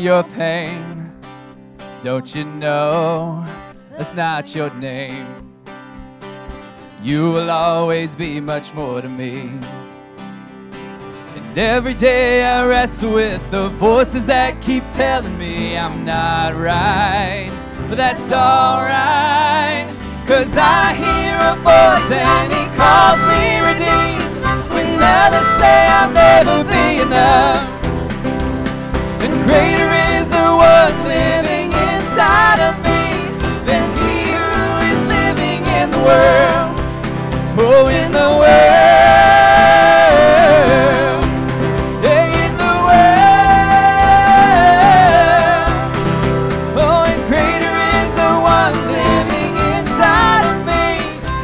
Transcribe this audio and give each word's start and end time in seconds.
your 0.00 0.22
pain. 0.22 1.12
Don't 2.02 2.34
you 2.34 2.44
know 2.44 3.44
that's 3.90 4.14
not 4.14 4.54
your 4.54 4.72
name? 4.74 5.26
You 7.02 7.30
will 7.32 7.50
always 7.50 8.14
be 8.14 8.40
much 8.40 8.72
more 8.72 9.02
to 9.02 9.08
me. 9.08 9.50
And 11.36 11.58
every 11.58 11.94
day 11.94 12.42
I 12.44 12.66
wrestle 12.66 13.12
with 13.12 13.50
the 13.50 13.68
voices 13.68 14.26
that 14.26 14.62
keep 14.62 14.84
telling 14.90 15.38
me 15.38 15.76
I'm 15.76 16.04
not 16.04 16.54
right. 16.56 17.50
But 17.88 17.96
that's 17.96 18.32
alright, 18.32 19.86
cause 20.26 20.56
I 20.56 20.94
hear 20.94 21.36
a 21.36 21.56
voice 21.60 22.10
and 22.10 22.52
he 22.52 22.64
calls 22.78 23.20
me 23.28 23.60
redeemed. 23.68 24.20
When 24.72 25.02
others 25.02 25.48
say 25.58 25.86
I'll 25.88 26.12
never 26.12 26.64
be 26.64 27.02
enough. 27.02 27.79
Greater 29.46 29.90
is 30.16 30.26
the 30.28 30.48
one 30.70 30.94
living 31.08 31.72
inside 31.72 32.60
of 32.68 32.74
me 32.86 33.02
than 33.66 33.84
he 33.98 34.14
who 34.32 34.60
is 34.90 35.00
living 35.16 35.62
in 35.78 35.90
the 35.90 35.98
world. 35.98 36.70
Oh, 37.62 37.86
in 37.88 38.10
the 38.12 38.28
world. 38.40 38.48
Yeah, 42.04 42.44
in 42.44 42.52
the 42.64 42.74
world. 42.88 43.30
Oh, 46.78 47.02
and 47.10 47.22
greater 47.30 47.76
is 48.00 48.10
the 48.22 48.32
one 48.56 48.74
living 48.98 49.54
inside 49.74 50.44
of 50.52 50.56
me 50.70 50.86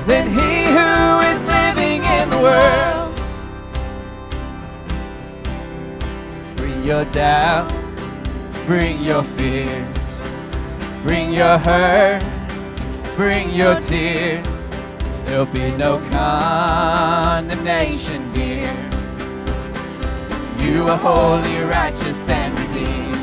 than 0.07 0.25
he 0.39 0.53
who 0.77 0.91
is 1.31 1.41
living 1.57 2.01
in 2.05 2.25
the 2.31 2.41
world. 2.47 3.13
Bring 6.57 6.79
your 6.85 7.05
doubts, 7.07 7.76
bring 8.67 9.01
your 9.01 9.23
fears, 9.23 10.21
bring 11.05 11.33
your 11.33 11.57
hurt, 11.59 12.25
bring 13.15 13.51
your 13.51 13.79
tears. 13.79 14.45
There'll 15.25 15.47
be 15.47 15.71
no 15.77 15.99
condemnation 16.11 17.55
here. 18.35 18.75
You 20.65 20.89
are 20.89 20.99
holy, 20.99 21.61
righteous, 21.63 22.29
and 22.29 22.59
redeemed. 22.59 23.17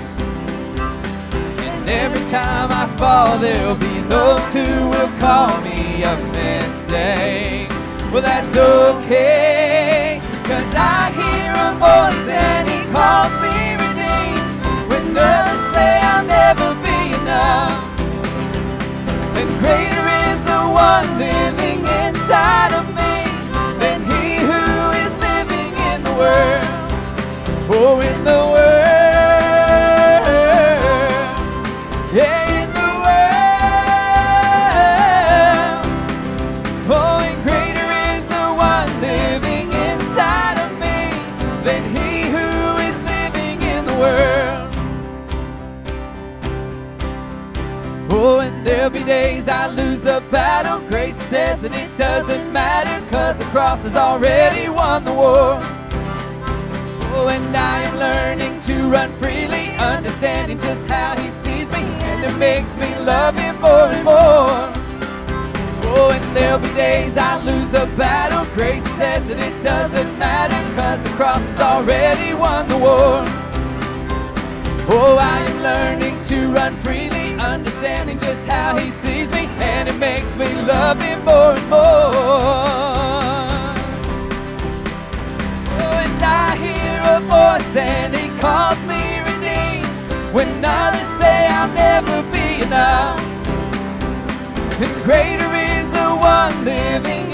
And 1.60 1.92
every 1.92 2.24
time 2.32 2.72
I 2.72 2.88
fall, 2.98 3.38
there'll 3.38 3.76
be 3.76 4.00
those 4.08 4.54
who 4.54 4.64
will 4.90 5.12
call 5.20 5.60
me 5.62 6.04
a 6.04 6.16
mistake. 6.38 7.70
Well, 8.14 8.22
that's 8.22 8.56
okay, 8.58 10.22
cause 10.46 10.74
I 10.76 11.12
hear 11.20 11.52
a 11.52 11.74
voice 11.76 12.28
and 12.30 12.70
he 12.70 12.86
calls 12.94 13.34
me 13.42 13.53
others 15.18 15.74
say 15.74 16.00
I'll 16.02 16.26
never 16.26 16.74
be 16.84 17.14
enough. 17.22 17.92
Greater 19.62 20.08
is 20.30 20.44
the 20.44 20.60
one 20.60 21.08
living 21.18 21.80
inside 22.04 22.74
of 22.74 22.86
me 23.00 23.24
than 23.80 24.02
he 24.12 24.38
who 24.38 24.92
is 25.04 25.14
living 25.20 25.74
in 25.92 26.04
the 26.04 26.14
world. 26.14 26.66
Oh, 27.70 28.00
in 28.02 28.24
the 28.24 28.40
world. 28.52 28.83
There'll 48.84 49.00
be 49.00 49.06
days 49.06 49.48
I 49.48 49.68
lose 49.68 50.02
the 50.02 50.22
battle. 50.30 50.82
Grace 50.90 51.16
says 51.16 51.62
that 51.62 51.74
it 51.74 51.98
doesn't 51.98 52.52
matter, 52.52 53.00
cause 53.14 53.38
the 53.38 53.46
cross 53.46 53.82
has 53.84 53.96
already 53.96 54.68
won 54.68 55.06
the 55.06 55.14
war. 55.14 55.58
Oh, 57.16 57.30
and 57.32 57.56
I 57.56 57.84
am 57.84 57.96
learning 57.98 58.60
to 58.64 58.90
run 58.90 59.10
freely, 59.22 59.70
understanding 59.78 60.60
just 60.60 60.92
how 60.92 61.16
he 61.16 61.30
sees 61.30 61.72
me, 61.72 61.84
and 62.12 62.26
it 62.26 62.38
makes 62.38 62.76
me 62.76 62.94
love 63.00 63.38
him 63.38 63.56
more 63.62 63.88
and 63.88 64.04
more. 64.04 64.52
Oh, 65.96 66.12
and 66.12 66.36
there'll 66.36 66.60
be 66.60 66.68
days 66.74 67.16
I 67.16 67.42
lose 67.42 67.74
a 67.74 67.86
battle. 67.96 68.44
Grace 68.54 68.84
says 69.00 69.26
that 69.30 69.40
it 69.40 69.64
doesn't 69.64 70.20
matter, 70.20 70.60
cause 70.78 71.02
the 71.04 71.16
cross 71.16 71.38
has 71.40 71.62
already 71.62 72.34
won 72.34 72.68
the 72.68 72.78
war. 72.78 73.24
Oh, 74.92 75.18
I 75.22 75.40
am 75.48 75.64
learning 75.64 76.22
to 76.26 76.52
run 76.52 76.76
freely, 76.84 77.13
understanding 77.44 78.18
just 78.20 78.46
how 78.48 78.78
he 78.78 78.90
sees 78.90 79.30
me, 79.32 79.48
and 79.60 79.90
it 79.90 79.98
makes 80.00 80.36
me 80.38 80.46
love 80.64 81.02
him 81.02 81.24
more 81.26 81.54
and 81.54 81.70
more. 81.70 82.12
Oh, 85.80 86.04
and 86.06 86.24
I 86.24 86.56
hear 86.56 87.02
a 87.16 87.20
voice 87.20 87.76
and 87.76 88.16
he 88.16 88.30
calls 88.40 88.84
me 88.86 89.20
redeemed. 89.20 89.86
When 90.34 90.64
others 90.64 91.08
say 91.20 91.48
I'll 91.48 91.74
never 91.74 92.24
be 92.32 92.64
enough. 92.66 93.20
And 94.80 95.04
greater 95.04 95.54
is 95.56 95.92
the 95.92 96.16
one 96.16 96.66
living 96.66 97.33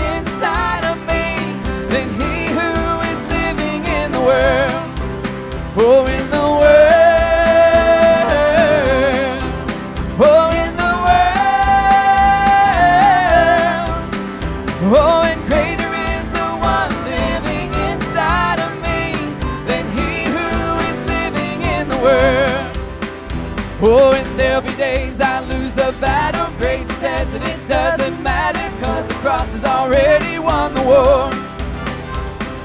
war. 30.89 31.29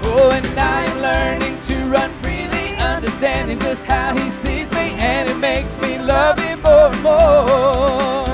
Oh, 0.07 0.31
and 0.33 0.47
I'm 0.59 0.99
learning 1.03 1.59
to 1.67 1.75
run 1.91 2.11
freely, 2.23 2.75
understanding 2.77 3.59
just 3.59 3.85
how 3.85 4.15
he 4.15 4.31
sees 4.31 4.71
me, 4.73 4.97
and 4.99 5.29
it 5.29 5.37
makes 5.37 5.79
me 5.83 5.99
love 5.99 6.39
him 6.39 6.63
more 6.63 6.87
and 6.87 7.03
more. 7.03 8.25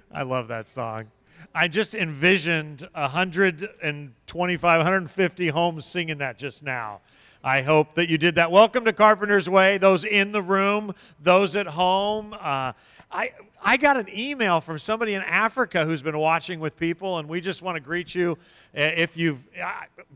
I 0.12 0.22
love 0.22 0.46
that 0.48 0.68
song. 0.68 1.06
I 1.52 1.66
just 1.66 1.96
envisioned 1.96 2.88
125, 2.94 4.78
150 4.78 5.48
homes 5.48 5.86
singing 5.86 6.18
that 6.18 6.38
just 6.38 6.62
now. 6.62 7.00
I 7.44 7.62
hope 7.62 7.96
that 7.96 8.08
you 8.08 8.16
did 8.16 8.36
that. 8.36 8.52
Welcome 8.52 8.84
to 8.84 8.92
Carpenter's 8.92 9.50
Way, 9.50 9.76
those 9.76 10.04
in 10.04 10.30
the 10.30 10.40
room, 10.40 10.94
those 11.20 11.56
at 11.56 11.66
home. 11.66 12.32
Uh, 12.34 12.74
I, 13.10 13.32
I 13.64 13.76
got 13.76 13.96
an 13.96 14.08
email 14.12 14.60
from 14.60 14.78
somebody 14.80 15.14
in 15.14 15.22
Africa 15.22 15.84
who's 15.84 16.02
been 16.02 16.18
watching 16.18 16.58
with 16.58 16.76
people, 16.76 17.18
and 17.18 17.28
we 17.28 17.40
just 17.40 17.62
want 17.62 17.76
to 17.76 17.80
greet 17.80 18.12
you 18.12 18.32
uh, 18.76 18.80
if 18.96 19.16
you've, 19.16 19.38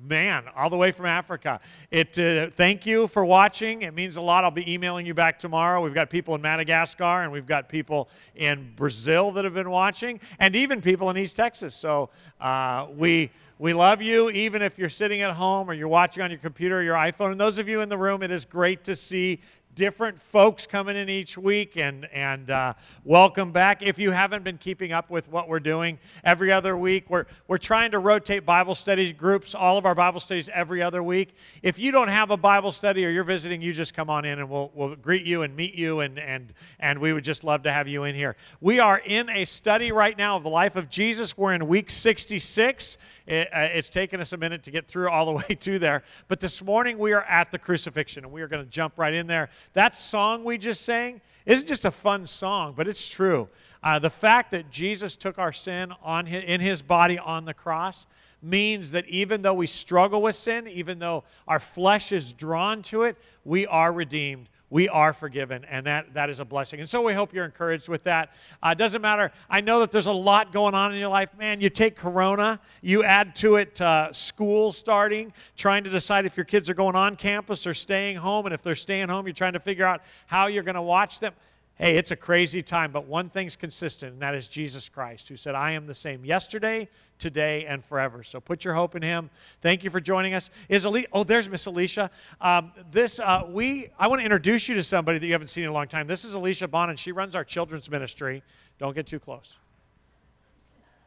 man, 0.09 0.45
all 0.57 0.69
the 0.69 0.77
way 0.77 0.91
from 0.91 1.07
Africa. 1.07 1.61
It, 1.93 2.19
uh, 2.19 2.51
thank 2.57 2.87
you 2.87 3.07
for 3.07 3.25
watching. 3.25 3.83
It 3.83 3.95
means 3.95 4.17
a 4.17 4.21
lot. 4.21 4.43
I'll 4.43 4.51
be 4.51 4.73
emailing 4.73 5.07
you 5.07 5.15
back 5.15 5.39
tomorrow. 5.39 5.81
We've 5.81 5.95
got 5.95 6.11
people 6.11 6.35
in 6.35 6.43
Madagascar, 6.43 7.23
and 7.23 7.31
we've 7.31 7.47
got 7.47 7.69
people 7.69 8.09
in 8.35 8.73
Brazil 8.75 9.31
that 9.33 9.45
have 9.45 9.55
been 9.55 9.71
watching, 9.71 10.19
and 10.41 10.57
even 10.57 10.81
people 10.81 11.09
in 11.11 11.17
East 11.17 11.37
Texas. 11.37 11.77
So 11.77 12.11
uh, 12.41 12.89
we. 12.97 13.31
We 13.59 13.73
love 13.73 14.03
you, 14.03 14.29
even 14.29 14.61
if 14.61 14.79
you're 14.79 14.91
sitting 14.91 15.23
at 15.23 15.33
home 15.33 15.71
or 15.71 15.73
you're 15.73 15.89
watching 15.89 16.23
on 16.23 16.31
your 16.31 16.39
computer 16.41 16.81
or 16.81 16.83
your 16.83 16.95
iPhone. 16.95 17.33
And 17.33 17.41
those 17.41 17.57
of 17.57 17.67
you 17.67 17.81
in 17.81 17.89
the 17.89 17.97
room, 17.97 18.23
it 18.23 18.31
is 18.31 18.45
great 18.45 18.85
to 18.85 18.95
see 18.95 19.41
different 19.77 20.21
folks 20.23 20.67
coming 20.67 20.97
in 20.97 21.11
each 21.11 21.37
week 21.37 21.77
and, 21.77 22.07
and 22.07 22.51
uh, 22.51 22.73
welcome 23.05 23.53
back. 23.53 23.83
If 23.83 23.99
you 23.99 24.11
haven't 24.11 24.43
been 24.43 24.57
keeping 24.57 24.91
up 24.91 25.11
with 25.11 25.29
what 25.31 25.49
we're 25.49 25.61
doing 25.61 25.99
every 26.25 26.51
other 26.51 26.79
week, 26.79 27.11
we're, 27.11 27.27
we're 27.47 27.59
trying 27.59 27.91
to 27.91 27.99
rotate 27.99 28.47
Bible 28.47 28.75
study 28.75 29.13
groups, 29.13 29.55
all 29.55 29.77
of 29.77 29.85
our 29.85 29.95
Bible 29.95 30.19
studies 30.19 30.49
every 30.55 30.83
other 30.83 31.03
week. 31.03 31.35
If 31.63 31.79
you 31.79 31.93
don't 31.93 32.09
have 32.09 32.31
a 32.31 32.39
Bible 32.39 32.73
study 32.73 33.05
or 33.05 33.11
you're 33.11 33.23
visiting, 33.23 33.61
you 33.61 33.75
just 33.75 33.93
come 33.93 34.09
on 34.09 34.25
in 34.25 34.39
and 34.39 34.49
we'll, 34.49 34.73
we'll 34.75 34.97
greet 34.97 35.27
you 35.27 35.43
and 35.43 35.55
meet 35.55 35.75
you, 35.75 36.01
and, 36.01 36.19
and, 36.19 36.55
and 36.81 36.99
we 36.99 37.13
would 37.13 37.25
just 37.25 37.45
love 37.45 37.63
to 37.65 37.73
have 37.73 37.87
you 37.87 38.05
in 38.05 38.15
here. 38.15 38.35
We 38.63 38.81
are 38.81 39.03
in 39.05 39.29
a 39.29 39.45
study 39.45 39.93
right 39.93 40.17
now 40.17 40.39
of 40.39 40.43
the 40.43 40.49
life 40.49 40.77
of 40.77 40.89
Jesus. 40.89 41.37
We're 41.37 41.53
in 41.53 41.69
week 41.69 41.91
66. 41.91 42.97
It, 43.27 43.49
uh, 43.53 43.69
it's 43.73 43.89
taken 43.89 44.21
us 44.21 44.33
a 44.33 44.37
minute 44.37 44.63
to 44.65 44.71
get 44.71 44.87
through 44.87 45.09
all 45.11 45.27
the 45.27 45.33
way 45.49 45.55
to 45.61 45.79
there. 45.79 46.03
But 46.29 46.41
this 46.41 46.63
morning 46.63 46.99
we 46.99 47.13
are 47.13 47.25
at 47.25 47.51
the 47.51 47.59
crucifixion, 47.59 48.25
and 48.25 48.33
we 48.33 48.43
are 48.43 48.49
going 48.49 48.65
to 48.65 48.71
jump 48.71 48.95
right 48.97 49.15
in 49.15 49.27
there. 49.27 49.51
That 49.73 49.95
song 49.95 50.45
we 50.45 50.59
just 50.59 50.83
sang 50.83 51.21
isn't 51.45 51.67
just 51.67 51.85
a 51.85 51.91
fun 51.91 52.27
song, 52.27 52.75
but 52.77 52.89
it's 52.89 53.09
true. 53.09 53.49
Uh, 53.83 53.99
the 53.99 54.11
fact 54.11 54.51
that 54.51 54.71
Jesus 54.71 55.17
took 55.17 55.39
our 55.39 55.53
sin 55.53 55.93
on 56.03 56.27
his, 56.27 56.45
in 56.45 56.61
his 56.61 56.83
body 56.83 57.19
on 57.19 57.45
the 57.45 57.55
cross 57.55 58.07
means 58.43 58.91
that 58.93 59.07
even 59.09 59.43
though 59.43 59.55
we 59.55 59.67
struggle 59.67 60.23
with 60.23 60.35
sin, 60.35 60.69
even 60.69 60.99
though 60.99 61.25
our 61.49 61.59
flesh 61.59 62.13
is 62.13 62.33
drawn 62.33 62.83
to 62.83 63.03
it, 63.03 63.17
we 63.45 63.67
are 63.67 63.93
redeemed 63.93 64.49
we 64.69 64.89
are 64.89 65.13
forgiven, 65.13 65.65
and 65.67 65.87
that, 65.87 66.13
that 66.15 66.29
is 66.29 66.41
a 66.41 66.45
blessing. 66.45 66.81
And 66.81 66.89
so 66.89 67.01
we 67.01 67.13
hope 67.13 67.33
you're 67.33 67.45
encouraged 67.45 67.89
with 67.89 68.03
that. 68.05 68.31
Uh, 68.63 68.75
doesn't 68.75 69.01
matter. 69.01 69.31
I 69.49 69.61
know 69.61 69.81
that 69.81 69.93
there's 69.93 70.07
a 70.07 70.13
lot 70.13 70.53
going 70.53 70.75
on 70.75 70.93
in 70.93 70.99
your 70.99 71.09
life. 71.09 71.31
Man, 71.39 71.61
you 71.61 71.71
take 71.71 71.97
Corona, 71.97 72.59
you 72.83 73.05
add 73.05 73.37
to 73.37 73.57
it 73.57 73.81
uh, 73.81 74.13
school 74.13 74.73
starting, 74.73 75.33
trying 75.57 75.85
to 75.85 75.91
decide 75.91 76.27
if 76.27 76.37
your 76.37 76.45
kids 76.45 76.69
are 76.69 76.75
going 76.75 76.97
on 76.97 77.15
campus 77.15 77.65
or 77.67 77.75
staying 77.75 78.17
home. 78.17 78.47
And 78.47 78.55
if 78.55 78.63
they're 78.63 78.75
staying 78.75 79.09
home, 79.09 79.27
you're 79.27 79.35
trying 79.35 79.53
to 79.53 79.61
figure 79.61 79.85
out 79.85 80.03
how 80.27 80.49
you're 80.49 80.65
going 80.65 80.75
to 80.75 80.83
watch 80.83 81.21
them. 81.21 81.33
Hey, 81.79 81.99
it's 81.99 82.11
a 82.11 82.17
crazy 82.17 82.63
time, 82.63 82.91
but 82.91 83.07
one 83.07 83.29
thing's 83.29 83.55
consistent, 83.55 84.15
and 84.15 84.23
that 84.23 84.35
is 84.35 84.49
Jesus 84.49 84.89
Christ, 84.89 85.29
who 85.29 85.37
said, 85.37 85.55
I 85.55 85.73
am 85.73 85.87
the 85.87 85.95
same 85.95 86.25
yesterday, 86.25 86.89
today, 87.19 87.67
and 87.67 87.85
forever. 87.85 88.23
So 88.23 88.41
put 88.41 88.65
your 88.65 88.73
hope 88.73 88.97
in 88.97 89.03
him. 89.03 89.29
Thank 89.61 89.85
you 89.85 89.91
for 89.91 90.01
joining 90.01 90.33
us. 90.33 90.49
Is 90.71 90.87
Ali- 90.87 91.07
oh, 91.13 91.23
there's 91.23 91.51
Miss 91.51 91.67
Alicia. 91.67 92.11
Um, 92.41 92.73
this, 92.91 93.21
uh, 93.21 93.45
we, 93.47 93.89
I 93.99 94.07
want 94.09 94.21
to 94.21 94.25
introduce 94.25 94.71
you 94.71 94.75
to 94.77 94.83
somebody 94.83 95.19
that 95.19 95.27
you 95.27 95.33
haven't 95.33 95.49
seen 95.49 95.65
in 95.65 95.69
a 95.69 95.73
long 95.75 95.87
time. 95.87 96.07
This 96.07 96.25
is 96.25 96.33
Alicia 96.33 96.67
Bonin. 96.67 96.97
She 96.97 97.13
runs 97.13 97.35
our 97.35 97.45
children's 97.45 97.91
ministry. 97.91 98.43
Don't 98.79 98.95
get 98.95 99.07
too 99.07 99.21
close. 99.21 99.59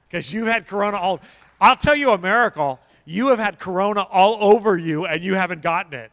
Because 0.08 0.32
you've 0.32 0.48
had 0.48 0.68
corona 0.68 0.98
all, 0.98 1.20
I'll 1.60 1.78
tell 1.78 1.96
you 1.96 2.12
a 2.12 2.18
miracle. 2.20 2.80
You 3.06 3.30
have 3.30 3.40
had 3.40 3.58
corona 3.58 4.04
all 4.04 4.38
over 4.40 4.78
you, 4.78 5.08
and 5.08 5.24
you 5.24 5.34
haven't 5.34 5.64
gotten 5.64 5.96
it. 5.96 6.12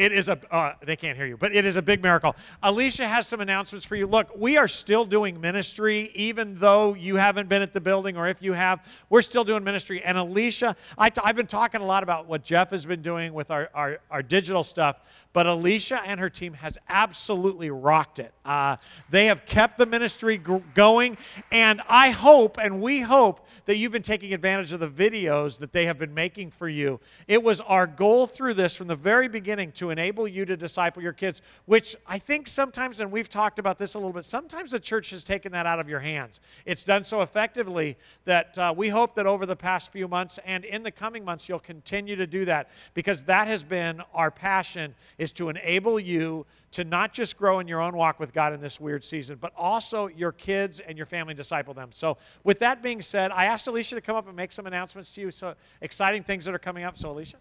It 0.00 0.12
is 0.12 0.28
a, 0.28 0.38
uh, 0.50 0.72
they 0.82 0.96
can't 0.96 1.14
hear 1.14 1.26
you, 1.26 1.36
but 1.36 1.54
it 1.54 1.66
is 1.66 1.76
a 1.76 1.82
big 1.82 2.02
miracle. 2.02 2.34
Alicia 2.62 3.06
has 3.06 3.28
some 3.28 3.42
announcements 3.42 3.84
for 3.84 3.96
you. 3.96 4.06
Look, 4.06 4.30
we 4.34 4.56
are 4.56 4.66
still 4.66 5.04
doing 5.04 5.38
ministry, 5.38 6.10
even 6.14 6.58
though 6.58 6.94
you 6.94 7.16
haven't 7.16 7.50
been 7.50 7.60
at 7.60 7.74
the 7.74 7.82
building, 7.82 8.16
or 8.16 8.26
if 8.26 8.40
you 8.40 8.54
have, 8.54 8.82
we're 9.10 9.20
still 9.20 9.44
doing 9.44 9.62
ministry. 9.62 10.02
And 10.02 10.16
Alicia, 10.16 10.74
i 10.96 11.10
t- 11.10 11.20
I've 11.22 11.36
been 11.36 11.46
talking 11.46 11.82
a 11.82 11.84
lot 11.84 12.02
about 12.02 12.26
what 12.26 12.42
Jeff 12.42 12.70
has 12.70 12.86
been 12.86 13.02
doing 13.02 13.34
with 13.34 13.50
our, 13.50 13.68
our, 13.74 13.98
our 14.10 14.22
digital 14.22 14.64
stuff, 14.64 15.00
but 15.32 15.46
Alicia 15.46 16.02
and 16.04 16.18
her 16.18 16.30
team 16.30 16.54
has 16.54 16.76
absolutely 16.88 17.70
rocked 17.70 18.18
it. 18.18 18.32
Uh, 18.44 18.76
they 19.10 19.26
have 19.26 19.46
kept 19.46 19.78
the 19.78 19.86
ministry 19.86 20.38
g- 20.38 20.62
going, 20.74 21.16
and 21.52 21.80
I 21.88 22.10
hope, 22.10 22.58
and 22.58 22.80
we 22.80 23.00
hope, 23.00 23.46
that 23.66 23.76
you've 23.76 23.92
been 23.92 24.02
taking 24.02 24.34
advantage 24.34 24.72
of 24.72 24.80
the 24.80 24.88
videos 24.88 25.58
that 25.58 25.72
they 25.72 25.86
have 25.86 25.98
been 25.98 26.12
making 26.12 26.50
for 26.50 26.68
you. 26.68 26.98
It 27.28 27.40
was 27.40 27.60
our 27.60 27.86
goal 27.86 28.26
through 28.26 28.54
this 28.54 28.74
from 28.74 28.88
the 28.88 28.96
very 28.96 29.28
beginning 29.28 29.70
to 29.72 29.90
enable 29.90 30.26
you 30.26 30.44
to 30.46 30.56
disciple 30.56 31.02
your 31.02 31.12
kids, 31.12 31.42
which 31.66 31.94
I 32.06 32.18
think 32.18 32.48
sometimes, 32.48 33.00
and 33.00 33.12
we've 33.12 33.28
talked 33.28 33.60
about 33.60 33.78
this 33.78 33.94
a 33.94 33.98
little 33.98 34.12
bit, 34.12 34.24
sometimes 34.24 34.72
the 34.72 34.80
church 34.80 35.10
has 35.10 35.22
taken 35.22 35.52
that 35.52 35.66
out 35.66 35.78
of 35.78 35.88
your 35.88 36.00
hands. 36.00 36.40
It's 36.66 36.82
done 36.82 37.04
so 37.04 37.20
effectively 37.20 37.96
that 38.24 38.58
uh, 38.58 38.74
we 38.76 38.88
hope 38.88 39.14
that 39.14 39.26
over 39.26 39.46
the 39.46 39.56
past 39.56 39.92
few 39.92 40.08
months 40.08 40.40
and 40.44 40.64
in 40.64 40.82
the 40.82 40.90
coming 40.90 41.24
months, 41.24 41.48
you'll 41.48 41.60
continue 41.60 42.16
to 42.16 42.26
do 42.26 42.44
that 42.46 42.70
because 42.94 43.22
that 43.24 43.46
has 43.46 43.62
been 43.62 44.02
our 44.14 44.30
passion 44.30 44.94
is 45.20 45.32
to 45.32 45.50
enable 45.50 46.00
you 46.00 46.46
to 46.70 46.82
not 46.82 47.12
just 47.12 47.36
grow 47.36 47.58
in 47.58 47.68
your 47.68 47.82
own 47.82 47.94
walk 47.94 48.18
with 48.18 48.32
God 48.32 48.54
in 48.54 48.60
this 48.62 48.80
weird 48.80 49.04
season, 49.04 49.36
but 49.38 49.52
also 49.54 50.06
your 50.06 50.32
kids 50.32 50.80
and 50.80 50.96
your 50.96 51.04
family 51.04 51.34
disciple 51.34 51.74
them. 51.74 51.90
So, 51.92 52.16
with 52.42 52.58
that 52.60 52.82
being 52.82 53.02
said, 53.02 53.30
I 53.30 53.44
asked 53.44 53.66
Alicia 53.66 53.96
to 53.96 54.00
come 54.00 54.16
up 54.16 54.26
and 54.26 54.34
make 54.34 54.50
some 54.50 54.66
announcements 54.66 55.14
to 55.16 55.20
you. 55.20 55.30
So, 55.30 55.54
exciting 55.82 56.22
things 56.22 56.46
that 56.46 56.54
are 56.54 56.58
coming 56.58 56.84
up. 56.84 56.96
So, 56.96 57.10
Alicia. 57.10 57.36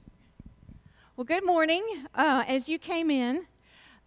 Well, 1.15 1.23
good 1.23 1.45
morning. 1.45 1.83
Uh, 2.13 2.43
as 2.49 2.67
you 2.67 2.77
came 2.77 3.09
in, 3.09 3.45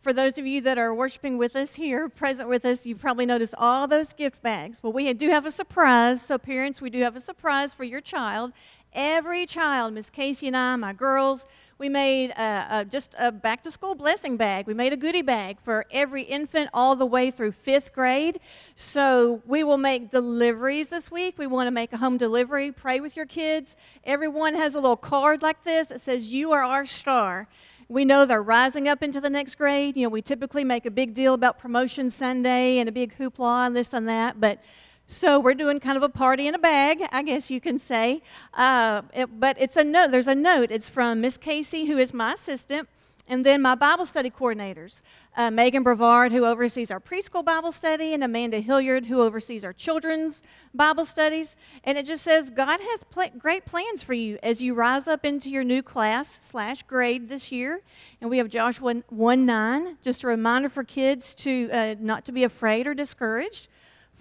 for 0.02 0.12
those 0.12 0.36
of 0.36 0.46
you 0.46 0.60
that 0.60 0.76
are 0.76 0.94
worshiping 0.94 1.38
with 1.38 1.56
us 1.56 1.76
here, 1.76 2.10
present 2.10 2.50
with 2.50 2.66
us, 2.66 2.84
you 2.84 2.94
probably 2.94 3.24
noticed 3.24 3.54
all 3.56 3.88
those 3.88 4.12
gift 4.12 4.42
bags. 4.42 4.82
Well, 4.82 4.92
we 4.92 5.10
do 5.14 5.30
have 5.30 5.46
a 5.46 5.50
surprise. 5.50 6.20
So, 6.20 6.36
parents, 6.36 6.82
we 6.82 6.90
do 6.90 7.00
have 7.02 7.16
a 7.16 7.20
surprise 7.20 7.72
for 7.72 7.84
your 7.84 8.02
child. 8.02 8.52
Every 8.94 9.46
child, 9.46 9.94
Miss 9.94 10.10
Casey 10.10 10.48
and 10.48 10.56
I, 10.56 10.76
my 10.76 10.92
girls, 10.92 11.46
we 11.78 11.88
made 11.88 12.30
a, 12.30 12.66
a, 12.70 12.84
just 12.84 13.14
a 13.18 13.32
back 13.32 13.62
to 13.62 13.70
school 13.70 13.94
blessing 13.94 14.36
bag. 14.36 14.66
We 14.66 14.74
made 14.74 14.92
a 14.92 14.98
goodie 14.98 15.22
bag 15.22 15.60
for 15.60 15.86
every 15.90 16.22
infant 16.22 16.68
all 16.74 16.94
the 16.94 17.06
way 17.06 17.30
through 17.30 17.52
fifth 17.52 17.94
grade. 17.94 18.38
So 18.76 19.42
we 19.46 19.64
will 19.64 19.78
make 19.78 20.10
deliveries 20.10 20.88
this 20.88 21.10
week. 21.10 21.38
We 21.38 21.46
want 21.46 21.68
to 21.68 21.70
make 21.70 21.92
a 21.92 21.96
home 21.96 22.18
delivery. 22.18 22.70
Pray 22.70 23.00
with 23.00 23.16
your 23.16 23.26
kids. 23.26 23.76
Everyone 24.04 24.54
has 24.54 24.74
a 24.74 24.80
little 24.80 24.96
card 24.96 25.40
like 25.40 25.64
this 25.64 25.86
that 25.86 26.00
says, 26.00 26.28
You 26.28 26.52
are 26.52 26.62
our 26.62 26.84
star. 26.84 27.48
We 27.88 28.04
know 28.04 28.26
they're 28.26 28.42
rising 28.42 28.88
up 28.88 29.02
into 29.02 29.20
the 29.20 29.30
next 29.30 29.56
grade. 29.56 29.96
You 29.96 30.04
know, 30.04 30.10
we 30.10 30.22
typically 30.22 30.64
make 30.64 30.86
a 30.86 30.90
big 30.90 31.14
deal 31.14 31.34
about 31.34 31.58
promotion 31.58 32.10
Sunday 32.10 32.78
and 32.78 32.88
a 32.88 32.92
big 32.92 33.16
hoopla 33.16 33.66
and 33.66 33.76
this 33.76 33.92
and 33.92 34.08
that, 34.08 34.38
but 34.38 34.60
so 35.06 35.38
we're 35.38 35.54
doing 35.54 35.80
kind 35.80 35.96
of 35.96 36.02
a 36.02 36.08
party 36.08 36.46
in 36.46 36.54
a 36.54 36.58
bag, 36.58 37.02
I 37.12 37.22
guess 37.22 37.50
you 37.50 37.60
can 37.60 37.78
say. 37.78 38.22
Uh, 38.54 39.02
it, 39.14 39.38
but 39.38 39.56
it's 39.58 39.76
a 39.76 39.84
note. 39.84 40.10
There's 40.10 40.28
a 40.28 40.34
note. 40.34 40.70
It's 40.70 40.88
from 40.88 41.20
Miss 41.20 41.36
Casey, 41.36 41.86
who 41.86 41.98
is 41.98 42.14
my 42.14 42.32
assistant, 42.32 42.88
and 43.28 43.46
then 43.46 43.62
my 43.62 43.74
Bible 43.74 44.04
study 44.04 44.30
coordinators, 44.30 45.02
uh, 45.36 45.50
Megan 45.50 45.82
Brevard, 45.82 46.32
who 46.32 46.44
oversees 46.44 46.90
our 46.90 46.98
preschool 46.98 47.44
Bible 47.44 47.72
study, 47.72 48.14
and 48.14 48.24
Amanda 48.24 48.60
Hilliard, 48.60 49.06
who 49.06 49.22
oversees 49.22 49.64
our 49.64 49.72
children's 49.72 50.42
Bible 50.74 51.04
studies. 51.04 51.56
And 51.84 51.96
it 51.96 52.04
just 52.04 52.24
says 52.24 52.50
God 52.50 52.80
has 52.80 53.04
pl- 53.04 53.30
great 53.38 53.64
plans 53.64 54.02
for 54.02 54.12
you 54.12 54.38
as 54.42 54.60
you 54.60 54.74
rise 54.74 55.08
up 55.08 55.24
into 55.24 55.50
your 55.50 55.62
new 55.62 55.82
class 55.82 56.38
slash 56.42 56.82
grade 56.82 57.28
this 57.28 57.52
year. 57.52 57.80
And 58.20 58.28
we 58.28 58.38
have 58.38 58.48
Joshua 58.48 59.02
1 59.08 59.46
9, 59.46 59.98
just 60.02 60.24
a 60.24 60.26
reminder 60.26 60.68
for 60.68 60.84
kids 60.84 61.34
to 61.36 61.70
uh, 61.72 61.94
not 62.00 62.24
to 62.24 62.32
be 62.32 62.44
afraid 62.44 62.86
or 62.86 62.94
discouraged 62.94 63.68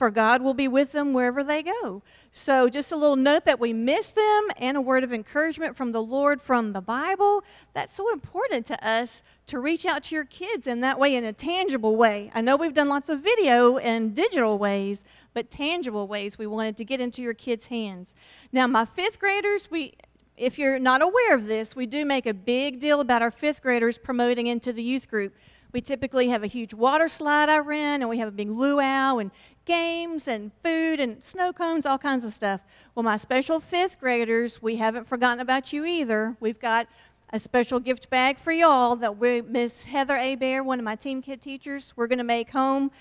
for 0.02 0.10
God 0.10 0.42
will 0.42 0.56
be 0.56 0.68
with 0.68 0.94
them 0.94 1.14
wherever 1.14 1.44
they 1.44 1.62
go. 1.62 2.02
So, 2.32 2.70
just 2.70 2.92
a 2.92 2.96
little 2.96 3.16
note 3.16 3.46
that 3.46 3.60
we 3.60 3.72
miss 3.72 4.08
them 4.08 4.48
and 4.58 4.76
a 4.76 4.82
word 4.82 5.04
of 5.04 5.14
encouragement 5.14 5.76
from 5.76 5.92
the 5.92 6.02
Lord 6.02 6.42
from 6.42 6.74
the 6.74 6.82
Bible. 6.82 7.44
That's 7.76 7.94
so 7.94 8.12
important 8.12 8.66
to 8.66 8.84
us 8.84 9.22
to 9.46 9.60
reach 9.60 9.86
out 9.86 10.02
to 10.06 10.16
your 10.16 10.26
kids 10.26 10.66
in 10.66 10.82
that 10.82 10.98
way, 10.98 11.14
in 11.14 11.24
a 11.24 11.34
tangible 11.34 11.96
way. 11.96 12.32
I 12.34 12.42
know 12.42 12.56
we've 12.56 12.74
done 12.74 12.90
lots 12.90 13.10
of 13.10 13.20
video 13.20 13.78
and 13.78 14.16
digital 14.16 14.58
ways, 14.58 15.06
but 15.36 15.52
tangible 15.52 16.08
ways 16.08 16.36
we 16.36 16.48
wanted 16.48 16.78
to 16.78 16.84
get 16.84 17.00
into 17.00 17.22
your 17.22 17.36
kids' 17.36 17.68
hands. 17.68 18.16
Now, 18.52 18.66
my 18.66 18.86
fifth 18.86 19.20
graders, 19.20 19.70
we 19.70 19.94
if 20.38 20.58
you're 20.58 20.80
not 20.80 21.02
aware 21.02 21.36
of 21.36 21.46
this, 21.46 21.76
we 21.76 21.86
do 21.86 22.06
make 22.06 22.26
a 22.26 22.34
big 22.34 22.80
deal 22.80 23.00
about 23.00 23.22
our 23.22 23.32
fifth 23.32 23.62
graders 23.62 23.98
promoting 23.98 24.48
into 24.48 24.74
the 24.74 24.84
youth 24.84 25.10
group. 25.10 25.36
We 25.72 25.82
typically 25.82 26.30
have 26.30 26.44
a 26.44 26.48
huge 26.48 26.74
water 26.74 27.08
slide 27.08 27.48
I 27.48 27.60
rent, 27.60 28.04
and 28.04 28.10
we 28.10 28.18
have 28.18 28.28
a 28.28 28.32
big 28.32 28.50
luau 28.50 29.20
and 29.20 29.32
games 29.66 30.28
and 30.28 30.52
food 30.64 31.00
and 31.00 31.24
snow 31.24 31.54
cones, 31.54 31.86
all 31.86 31.98
kinds 31.98 32.26
of 32.26 32.34
stuff. 32.34 32.62
Well, 32.94 33.04
my 33.04 33.18
special 33.18 33.60
fifth 33.60 34.00
graders, 34.00 34.62
we 34.62 34.78
haven't 34.78 35.08
forgotten 35.08 35.40
about 35.40 35.72
you 35.72 35.86
either. 35.86 36.36
We've 36.40 36.60
got 36.60 36.88
a 37.32 37.40
special 37.40 37.80
gift 37.80 38.10
bag 38.10 38.38
for 38.38 38.52
y'all 38.52 38.98
that 38.98 39.18
we, 39.18 39.42
Miss 39.42 39.86
Heather 39.86 40.18
Abear, 40.18 40.64
one 40.64 40.80
of 40.80 40.84
my 40.84 40.96
Team 40.96 41.22
Kid 41.22 41.42
teachers, 41.42 41.94
we're 41.96 42.08
going 42.08 42.18
to 42.18 42.26
make 42.26 42.50
home 42.50 42.92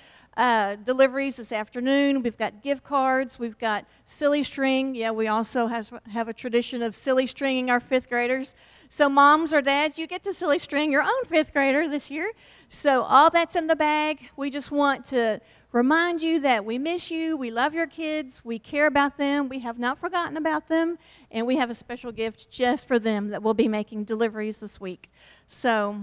uh, 0.40 0.74
deliveries 0.76 1.36
this 1.36 1.52
afternoon. 1.52 2.22
We've 2.22 2.36
got 2.36 2.62
gift 2.62 2.82
cards. 2.82 3.38
We've 3.38 3.58
got 3.58 3.84
silly 4.06 4.42
string. 4.42 4.94
Yeah, 4.94 5.10
we 5.10 5.28
also 5.28 5.66
have, 5.66 5.92
have 6.10 6.28
a 6.28 6.32
tradition 6.32 6.80
of 6.80 6.96
silly 6.96 7.26
stringing 7.26 7.68
our 7.68 7.78
fifth 7.78 8.08
graders. 8.08 8.54
So, 8.88 9.10
moms 9.10 9.52
or 9.52 9.60
dads, 9.60 9.98
you 9.98 10.06
get 10.06 10.22
to 10.22 10.32
silly 10.32 10.58
string 10.58 10.90
your 10.90 11.02
own 11.02 11.24
fifth 11.28 11.52
grader 11.52 11.90
this 11.90 12.10
year. 12.10 12.32
So, 12.70 13.02
all 13.02 13.28
that's 13.28 13.54
in 13.54 13.66
the 13.66 13.76
bag. 13.76 14.30
We 14.34 14.48
just 14.48 14.70
want 14.70 15.04
to 15.06 15.42
remind 15.72 16.22
you 16.22 16.40
that 16.40 16.64
we 16.64 16.78
miss 16.78 17.10
you, 17.10 17.36
we 17.36 17.50
love 17.50 17.74
your 17.74 17.86
kids, 17.86 18.40
we 18.42 18.58
care 18.58 18.86
about 18.86 19.18
them, 19.18 19.50
we 19.50 19.58
have 19.58 19.78
not 19.78 19.98
forgotten 19.98 20.38
about 20.38 20.68
them, 20.68 20.96
and 21.30 21.46
we 21.46 21.56
have 21.56 21.68
a 21.68 21.74
special 21.74 22.12
gift 22.12 22.50
just 22.50 22.88
for 22.88 22.98
them 22.98 23.28
that 23.28 23.42
we'll 23.42 23.52
be 23.52 23.68
making 23.68 24.04
deliveries 24.04 24.60
this 24.60 24.80
week. 24.80 25.10
So 25.46 26.00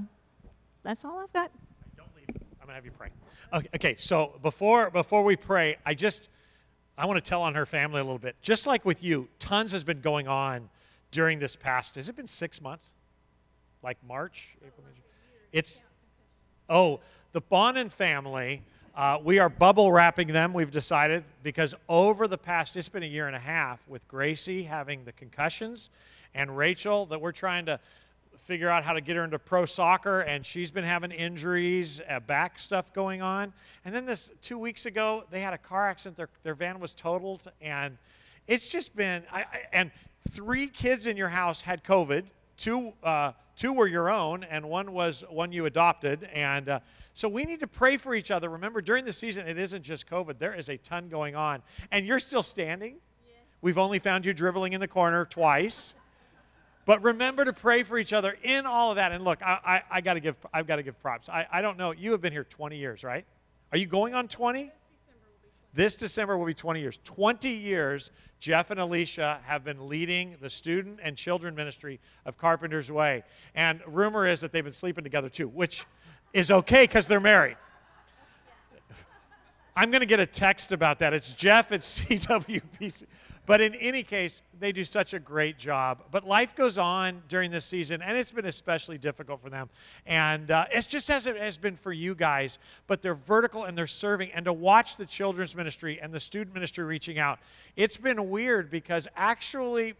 that's 0.83 1.03
all 1.03 1.17
I've 1.17 1.33
got. 1.33 1.49
Don't 1.97 2.07
leave. 2.15 2.27
I'm 2.61 2.67
going 2.67 2.69
to 2.69 2.73
have 2.75 2.85
you 2.85 2.91
pray. 2.91 3.09
Okay, 3.53 3.95
so 3.97 4.37
before 4.41 4.89
before 4.89 5.23
we 5.23 5.35
pray, 5.35 5.77
I 5.85 5.93
just 5.93 6.29
I 6.97 7.05
want 7.05 7.23
to 7.23 7.27
tell 7.27 7.41
on 7.41 7.55
her 7.55 7.65
family 7.65 7.99
a 7.99 8.03
little 8.03 8.19
bit. 8.19 8.35
Just 8.41 8.67
like 8.67 8.83
with 8.85 9.03
you, 9.03 9.27
tons 9.39 9.71
has 9.71 9.83
been 9.83 10.01
going 10.01 10.27
on 10.27 10.69
during 11.11 11.39
this 11.39 11.55
past. 11.55 11.95
Has 11.95 12.09
it 12.09 12.15
been 12.15 12.27
6 12.27 12.61
months? 12.61 12.93
Like 13.83 13.97
March, 14.05 14.57
April, 14.65 14.85
It's 15.53 15.81
Oh, 16.69 16.99
the 17.31 17.41
Bonin 17.41 17.89
family 17.89 18.63
uh, 18.97 19.19
we 19.23 19.37
are 19.37 19.47
bubble 19.47 19.91
wrapping 19.91 20.29
them, 20.29 20.55
we've 20.55 20.71
decided, 20.71 21.23
because 21.43 21.75
over 21.87 22.27
the 22.27 22.37
past, 22.37 22.75
it's 22.75 22.89
been 22.89 23.03
a 23.03 23.05
year 23.05 23.27
and 23.27 23.35
a 23.35 23.39
half 23.39 23.87
with 23.87 24.05
Gracie 24.07 24.63
having 24.63 25.05
the 25.05 25.11
concussions 25.11 25.91
and 26.33 26.57
Rachel 26.57 27.05
that 27.05 27.21
we're 27.21 27.31
trying 27.31 27.67
to 27.67 27.79
figure 28.47 28.69
out 28.69 28.85
how 28.85 28.93
to 28.93 29.01
get 29.01 29.17
her 29.17 29.25
into 29.25 29.37
pro 29.37 29.65
soccer, 29.65 30.21
and 30.21 30.45
she's 30.45 30.71
been 30.71 30.85
having 30.85 31.11
injuries, 31.11 31.99
uh, 32.09 32.21
back 32.21 32.57
stuff 32.57 32.93
going 32.93 33.21
on. 33.21 33.51
And 33.83 33.93
then 33.93 34.05
this 34.05 34.31
two 34.41 34.57
weeks 34.57 34.85
ago, 34.85 35.25
they 35.29 35.41
had 35.41 35.53
a 35.53 35.57
car 35.57 35.89
accident. 35.89 36.15
Their, 36.15 36.29
their 36.43 36.55
van 36.55 36.79
was 36.79 36.93
totaled, 36.93 37.51
and 37.61 37.97
it's 38.47 38.69
just 38.69 38.95
been. 38.95 39.23
I, 39.33 39.41
I, 39.41 39.45
and 39.73 39.91
three 40.31 40.67
kids 40.67 41.07
in 41.07 41.17
your 41.17 41.27
house 41.27 41.61
had 41.61 41.83
COVID. 41.83 42.23
Two, 42.55 42.93
uh, 43.03 43.33
two 43.57 43.73
were 43.73 43.85
your 43.85 44.09
own, 44.09 44.45
and 44.45 44.69
one 44.69 44.93
was 44.93 45.25
one 45.29 45.51
you 45.51 45.65
adopted. 45.65 46.23
And 46.33 46.69
uh, 46.69 46.79
so 47.13 47.27
we 47.27 47.43
need 47.43 47.59
to 47.59 47.67
pray 47.67 47.97
for 47.97 48.15
each 48.15 48.31
other. 48.31 48.49
Remember, 48.49 48.79
during 48.79 49.03
the 49.03 49.11
season, 49.11 49.45
it 49.45 49.57
isn't 49.57 49.83
just 49.83 50.09
COVID, 50.09 50.39
there 50.39 50.55
is 50.55 50.69
a 50.69 50.77
ton 50.77 51.09
going 51.09 51.35
on. 51.35 51.61
And 51.91 52.07
you're 52.07 52.19
still 52.19 52.43
standing? 52.43 52.95
We've 53.59 53.77
only 53.77 53.99
found 53.99 54.25
you 54.25 54.33
dribbling 54.33 54.71
in 54.71 54.79
the 54.79 54.87
corner 54.87 55.25
twice. 55.25 55.95
But 56.87 57.03
remember 57.03 57.43
to 57.43 57.51
pray 57.51 57.83
for 57.83 57.97
each 57.97 58.13
other 58.13 58.37
in 58.43 58.65
all 58.65 58.91
of 58.91 58.95
that. 58.95 59.11
And 59.11 59.25
look, 59.25 59.43
I, 59.43 59.59
I, 59.91 59.97
I 59.97 60.01
gotta 60.01 60.21
give, 60.21 60.37
I've 60.53 60.67
got 60.67 60.77
to 60.77 60.83
give 60.83 60.97
props. 61.01 61.27
I, 61.27 61.45
I 61.51 61.61
don't 61.61 61.77
know. 61.77 61.91
You 61.91 62.13
have 62.13 62.21
been 62.21 62.31
here 62.31 62.45
20 62.45 62.77
years, 62.77 63.03
right? 63.03 63.25
Are 63.73 63.77
you 63.77 63.85
going 63.85 64.15
on 64.15 64.29
20? 64.29 64.71
This 65.73 65.97
December 65.97 66.37
will 66.37 66.45
be 66.45 66.53
20 66.53 66.79
years. 66.79 66.97
20 67.03 67.49
years, 67.49 68.11
Jeff 68.39 68.71
and 68.71 68.79
Alicia 68.79 69.41
have 69.43 69.65
been 69.65 69.89
leading 69.89 70.37
the 70.41 70.49
student 70.49 71.01
and 71.03 71.17
children 71.17 71.55
ministry 71.55 71.99
of 72.25 72.37
Carpenter's 72.37 72.89
Way. 72.89 73.25
And 73.53 73.81
rumor 73.85 74.25
is 74.25 74.39
that 74.39 74.53
they've 74.53 74.63
been 74.63 74.71
sleeping 74.71 75.03
together 75.03 75.27
too, 75.27 75.49
which 75.49 75.85
is 76.31 76.49
okay 76.49 76.83
because 76.83 77.05
they're 77.05 77.19
married. 77.19 77.57
I'm 79.75 79.91
going 79.91 79.99
to 79.99 80.07
get 80.07 80.21
a 80.21 80.25
text 80.25 80.71
about 80.71 80.99
that. 80.99 81.13
It's 81.13 81.33
Jeff 81.33 81.73
at 81.73 81.81
CWPC. 81.81 83.05
But 83.47 83.61
in 83.61 83.75
any 83.75 84.03
case, 84.03 84.41
they 84.59 84.73
do 84.73 84.83
such 84.83 85.13
a 85.13 85.19
great 85.19 85.57
job. 85.57 86.03
But 86.11 86.27
life 86.27 86.53
goes 86.53 86.77
on 86.77 87.23
during 87.29 87.49
this 87.49 87.63
season, 87.63 88.01
and 88.01 88.17
it's 88.17 88.29
been 88.29 88.45
especially 88.45 88.97
difficult 88.97 89.41
for 89.41 89.49
them. 89.49 89.69
And 90.05 90.51
uh, 90.51 90.65
it's 90.69 90.85
just 90.85 91.09
as 91.09 91.27
it 91.27 91.37
has 91.37 91.57
been 91.57 91.77
for 91.77 91.93
you 91.93 92.13
guys. 92.13 92.59
But 92.87 93.01
they're 93.01 93.15
vertical 93.15 93.63
and 93.63 93.77
they're 93.77 93.87
serving. 93.87 94.31
And 94.33 94.43
to 94.45 94.53
watch 94.53 94.97
the 94.97 95.05
children's 95.05 95.55
ministry 95.55 95.97
and 96.01 96.13
the 96.13 96.19
student 96.19 96.53
ministry 96.53 96.83
reaching 96.83 97.19
out, 97.19 97.39
it's 97.77 97.95
been 97.95 98.29
weird 98.29 98.69
because 98.69 99.07
actually, 99.15 99.93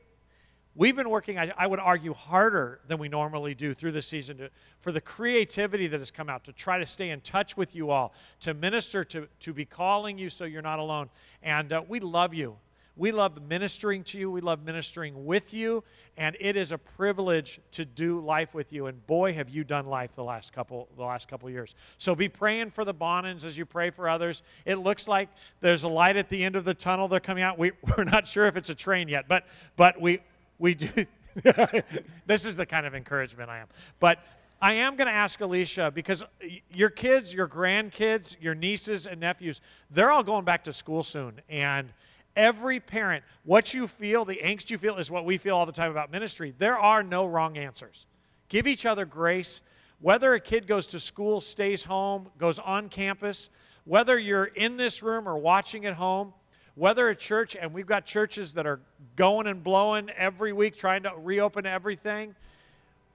we've 0.75 0.98
been 0.98 1.10
working, 1.10 1.39
I, 1.39 1.54
I, 1.58 1.68
would 1.68 1.80
argue, 1.80 2.13
harder 2.13 2.82
than 2.89 2.98
we 2.98 3.08
normally 3.08 3.56
do 3.56 3.74
through 3.74 3.94
the 3.94 4.01
season 4.01 4.39
to, 4.39 4.50
for 4.82 4.92
the 4.92 5.00
creativity 5.00 5.88
that 5.88 6.01
has 6.01 6.12
come 6.12 6.27
out 6.27 6.44
to 6.44 6.51
try 6.51 6.80
to 6.80 6.86
stay 6.86 7.12
in 7.12 7.22
touch 7.22 7.56
with 7.56 7.74
you 7.74 7.92
all, 7.92 8.13
to 8.42 8.54
minister, 8.54 9.06
to, 9.06 9.30
to 9.39 9.54
be 9.54 9.63
calling 9.63 10.18
you 10.18 10.30
so 10.30 10.44
you're 10.44 10.62
not 10.62 10.80
alone. 10.80 11.10
And 11.42 11.72
uh, 11.72 11.82
we 11.88 12.01
love 12.01 12.34
you. 12.34 12.58
We 12.98 13.12
love 13.12 13.42
ministering 13.48 14.04
to 14.06 14.18
you. 14.18 14.32
We 14.32 14.42
love 14.42 14.66
ministering 14.66 15.25
with 15.25 15.54
you. 15.54 15.84
And 16.18 16.36
it 16.39 16.56
is 16.56 16.72
a 16.72 16.77
privilege 16.77 17.60
to 17.72 17.86
do 17.86 18.20
life 18.20 18.54
with 18.54 18.74
you. 18.74 18.88
And 18.88 19.06
boy, 19.06 19.34
have 19.34 19.50
you 19.50 19.63
done 19.63 19.86
life 19.86 20.16
the 20.16 20.24
last 20.24 20.51
couple 20.51 20.88
the 20.98 21.04
last 21.04 21.27
couple 21.27 21.50
years. 21.50 21.75
So 21.98 22.16
be 22.16 22.27
praying 22.27 22.72
for 22.72 22.84
the 22.84 22.94
Bonins 22.94 23.44
as 23.46 23.58
you 23.58 23.66
pray 23.66 23.92
for 23.92 24.10
others. 24.10 24.42
It 24.66 24.75
looks 24.75 25.08
like 25.08 25.30
there's 25.62 25.84
a 25.84 25.88
light 25.88 26.18
at 26.18 26.30
the 26.30 26.44
end 26.44 26.56
of 26.56 26.66
the 26.66 26.74
tunnel. 26.74 27.08
They're 27.08 27.20
coming 27.20 27.44
out. 27.44 27.60
We, 27.60 27.72
we're 27.98 28.04
not 28.04 28.27
sure 28.27 28.48
if 28.48 28.58
it's 28.58 28.70
a 28.70 28.75
train 28.75 29.08
yet, 29.08 29.27
but 29.27 29.46
but 29.75 30.01
we 30.01 30.20
we 30.58 30.74
do. 30.74 31.06
this 32.25 32.46
is 32.46 32.56
the 32.56 32.66
kind 32.66 32.88
of 32.88 32.96
encouragement 32.96 33.50
I 33.50 33.60
am. 33.60 33.68
But 34.00 34.20
I 34.60 34.74
am 34.74 34.96
going 34.96 35.08
to 35.08 35.13
ask 35.13 35.39
Alicia 35.39 35.92
because 35.94 36.24
your 36.72 36.89
kids, 36.89 37.32
your 37.32 37.48
grandkids, 37.48 38.36
your 38.42 38.56
nieces 38.56 39.06
and 39.06 39.20
nephews, 39.20 39.62
they're 39.92 40.10
all 40.10 40.24
going 40.24 40.46
back 40.46 40.63
to 40.63 40.74
school 40.74 41.04
soon. 41.04 41.39
And 41.48 41.94
Every 42.38 42.79
parent, 42.79 43.24
what 43.44 43.74
you 43.74 43.88
feel, 43.88 44.24
the 44.24 44.39
angst 44.44 44.70
you 44.70 44.77
feel, 44.77 44.98
is 44.98 45.10
what 45.10 45.25
we 45.25 45.38
feel 45.38 45.58
all 45.58 45.65
the 45.65 45.72
time 45.72 45.89
about 45.89 46.12
ministry. 46.12 46.53
There 46.60 46.77
are 46.77 47.01
no 47.01 47.25
wrong 47.25 47.58
answers. 47.58 48.06
Give 48.48 48.67
each 48.67 48.86
other 48.86 49.06
grace. 49.06 49.62
Whether 50.00 50.36
a 50.36 50.39
kid 50.39 50.67
goes 50.67 50.86
to 50.88 51.00
school, 51.00 51.41
stays 51.41 51.84
home, 51.84 52.29
goes 52.38 52.60
on 52.60 52.89
campus, 52.89 53.50
whether 53.86 54.20
you're 54.20 54.46
in 54.46 54.77
this 54.77 55.01
room 55.01 55.27
or 55.27 55.36
watching 55.36 55.88
at 55.88 55.96
home, 55.96 56.32
whether 56.75 57.10
a 57.10 57.15
church, 57.15 57.56
and 57.60 57.74
we've 57.74 57.88
got 57.88 58.06
churches 58.06 58.53
that 58.53 58.67
are 58.67 58.79
going 59.15 59.48
and 59.48 59.63
blowing 59.63 60.12
every 60.12 60.53
week 60.53 60.75
trying 60.75 61.01
to 61.03 61.13
reopen 61.17 61.65
everything. 61.65 62.36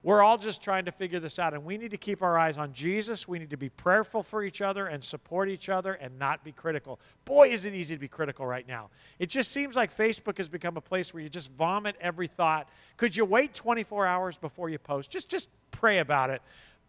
We're 0.03 0.21
all 0.21 0.37
just 0.37 0.61
trying 0.61 0.83
to 0.85 0.91
figure 0.91 1.19
this 1.21 1.39
out, 1.39 1.53
and 1.53 1.63
we 1.63 1.77
need 1.77 1.91
to 1.91 1.97
keep 1.97 2.21
our 2.21 2.37
eyes 2.37 2.57
on 2.57 2.73
Jesus. 2.73 3.25
We 3.25 3.39
need 3.39 3.49
to 3.51 3.57
be 3.57 3.69
prayerful 3.69 4.21
for 4.21 4.43
each 4.43 4.61
other 4.61 4.87
and 4.87 5.01
support 5.01 5.47
each 5.47 5.69
other 5.69 5.93
and 5.93 6.19
not 6.19 6.43
be 6.43 6.51
critical. 6.51 6.99
Boy, 7.23 7.51
is 7.51 7.65
it 7.65 7.73
easy 7.73 7.95
to 7.95 7.99
be 7.99 8.09
critical 8.09 8.45
right 8.45 8.67
now. 8.67 8.89
It 9.17 9.29
just 9.29 9.53
seems 9.53 9.77
like 9.77 9.95
Facebook 9.95 10.37
has 10.37 10.49
become 10.49 10.75
a 10.75 10.81
place 10.81 11.13
where 11.13 11.23
you 11.23 11.29
just 11.29 11.51
vomit 11.53 11.95
every 12.01 12.27
thought. 12.27 12.67
Could 12.97 13.15
you 13.15 13.23
wait 13.23 13.53
24 13.53 14.05
hours 14.05 14.35
before 14.35 14.69
you 14.69 14.77
post? 14.77 15.09
Just, 15.09 15.29
just 15.29 15.47
pray 15.71 15.99
about 15.99 16.29
it. 16.29 16.41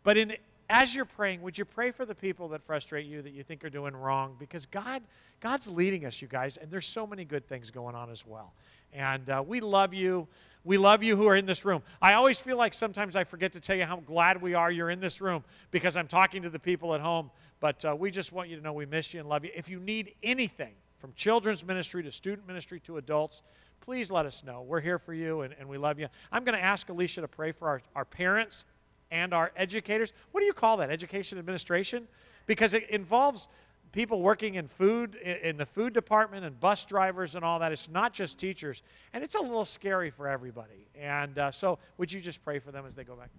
But 0.03 0.17
in, 0.17 0.37
as 0.69 0.95
you're 0.95 1.05
praying, 1.05 1.41
would 1.43 1.57
you 1.57 1.65
pray 1.65 1.93
for 1.93 2.05
the 2.05 2.15
people 2.15 2.49
that 2.49 2.63
frustrate 2.63 3.07
you, 3.07 3.23
that 3.23 3.33
you 3.33 3.45
think 3.45 3.65
are 3.65 3.71
doing 3.71 3.95
wrong? 3.95 4.35
Because 4.39 4.67
God, 4.67 5.03
God's 5.41 5.69
leading 5.69 6.05
us, 6.05 6.21
you 6.21 6.27
guys, 6.29 6.57
and 6.57 6.71
there's 6.71 6.87
so 6.87 7.07
many 7.07 7.25
good 7.25 7.47
things 7.47 7.71
going 7.71 7.95
on 7.95 8.11
as 8.11 8.27
well. 8.27 8.53
And 8.95 9.29
uh, 9.29 9.43
we 9.47 9.61
love 9.61 9.93
you. 9.93 10.29
We 10.63 10.79
love 10.79 11.03
you 11.03 11.17
who 11.17 11.27
are 11.27 11.37
in 11.37 11.45
this 11.45 11.65
room. 11.65 11.83
I 12.01 12.15
always 12.15 12.39
feel 12.39 12.57
like 12.57 12.73
sometimes 12.73 13.17
I 13.17 13.25
forget 13.25 13.53
to 13.53 13.61
tell 13.61 13.77
you 13.77 13.85
how 13.85 13.97
glad 13.97 14.41
we 14.41 14.55
are 14.55 14.71
you're 14.71 14.89
in 14.89 15.01
this 15.01 15.21
room 15.21 15.45
because 15.71 15.95
I'm 15.95 16.09
talking 16.09 16.43
to 16.43 16.49
the 16.49 16.59
people 16.59 16.95
at 16.95 17.03
home. 17.03 17.31
But 17.61 17.85
uh, 17.85 17.95
we 17.99 18.11
just 18.11 18.33
want 18.33 18.49
you 18.49 18.57
to 18.57 18.63
know 18.63 18.73
we 18.73 18.87
miss 18.87 19.13
you 19.13 19.21
and 19.21 19.29
love 19.29 19.45
you. 19.45 19.51
If 19.55 19.69
you 19.69 19.79
need 19.81 20.15
anything 20.23 20.73
from 20.99 21.13
children's 21.15 21.67
ministry 21.67 22.03
to 22.03 22.11
student 22.11 22.47
ministry 22.47 22.81
to 22.81 22.97
adults, 22.97 23.43
please 23.81 24.11
let 24.11 24.25
us 24.25 24.43
know. 24.43 24.63
We're 24.63 24.81
here 24.81 24.99
for 24.99 25.13
you 25.13 25.43
and, 25.43 25.55
and 25.59 25.69
we 25.69 25.77
love 25.77 25.99
you. 25.99 26.09
I'm 26.33 26.45
going 26.45 26.57
to 26.57 26.65
ask 26.65 26.89
Alicia 26.89 27.21
to 27.21 27.29
pray 27.29 27.53
for 27.53 27.69
our, 27.69 27.83
our 27.95 28.05
parents 28.07 28.65
and 29.11 29.35
our 29.35 29.53
educators. 29.57 30.15
What 30.33 30.41
do 30.41 30.47
you 30.47 30.55
call 30.55 30.79
that? 30.79 30.91
Education 30.91 31.39
administration? 31.39 32.09
Because 32.47 32.73
it 32.73 32.89
involves 32.89 33.49
people 33.95 34.21
working 34.21 34.57
in 34.57 34.67
food, 34.67 35.15
in 35.15 35.57
the 35.57 35.65
food 35.65 35.95
department, 35.95 36.45
and 36.45 36.59
bus 36.59 36.85
drivers 36.85 37.37
and 37.37 37.45
all 37.45 37.61
that. 37.61 37.71
It's 37.71 37.89
not 37.89 38.13
just 38.13 38.39
teachers. 38.39 38.83
And 39.13 39.23
it's 39.23 39.37
a 39.37 39.41
little 39.41 39.65
scary 39.65 40.11
for 40.11 40.27
everybody. 40.27 40.89
And 41.01 41.39
uh, 41.39 41.53
so, 41.53 41.79
would 41.97 42.13
you 42.13 42.21
just 42.21 42.45
pray 42.45 42.59
for 42.59 42.73
them 42.73 42.85
as 42.87 42.97
they 42.97 43.05
go 43.05 43.15
back? 43.15 43.31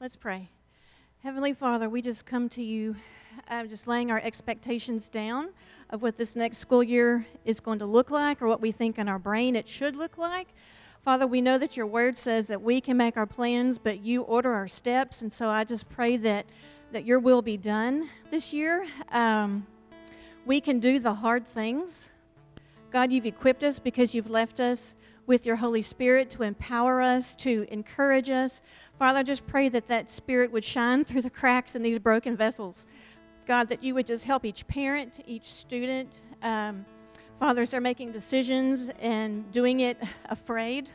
Let's 0.00 0.16
pray. 0.16 0.50
Heavenly 1.22 1.54
Father, 1.54 1.88
we 1.88 2.02
just 2.02 2.26
come 2.26 2.48
to 2.50 2.62
you, 2.62 2.96
uh, 3.48 3.64
just 3.64 3.86
laying 3.86 4.10
our 4.10 4.20
expectations 4.20 5.08
down 5.08 5.50
of 5.88 6.02
what 6.02 6.16
this 6.16 6.34
next 6.34 6.58
school 6.58 6.82
year 6.82 7.26
is 7.44 7.60
going 7.60 7.78
to 7.78 7.86
look 7.86 8.10
like 8.10 8.42
or 8.42 8.48
what 8.48 8.60
we 8.60 8.72
think 8.72 8.98
in 8.98 9.08
our 9.08 9.20
brain 9.20 9.54
it 9.54 9.68
should 9.68 9.94
look 9.94 10.18
like. 10.18 10.48
Father, 11.04 11.26
we 11.26 11.40
know 11.40 11.58
that 11.58 11.76
your 11.76 11.86
word 11.86 12.18
says 12.18 12.48
that 12.48 12.60
we 12.60 12.80
can 12.80 12.96
make 12.96 13.16
our 13.16 13.26
plans, 13.26 13.78
but 13.78 14.00
you 14.00 14.22
order 14.22 14.52
our 14.52 14.66
steps. 14.66 15.22
And 15.22 15.32
so 15.32 15.48
I 15.48 15.62
just 15.62 15.88
pray 15.88 16.16
that 16.16 16.46
that 16.94 17.04
your 17.04 17.18
will 17.18 17.42
be 17.42 17.56
done 17.56 18.08
this 18.30 18.52
year. 18.52 18.86
Um, 19.10 19.66
we 20.46 20.60
can 20.60 20.78
do 20.78 21.00
the 21.00 21.12
hard 21.12 21.44
things. 21.44 22.12
God, 22.92 23.10
you've 23.10 23.26
equipped 23.26 23.64
us 23.64 23.80
because 23.80 24.14
you've 24.14 24.30
left 24.30 24.60
us 24.60 24.94
with 25.26 25.44
your 25.44 25.56
Holy 25.56 25.82
Spirit 25.82 26.30
to 26.30 26.44
empower 26.44 27.02
us, 27.02 27.34
to 27.34 27.66
encourage 27.68 28.30
us. 28.30 28.62
Father, 28.96 29.18
I 29.18 29.22
just 29.24 29.44
pray 29.44 29.68
that 29.70 29.88
that 29.88 30.08
Spirit 30.08 30.52
would 30.52 30.62
shine 30.62 31.04
through 31.04 31.22
the 31.22 31.30
cracks 31.30 31.74
in 31.74 31.82
these 31.82 31.98
broken 31.98 32.36
vessels. 32.36 32.86
God, 33.44 33.68
that 33.70 33.82
you 33.82 33.92
would 33.94 34.06
just 34.06 34.24
help 34.24 34.44
each 34.44 34.64
parent, 34.68 35.18
each 35.26 35.46
student. 35.46 36.22
Um, 36.42 36.86
fathers 37.40 37.74
are 37.74 37.80
making 37.80 38.12
decisions 38.12 38.88
and 39.00 39.50
doing 39.50 39.80
it 39.80 40.00
afraid, 40.26 40.90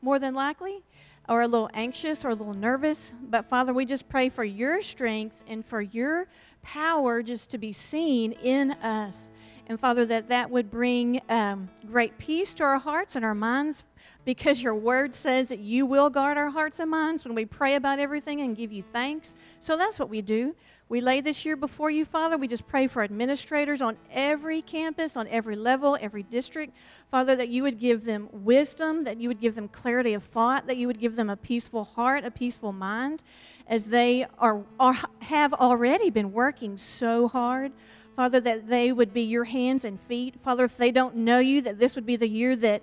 more 0.00 0.18
than 0.18 0.34
likely 0.34 0.82
or 1.28 1.42
a 1.42 1.48
little 1.48 1.70
anxious 1.74 2.24
or 2.24 2.30
a 2.30 2.34
little 2.34 2.54
nervous. 2.54 3.12
But 3.22 3.46
Father, 3.48 3.72
we 3.72 3.84
just 3.84 4.08
pray 4.08 4.28
for 4.28 4.44
your 4.44 4.80
strength 4.80 5.42
and 5.46 5.64
for 5.64 5.80
your 5.80 6.26
power 6.62 7.22
just 7.22 7.50
to 7.50 7.58
be 7.58 7.72
seen 7.72 8.32
in 8.32 8.72
us. 8.72 9.30
And 9.68 9.78
Father, 9.78 10.04
that 10.06 10.28
that 10.28 10.50
would 10.50 10.70
bring 10.70 11.20
um, 11.28 11.68
great 11.90 12.18
peace 12.18 12.54
to 12.54 12.64
our 12.64 12.78
hearts 12.78 13.16
and 13.16 13.24
our 13.24 13.34
minds 13.34 13.84
because 14.24 14.62
your 14.62 14.74
word 14.74 15.14
says 15.14 15.48
that 15.48 15.58
you 15.58 15.86
will 15.86 16.10
guard 16.10 16.36
our 16.36 16.50
hearts 16.50 16.80
and 16.80 16.90
minds 16.90 17.24
when 17.24 17.34
we 17.34 17.44
pray 17.44 17.74
about 17.74 17.98
everything 17.98 18.40
and 18.40 18.56
give 18.56 18.72
you 18.72 18.82
thanks. 18.82 19.34
So 19.60 19.76
that's 19.76 19.98
what 19.98 20.08
we 20.08 20.22
do. 20.22 20.54
We 20.92 21.00
lay 21.00 21.22
this 21.22 21.46
year 21.46 21.56
before 21.56 21.90
you, 21.90 22.04
Father. 22.04 22.36
We 22.36 22.46
just 22.46 22.68
pray 22.68 22.86
for 22.86 23.02
administrators 23.02 23.80
on 23.80 23.96
every 24.12 24.60
campus, 24.60 25.16
on 25.16 25.26
every 25.28 25.56
level, 25.56 25.96
every 25.98 26.22
district. 26.22 26.74
Father, 27.10 27.34
that 27.34 27.48
you 27.48 27.62
would 27.62 27.78
give 27.78 28.04
them 28.04 28.28
wisdom, 28.30 29.04
that 29.04 29.18
you 29.18 29.28
would 29.28 29.40
give 29.40 29.54
them 29.54 29.68
clarity 29.68 30.12
of 30.12 30.22
thought, 30.22 30.66
that 30.66 30.76
you 30.76 30.86
would 30.86 31.00
give 31.00 31.16
them 31.16 31.30
a 31.30 31.36
peaceful 31.38 31.84
heart, 31.84 32.26
a 32.26 32.30
peaceful 32.30 32.74
mind, 32.74 33.22
as 33.66 33.86
they 33.86 34.26
are, 34.38 34.66
are 34.78 34.98
have 35.20 35.54
already 35.54 36.10
been 36.10 36.30
working 36.30 36.76
so 36.76 37.26
hard. 37.26 37.72
Father, 38.14 38.38
that 38.40 38.68
they 38.68 38.92
would 38.92 39.14
be 39.14 39.22
your 39.22 39.44
hands 39.44 39.86
and 39.86 39.98
feet. 39.98 40.34
Father, 40.44 40.66
if 40.66 40.76
they 40.76 40.92
don't 40.92 41.16
know 41.16 41.38
you, 41.38 41.62
that 41.62 41.78
this 41.78 41.94
would 41.96 42.04
be 42.04 42.16
the 42.16 42.28
year 42.28 42.54
that 42.56 42.82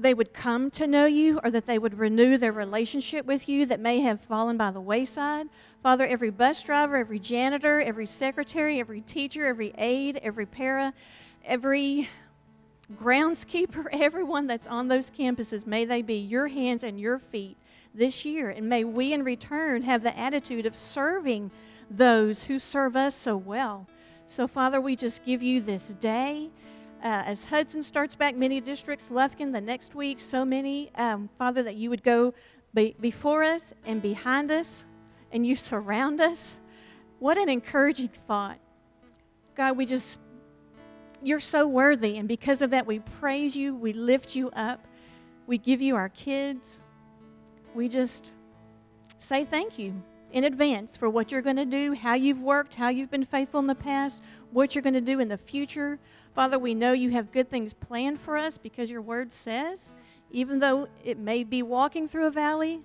they 0.00 0.14
would 0.14 0.32
come 0.32 0.70
to 0.70 0.86
know 0.86 1.06
you 1.06 1.40
or 1.44 1.50
that 1.50 1.66
they 1.66 1.78
would 1.78 1.98
renew 1.98 2.36
their 2.36 2.52
relationship 2.52 3.26
with 3.26 3.48
you 3.48 3.66
that 3.66 3.80
may 3.80 4.00
have 4.00 4.20
fallen 4.20 4.56
by 4.56 4.70
the 4.70 4.80
wayside. 4.80 5.48
Father, 5.82 6.06
every 6.06 6.30
bus 6.30 6.62
driver, 6.62 6.96
every 6.96 7.18
janitor, 7.18 7.80
every 7.80 8.06
secretary, 8.06 8.80
every 8.80 9.00
teacher, 9.00 9.46
every 9.46 9.72
aide, 9.78 10.18
every 10.22 10.46
para, 10.46 10.92
every 11.44 12.08
groundskeeper, 12.96 13.86
everyone 13.92 14.46
that's 14.46 14.66
on 14.66 14.88
those 14.88 15.10
campuses, 15.10 15.66
may 15.66 15.84
they 15.84 16.02
be 16.02 16.18
your 16.18 16.48
hands 16.48 16.84
and 16.84 16.98
your 17.00 17.18
feet 17.18 17.56
this 17.94 18.24
year. 18.24 18.50
And 18.50 18.68
may 18.68 18.84
we 18.84 19.12
in 19.12 19.22
return 19.22 19.82
have 19.82 20.02
the 20.02 20.16
attitude 20.18 20.66
of 20.66 20.76
serving 20.76 21.50
those 21.90 22.44
who 22.44 22.58
serve 22.58 22.96
us 22.96 23.14
so 23.14 23.36
well. 23.36 23.86
So, 24.26 24.46
Father, 24.46 24.80
we 24.80 24.94
just 24.94 25.24
give 25.24 25.42
you 25.42 25.60
this 25.60 25.88
day. 25.94 26.50
Uh, 27.02 27.22
as 27.24 27.46
Hudson 27.46 27.82
starts 27.82 28.14
back 28.14 28.36
many 28.36 28.60
districts, 28.60 29.08
Lufkin 29.08 29.52
the 29.52 29.60
next 29.60 29.94
week, 29.94 30.20
so 30.20 30.44
many, 30.44 30.90
um, 30.96 31.30
Father, 31.38 31.62
that 31.62 31.76
you 31.76 31.88
would 31.88 32.02
go 32.02 32.34
be- 32.74 32.94
before 33.00 33.42
us 33.42 33.72
and 33.86 34.02
behind 34.02 34.50
us 34.50 34.84
and 35.32 35.46
you 35.46 35.56
surround 35.56 36.20
us. 36.20 36.60
What 37.18 37.38
an 37.38 37.48
encouraging 37.48 38.10
thought. 38.26 38.58
God, 39.54 39.78
we 39.78 39.86
just 39.86 40.18
you're 41.22 41.40
so 41.40 41.66
worthy. 41.66 42.16
And 42.16 42.28
because 42.28 42.62
of 42.62 42.70
that, 42.70 42.86
we 42.86 42.98
praise 42.98 43.56
you, 43.56 43.74
we 43.74 43.92
lift 43.92 44.34
you 44.34 44.50
up, 44.50 44.86
we 45.46 45.58
give 45.58 45.82
you 45.82 45.96
our 45.96 46.08
kids. 46.08 46.80
We 47.74 47.88
just 47.88 48.34
say 49.18 49.44
thank 49.44 49.78
you 49.78 50.02
in 50.32 50.44
advance 50.44 50.96
for 50.96 51.10
what 51.10 51.32
you're 51.32 51.42
going 51.42 51.56
to 51.56 51.64
do, 51.64 51.92
how 51.92 52.14
you've 52.14 52.40
worked, 52.40 52.74
how 52.74 52.88
you've 52.88 53.10
been 53.10 53.24
faithful 53.24 53.60
in 53.60 53.66
the 53.66 53.74
past, 53.74 54.22
what 54.52 54.74
you're 54.74 54.82
going 54.82 54.94
to 54.94 55.00
do 55.00 55.20
in 55.20 55.28
the 55.28 55.38
future. 55.38 55.98
Father, 56.34 56.58
we 56.58 56.74
know 56.74 56.92
you 56.92 57.10
have 57.10 57.32
good 57.32 57.50
things 57.50 57.72
planned 57.72 58.20
for 58.20 58.36
us 58.36 58.58
because 58.58 58.90
your 58.90 59.02
word 59.02 59.32
says, 59.32 59.94
even 60.30 60.58
though 60.58 60.88
it 61.04 61.18
may 61.18 61.44
be 61.44 61.62
walking 61.62 62.06
through 62.08 62.26
a 62.26 62.30
valley 62.30 62.80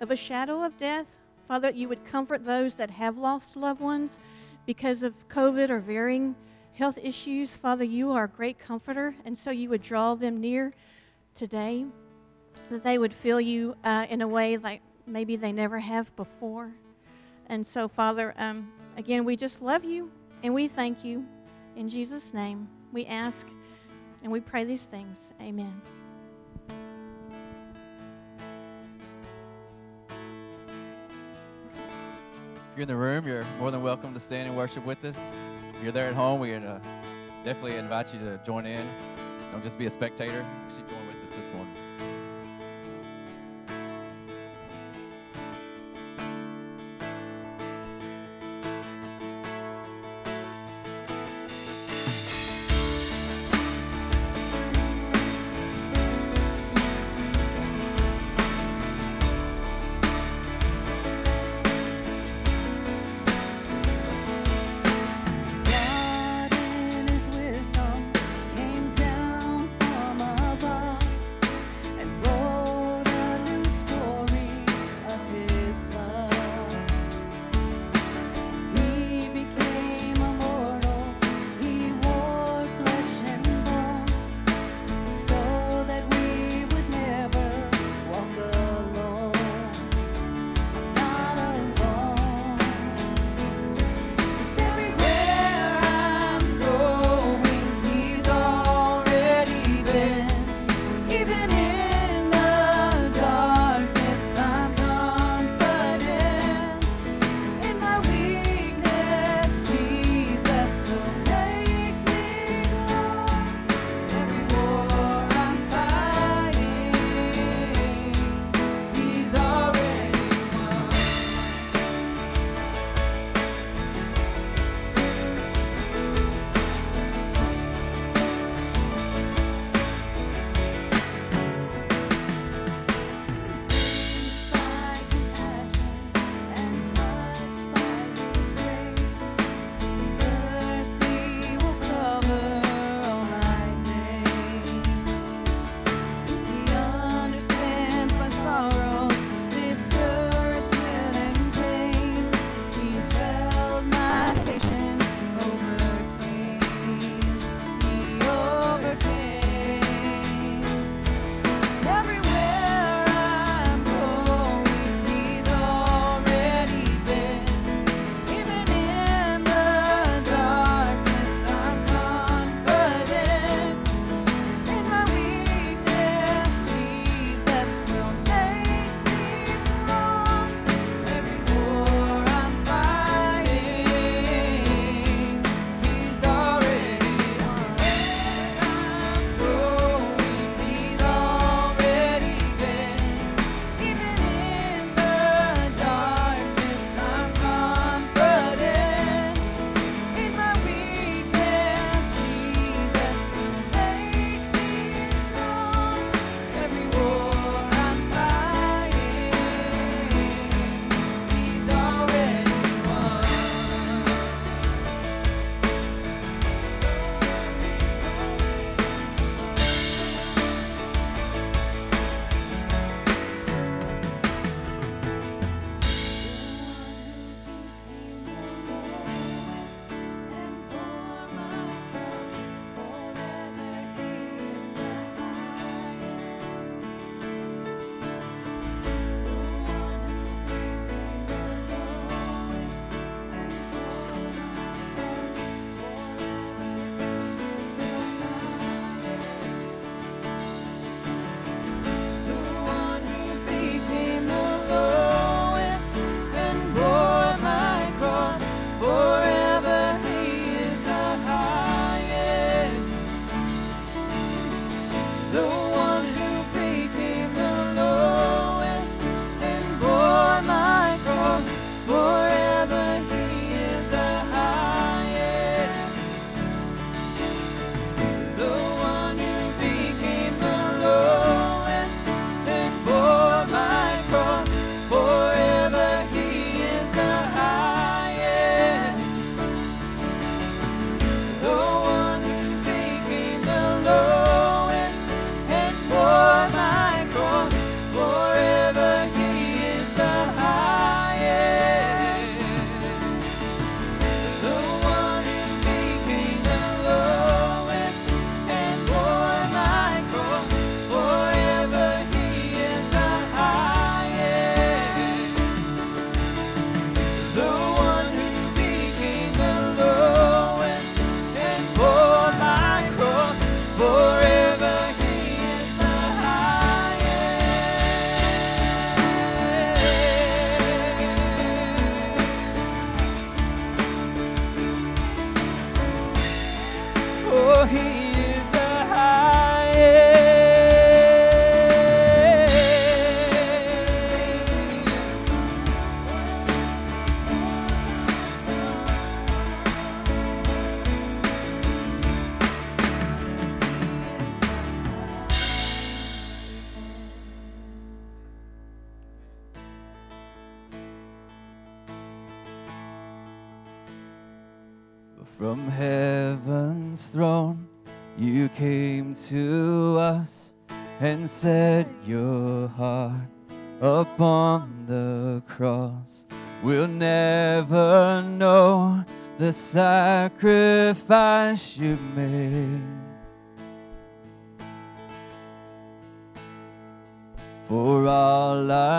of 0.00 0.10
a 0.10 0.16
shadow 0.16 0.62
of 0.62 0.76
death, 0.78 1.06
Father, 1.48 1.70
you 1.70 1.88
would 1.88 2.04
comfort 2.04 2.44
those 2.44 2.74
that 2.76 2.90
have 2.90 3.18
lost 3.18 3.56
loved 3.56 3.80
ones 3.80 4.18
because 4.66 5.02
of 5.02 5.28
COVID 5.28 5.70
or 5.70 5.78
varying 5.78 6.34
health 6.74 6.98
issues. 7.02 7.56
Father, 7.56 7.84
you 7.84 8.10
are 8.10 8.24
a 8.24 8.28
great 8.28 8.58
comforter, 8.58 9.14
and 9.24 9.38
so 9.38 9.50
you 9.50 9.68
would 9.68 9.82
draw 9.82 10.14
them 10.14 10.40
near 10.40 10.74
today, 11.34 11.86
that 12.70 12.82
they 12.82 12.98
would 12.98 13.14
feel 13.14 13.40
you 13.40 13.76
uh, 13.84 14.06
in 14.10 14.22
a 14.22 14.28
way 14.28 14.56
like 14.56 14.82
maybe 15.06 15.36
they 15.36 15.52
never 15.52 15.78
have 15.78 16.14
before. 16.16 16.72
And 17.48 17.64
so, 17.64 17.86
Father, 17.86 18.34
um, 18.36 18.72
again, 18.96 19.24
we 19.24 19.36
just 19.36 19.62
love 19.62 19.84
you 19.84 20.10
and 20.42 20.54
we 20.54 20.68
thank 20.68 21.04
you. 21.04 21.26
In 21.76 21.88
Jesus' 21.88 22.32
name, 22.32 22.68
we 22.92 23.06
ask 23.06 23.46
and 24.22 24.32
we 24.32 24.40
pray 24.40 24.64
these 24.64 24.86
things. 24.86 25.32
Amen. 25.40 25.80
If 32.76 32.80
you're 32.80 32.82
in 32.82 32.88
the 32.88 32.96
room, 32.96 33.26
you're 33.26 33.44
more 33.58 33.70
than 33.70 33.82
welcome 33.82 34.12
to 34.14 34.20
stand 34.20 34.48
and 34.48 34.56
worship 34.56 34.84
with 34.84 35.04
us. 35.04 35.32
If 35.74 35.82
you're 35.82 35.92
there 35.92 36.08
at 36.08 36.14
home, 36.14 36.40
we 36.40 36.54
uh, 36.54 36.78
definitely 37.44 37.76
invite 37.76 38.12
you 38.12 38.20
to 38.20 38.40
join 38.44 38.66
in. 38.66 38.86
Don't 39.52 39.62
just 39.62 39.78
be 39.78 39.86
a 39.86 39.90
spectator. 39.90 40.44
Actually, 40.66 40.82
join 40.88 41.06
with 41.06 41.30
us 41.30 41.36
this 41.36 41.54
morning. 41.54 41.85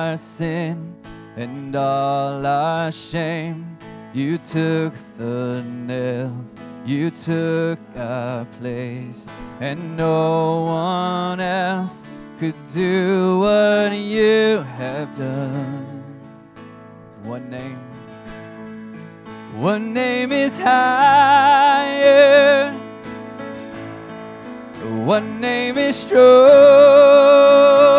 Our 0.07 0.17
sin 0.17 0.95
and 1.35 1.75
all 1.75 2.45
our 2.45 2.91
shame, 2.91 3.77
you 4.13 4.37
took 4.37 4.93
the 5.17 5.61
nails, 5.63 6.55
you 6.85 7.11
took 7.11 7.77
our 7.97 8.45
place, 8.57 9.29
and 9.59 9.97
no 9.97 10.63
one 10.63 11.41
else 11.41 12.05
could 12.39 12.55
do 12.73 13.39
what 13.39 13.91
you 13.91 14.65
have 14.77 15.11
done. 15.17 16.03
One 17.23 17.49
name, 17.49 17.79
one 19.59 19.93
name 19.93 20.31
is 20.31 20.57
higher, 20.57 22.71
one 25.03 25.41
name 25.41 25.77
is 25.77 25.97
stronger 25.97 27.96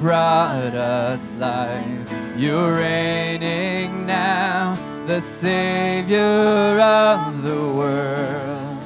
brought 0.00 0.74
us 0.74 1.32
life. 1.34 2.12
You're 2.36 2.76
reigning 2.76 4.06
now, 4.06 4.76
the 5.06 5.20
Savior 5.20 6.80
of 6.80 7.42
the 7.42 7.72
world. 7.80 8.78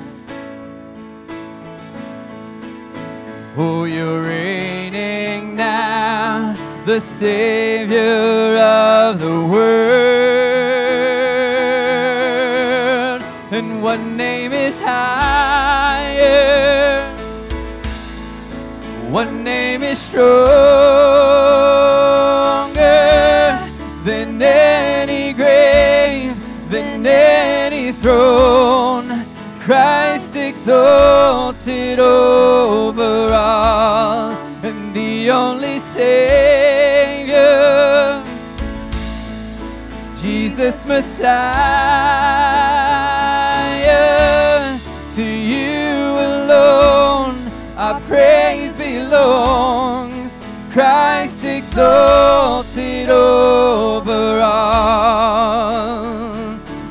Oh, 3.57 3.85
you're 3.85 4.23
reigning 4.23 5.55
now, 5.55 6.55
the 6.87 7.01
Savior 7.01 8.57
of 8.59 9.21
the 9.21 9.41
world. 9.53 9.83
And 13.53 13.83
one 13.83 14.17
name 14.17 14.53
is 14.53 14.81
higher, 14.81 16.25
one 19.11 19.45
name 19.45 19.72
stronger 20.13 20.53
than 24.05 24.43
any 24.43 25.33
grave, 25.33 26.37
than 26.69 27.07
any 27.07 27.93
throne. 27.93 29.25
Christ 29.59 30.37
exalted 30.37 31.99
over 31.99 33.33
all, 33.33 34.33
and 34.63 34.95
the 34.95 35.31
only 35.31 35.79
Savior, 35.79 37.33
Jesus 40.15 40.85
Messiah. 40.85 41.33
To 45.17 45.25
you 45.25 46.19
alone 46.29 47.37
our 47.79 47.99
praise 48.01 48.75
belongs. 48.77 49.82
Exalted 51.73 53.09
over 53.09 54.41
all. 54.43 56.05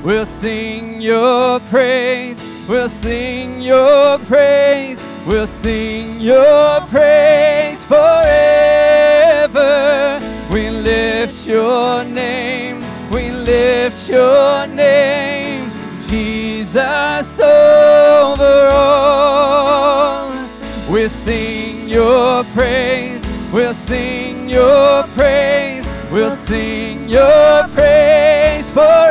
We'll 0.01 0.25
sing 0.25 0.99
your 0.99 1.59
praise. 1.69 2.43
We'll 2.67 2.89
sing 2.89 3.61
your 3.61 4.17
praise. 4.25 4.99
We'll 5.27 5.45
sing 5.45 6.19
your 6.19 6.81
praise 6.87 7.85
forever. 7.85 8.09
We 10.51 10.71
lift 10.71 11.45
your 11.45 12.03
name. 12.03 12.83
We 13.11 13.29
lift 13.29 14.09
your 14.09 14.65
name. 14.65 15.69
Jesus 16.07 17.39
over 17.39 18.69
all. 18.73 20.31
We'll 20.89 21.07
sing 21.07 21.87
your 21.87 22.43
praise. 22.45 23.21
We'll 23.53 23.75
sing 23.75 24.40
your 24.51 25.03
praise. 25.15 25.87
We'll 26.11 26.35
sing 26.35 27.07
your 27.09 27.67
praise 27.69 28.69
forever. 28.71 29.01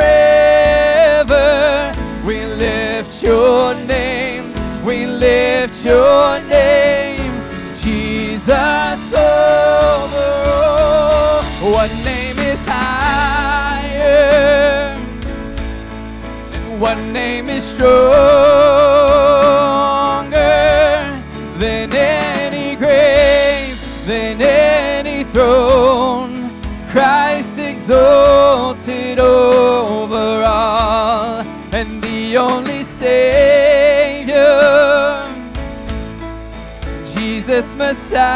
We 2.25 2.45
lift 2.45 3.23
your 3.23 3.73
name. 3.73 4.53
We 4.85 5.07
lift 5.07 5.83
your 5.83 6.39
name. 6.41 7.31
Jesus 7.73 9.13
over 9.13 10.29
all. 10.47 11.41
One 11.73 12.03
name 12.03 12.37
is 12.37 12.63
higher. 12.67 13.91
And 16.53 16.79
one 16.79 17.11
name 17.11 17.49
is 17.49 17.63
stronger 17.63 19.40
only 32.37 32.83
Savior, 32.83 34.35
Jesus 37.13 37.75
Messiah. 37.75 38.31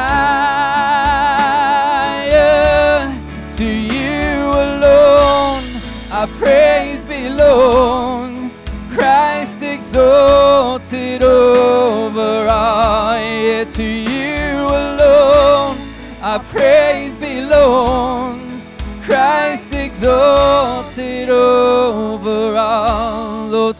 To 3.57 3.65
you 3.65 4.51
alone 4.51 5.63
our 6.11 6.27
praise 6.27 7.03
belongs. 7.05 8.53
Christ 8.93 9.61
exalted 9.61 11.23
over 11.23 12.47
all. 12.49 13.15
Yeah, 13.17 13.63
to 13.63 13.83
you 13.83 14.67
alone 14.67 15.77
our 16.21 16.39
praise 16.39 16.84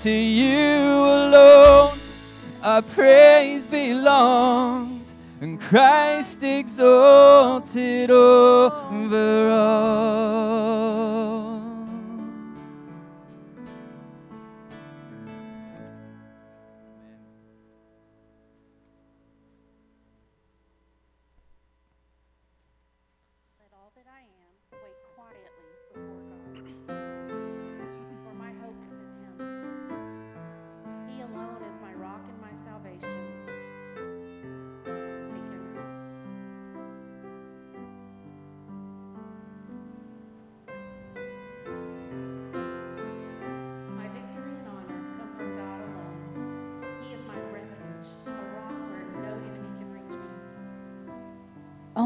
to 0.05 0.11
you 0.11 0.99
alone 1.03 1.97
our 2.61 2.83
praise 2.83 3.65
belongs. 3.65 5.15
And 5.41 5.59
Christ 5.59 6.43
exalted 6.43 8.11
over 8.11 9.49
all. 9.49 10.14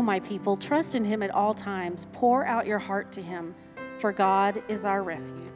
My 0.09 0.19
people, 0.21 0.57
trust 0.57 0.95
in 0.95 1.05
him 1.05 1.21
at 1.21 1.29
all 1.29 1.53
times. 1.53 2.07
Pour 2.13 2.43
out 2.43 2.65
your 2.65 2.79
heart 2.79 3.11
to 3.11 3.21
him, 3.21 3.53
for 3.99 4.11
God 4.11 4.63
is 4.67 4.83
our 4.83 5.03
refuge. 5.03 5.48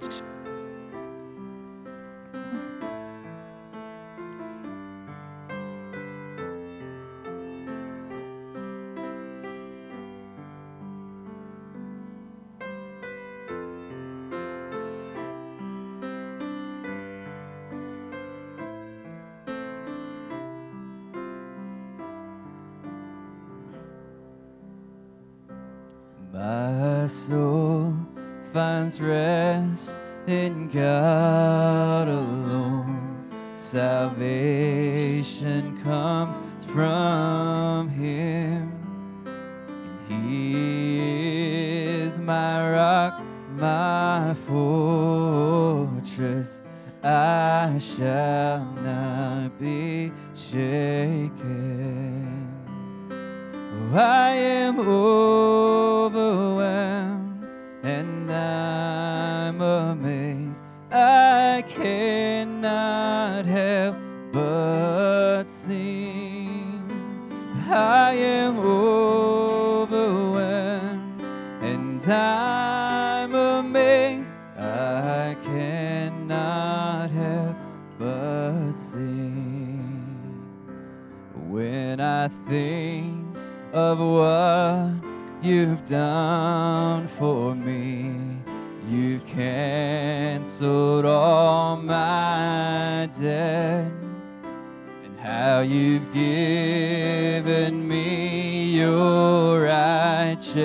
how 95.24 95.62
you've 95.62 96.14
given 96.14 97.88
me 97.88 98.76
your 98.76 99.62
righteousness 99.62 100.58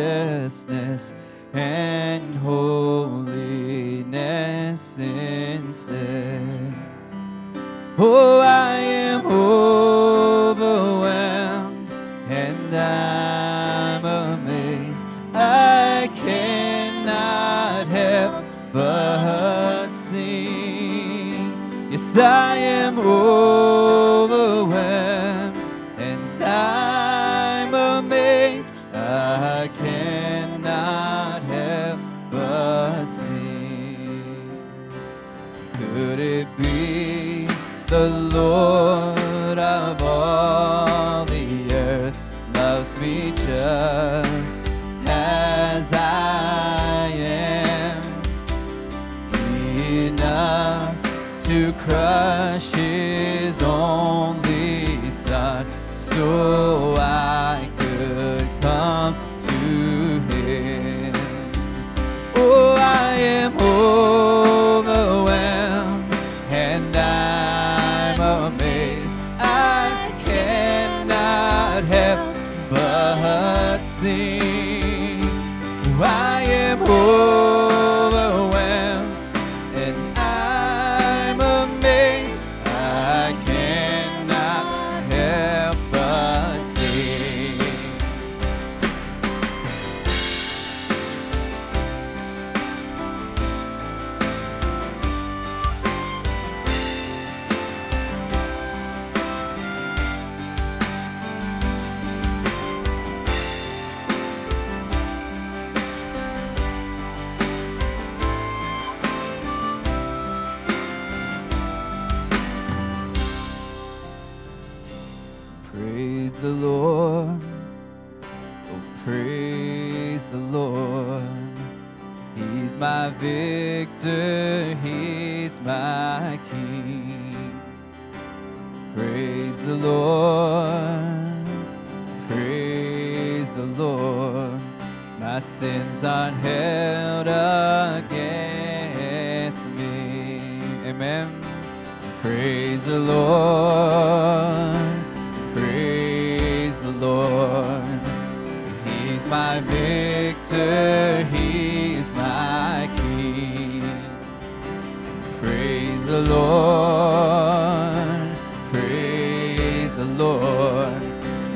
and 1.53 2.35
holiness 2.39 3.39
instead. 4.99 6.75
Oh, 7.99 8.41
I 8.41 8.73
am 8.75 9.25
overwhelmed 9.29 10.69
and 12.29 12.75
I'm 12.77 14.05
amazed. 14.05 15.05
I 15.35 16.11
cannot 16.17 17.87
help 17.87 18.45
but 18.73 19.87
sing. 19.89 21.53
Yes, 21.93 22.17
I. 22.19 22.48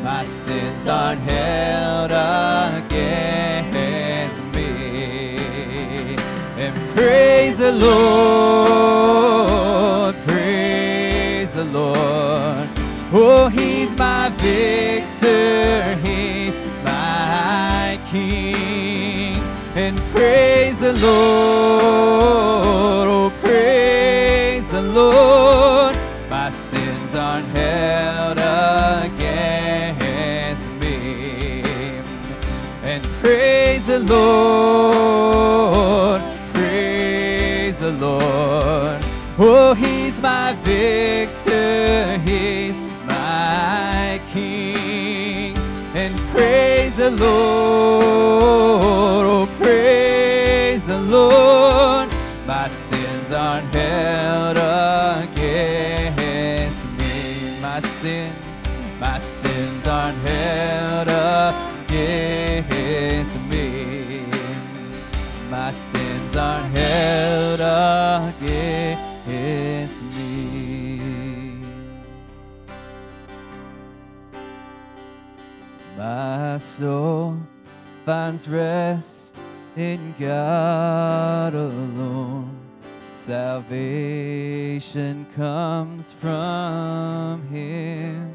My 0.03 0.25
sins 0.25 0.87
are 0.87 1.15
held 1.15 2.11
against 2.81 4.41
me. 4.57 5.37
And 6.57 6.75
praise 6.95 7.59
the 7.59 7.73
Lord, 7.73 9.05
praise 10.27 11.53
the 11.53 11.65
Lord. 11.65 12.69
Oh, 13.13 13.49
He's 13.49 13.95
my 13.99 14.31
victor, 14.31 15.97
He's 16.07 16.55
my 16.83 17.99
King. 18.11 19.37
And 19.75 20.01
praise 20.15 20.81
the 20.81 20.95
Lord. 20.95 22.62
victor, 40.83 42.19
he's 42.27 42.75
my 43.07 44.21
king. 44.33 45.57
And 45.95 46.13
praise 46.33 46.97
the 46.97 47.11
Lord. 47.11 47.72
finds 78.05 78.49
rest 78.49 79.37
in 79.77 80.15
God 80.19 81.55
alone. 81.55 82.59
Salvation 83.13 84.07
comes 85.37 86.13
from 86.13 87.47
Him. 87.49 88.33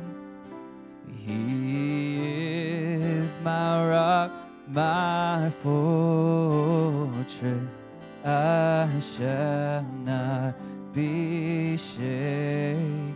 He 1.17 2.93
is 2.93 3.37
my 3.43 3.85
rock, 3.85 4.31
my 4.69 5.49
fortress. 5.61 5.83
I 8.23 8.87
shall 8.99 9.83
not 10.03 10.55
be 10.93 11.75
shaken. 11.75 13.06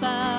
by. 0.00 0.35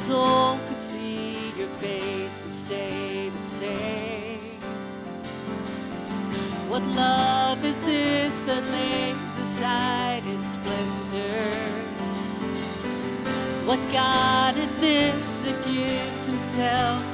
soul 0.00 0.58
could 0.66 0.78
see 0.78 1.52
your 1.58 1.68
face 1.78 2.42
and 2.42 2.54
stay 2.66 3.28
the 3.28 3.38
same. 3.38 4.38
What 6.70 6.82
love 6.82 7.62
is 7.64 7.78
this 7.80 8.38
that 8.46 8.64
lays 8.64 9.38
aside 9.44 10.22
his 10.22 10.42
splendor? 10.56 11.52
What 13.66 13.80
God 13.92 14.56
is 14.56 14.74
this 14.76 15.30
that 15.44 15.64
gives 15.66 16.26
himself? 16.26 17.09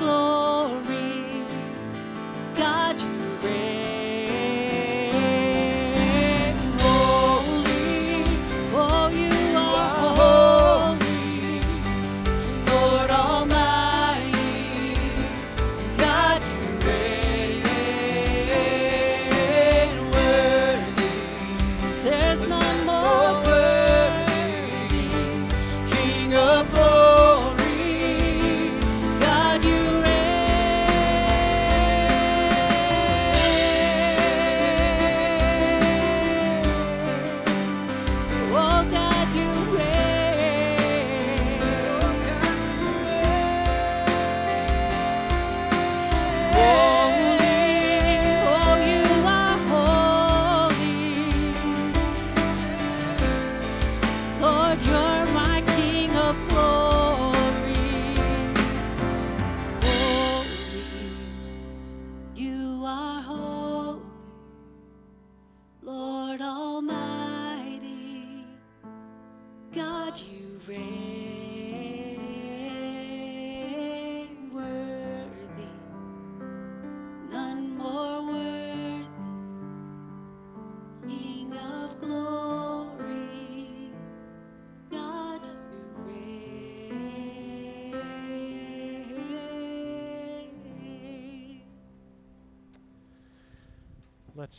of. 0.00 0.21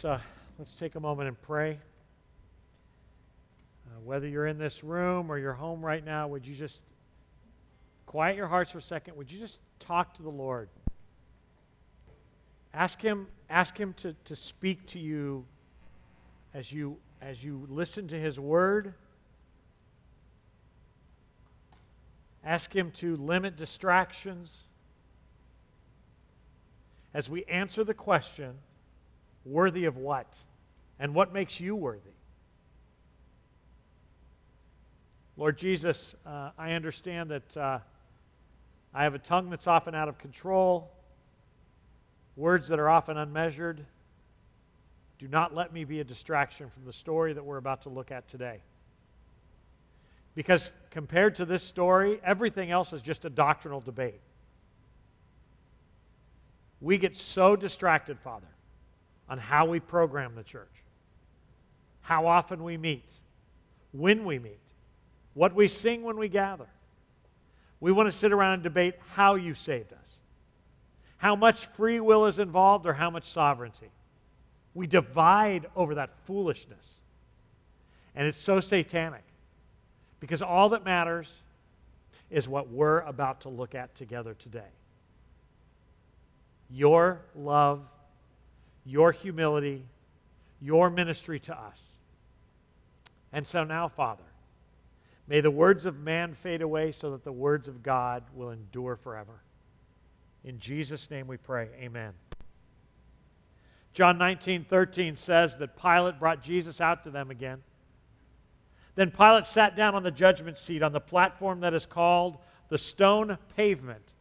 Let's, 0.04 0.22
uh, 0.22 0.26
let's 0.60 0.74
take 0.74 0.96
a 0.96 1.00
moment 1.00 1.30
and 1.30 1.42
pray. 1.44 1.80
Uh, 3.88 4.00
whether 4.04 4.28
you're 4.28 4.48
in 4.48 4.58
this 4.58 4.84
room 4.84 5.32
or 5.32 5.38
you're 5.38 5.54
home 5.54 5.86
right 5.86 6.04
now, 6.04 6.28
would 6.28 6.46
you 6.46 6.54
just 6.54 6.82
quiet 8.06 8.36
your 8.36 8.48
hearts 8.48 8.72
for 8.72 8.80
a 8.80 8.82
second? 8.82 9.16
Would 9.16 9.32
you 9.32 9.40
just 9.40 9.60
talk 9.80 10.14
to 10.16 10.24
the 10.24 10.30
Lord? 10.30 10.68
Ask 12.74 13.02
Him, 13.02 13.28
ask 13.50 13.78
him 13.78 13.94
to, 13.98 14.14
to 14.26 14.36
speak 14.36 14.86
to 14.88 15.00
you 15.00 15.46
as 16.54 16.70
you 16.70 16.98
as 17.22 17.42
you 17.42 17.66
listen 17.70 18.10
to 18.10 18.20
His 18.20 18.38
Word. 18.38 18.94
Ask 22.44 22.76
Him 22.76 22.92
to 22.96 23.16
limit 23.16 23.56
distractions. 23.56 24.54
As 27.14 27.30
we 27.30 27.46
answer 27.46 27.86
the 27.86 27.94
question, 27.94 28.56
worthy 29.46 29.86
of 29.86 29.98
what? 29.98 30.32
And 31.00 31.14
what 31.14 31.34
makes 31.34 31.60
you 31.60 31.76
worthy? 31.76 32.12
Lord 35.36 35.58
Jesus, 35.58 36.14
uh, 36.26 36.52
I 36.58 36.74
understand 36.74 37.32
that 37.32 37.58
uh, 37.58 37.80
I 38.94 39.04
have 39.04 39.16
a 39.16 39.20
tongue 39.20 39.50
that's 39.50 39.66
often 39.66 39.96
out 39.96 40.08
of 40.08 40.20
control, 40.20 40.92
words 42.36 42.68
that 42.68 42.80
are 42.80 42.90
often 42.90 43.18
unmeasured. 43.18 43.84
Do 45.18 45.28
not 45.28 45.56
let 45.56 45.74
me 45.74 45.86
be 45.86 46.00
a 46.00 46.04
distraction 46.04 46.70
from 46.70 46.86
the 46.86 46.94
story 46.94 47.34
that 47.34 47.44
we're 47.44 47.58
about 47.58 47.82
to 47.84 47.90
look 47.90 48.12
at 48.12 48.28
today. 48.28 48.60
Because 50.36 50.72
compared 50.90 51.36
to 51.36 51.46
this 51.46 51.64
story, 51.64 52.20
everything 52.24 52.72
else 52.72 52.94
is 52.94 53.02
just 53.02 53.26
a 53.26 53.30
doctrinal 53.30 53.80
debate. 53.80 54.20
We 56.82 56.98
get 56.98 57.16
so 57.16 57.56
distracted, 57.56 58.20
Father, 58.20 58.48
on 59.30 59.38
how 59.38 59.66
we 59.66 59.80
program 59.80 60.36
the 60.36 60.44
church, 60.44 60.68
how 62.02 62.28
often 62.28 62.64
we 62.64 62.78
meet, 62.78 63.10
when 63.92 64.26
we 64.26 64.40
meet, 64.40 64.60
what 65.34 65.56
we 65.56 65.68
sing 65.68 66.04
when 66.04 66.18
we 66.18 66.28
gather. 66.28 66.68
We 67.80 67.92
want 67.92 68.12
to 68.12 68.18
sit 68.18 68.32
around 68.32 68.54
and 68.56 68.64
debate 68.64 68.96
how 69.14 69.36
you 69.36 69.56
saved 69.56 69.92
us, 69.92 70.00
how 71.18 71.36
much 71.36 71.66
free 71.76 72.00
will 72.00 72.28
is 72.28 72.40
involved, 72.40 72.86
or 72.86 72.94
how 72.94 73.10
much 73.10 73.26
sovereignty. 73.26 73.90
We 74.74 74.88
divide 74.88 75.68
over 75.76 75.96
that 75.96 76.12
foolishness. 76.26 76.94
And 78.16 78.28
it's 78.28 78.40
so 78.40 78.60
satanic 78.60 79.24
because 80.20 80.42
all 80.42 80.70
that 80.70 80.86
matters 80.86 81.32
is 82.30 82.48
what 82.48 82.70
we're 82.70 83.02
about 83.02 83.42
to 83.42 83.50
look 83.50 83.76
at 83.76 83.94
together 83.96 84.36
today. 84.40 84.72
Your 86.72 87.20
love, 87.36 87.82
your 88.86 89.12
humility, 89.12 89.86
your 90.62 90.90
ministry 90.90 91.40
to 91.40 91.58
us. 91.58 91.80
And 93.32 93.46
so 93.46 93.64
now, 93.64 93.88
Father, 93.88 94.24
may 95.28 95.42
the 95.42 95.52
words 95.52 95.86
of 95.86 96.00
man 96.00 96.36
fade 96.36 96.62
away 96.62 96.92
so 96.92 97.12
that 97.12 97.24
the 97.24 97.32
words 97.32 97.68
of 97.68 97.82
God 97.82 98.24
will 98.36 98.52
endure 98.52 98.96
forever. 98.96 99.42
In 100.44 100.60
Jesus' 100.60 101.10
name 101.10 101.28
we 101.28 101.38
pray. 101.38 101.70
Amen. 101.80 102.14
John 103.94 104.18
19, 104.18 104.66
13 104.66 105.16
says 105.16 105.56
that 105.58 105.78
Pilate 105.78 106.20
brought 106.20 106.44
Jesus 106.44 106.82
out 106.82 107.04
to 107.04 107.12
them 107.12 107.32
again. 107.32 107.62
Then 108.96 109.12
Pilate 109.12 109.46
sat 109.46 109.76
down 109.76 109.96
on 109.96 110.04
the 110.04 110.12
judgment 110.12 110.58
seat 110.58 110.84
on 110.84 110.92
the 110.92 111.00
platform 111.00 111.62
that 111.62 111.74
is 111.74 111.86
called 111.86 112.38
the 112.70 112.78
stone 112.78 113.38
pavement. 113.56 114.14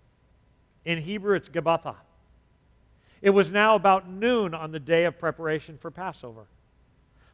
In 0.84 0.98
Hebrew, 0.98 1.34
it's 1.36 1.48
Gabbatha. 1.48 1.96
It 3.22 3.30
was 3.30 3.50
now 3.50 3.76
about 3.76 4.10
noon 4.10 4.52
on 4.52 4.72
the 4.72 4.80
day 4.80 5.04
of 5.04 5.18
preparation 5.18 5.78
for 5.78 5.92
Passover. 5.92 6.44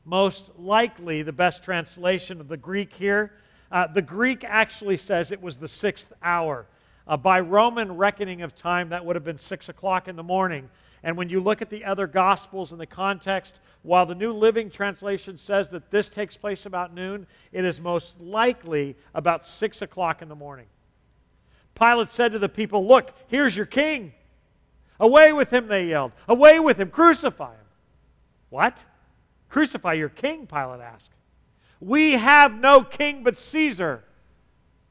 Most 0.04 0.50
likely, 0.58 1.22
the 1.22 1.32
best 1.32 1.64
translation 1.64 2.40
of 2.40 2.48
the 2.48 2.56
Greek 2.58 2.92
here, 2.92 3.32
uh, 3.72 3.86
the 3.86 4.02
Greek 4.02 4.44
actually 4.44 4.98
says 4.98 5.32
it 5.32 5.40
was 5.40 5.56
the 5.56 5.68
sixth 5.68 6.12
hour. 6.22 6.66
Uh, 7.06 7.16
by 7.16 7.40
Roman 7.40 7.96
reckoning 7.96 8.42
of 8.42 8.54
time, 8.54 8.90
that 8.90 9.04
would 9.04 9.16
have 9.16 9.24
been 9.24 9.38
six 9.38 9.70
o'clock 9.70 10.08
in 10.08 10.16
the 10.16 10.22
morning. 10.22 10.68
And 11.02 11.16
when 11.16 11.30
you 11.30 11.40
look 11.40 11.62
at 11.62 11.70
the 11.70 11.84
other 11.84 12.06
Gospels 12.06 12.72
in 12.72 12.78
the 12.78 12.86
context, 12.86 13.60
while 13.82 14.04
the 14.04 14.14
New 14.14 14.32
Living 14.32 14.70
Translation 14.70 15.38
says 15.38 15.70
that 15.70 15.90
this 15.90 16.10
takes 16.10 16.36
place 16.36 16.66
about 16.66 16.92
noon, 16.92 17.26
it 17.52 17.64
is 17.64 17.80
most 17.80 18.20
likely 18.20 18.94
about 19.14 19.46
6 19.46 19.80
o'clock 19.80 20.20
in 20.20 20.28
the 20.28 20.34
morning. 20.34 20.66
Pilate 21.74 22.10
said 22.10 22.32
to 22.32 22.38
the 22.38 22.48
people, 22.48 22.86
Look, 22.86 23.14
here's 23.28 23.56
your 23.56 23.66
king. 23.66 24.12
Away 25.00 25.32
with 25.32 25.52
him, 25.52 25.68
they 25.68 25.86
yelled. 25.86 26.12
Away 26.28 26.58
with 26.58 26.78
him, 26.78 26.90
crucify 26.90 27.52
him. 27.52 27.66
What? 28.50 28.78
Crucify 29.48 29.94
your 29.94 30.08
king, 30.08 30.46
Pilate 30.46 30.80
asked. 30.80 31.10
We 31.80 32.12
have 32.12 32.54
no 32.54 32.82
king 32.82 33.22
but 33.22 33.38
Caesar. 33.38 34.02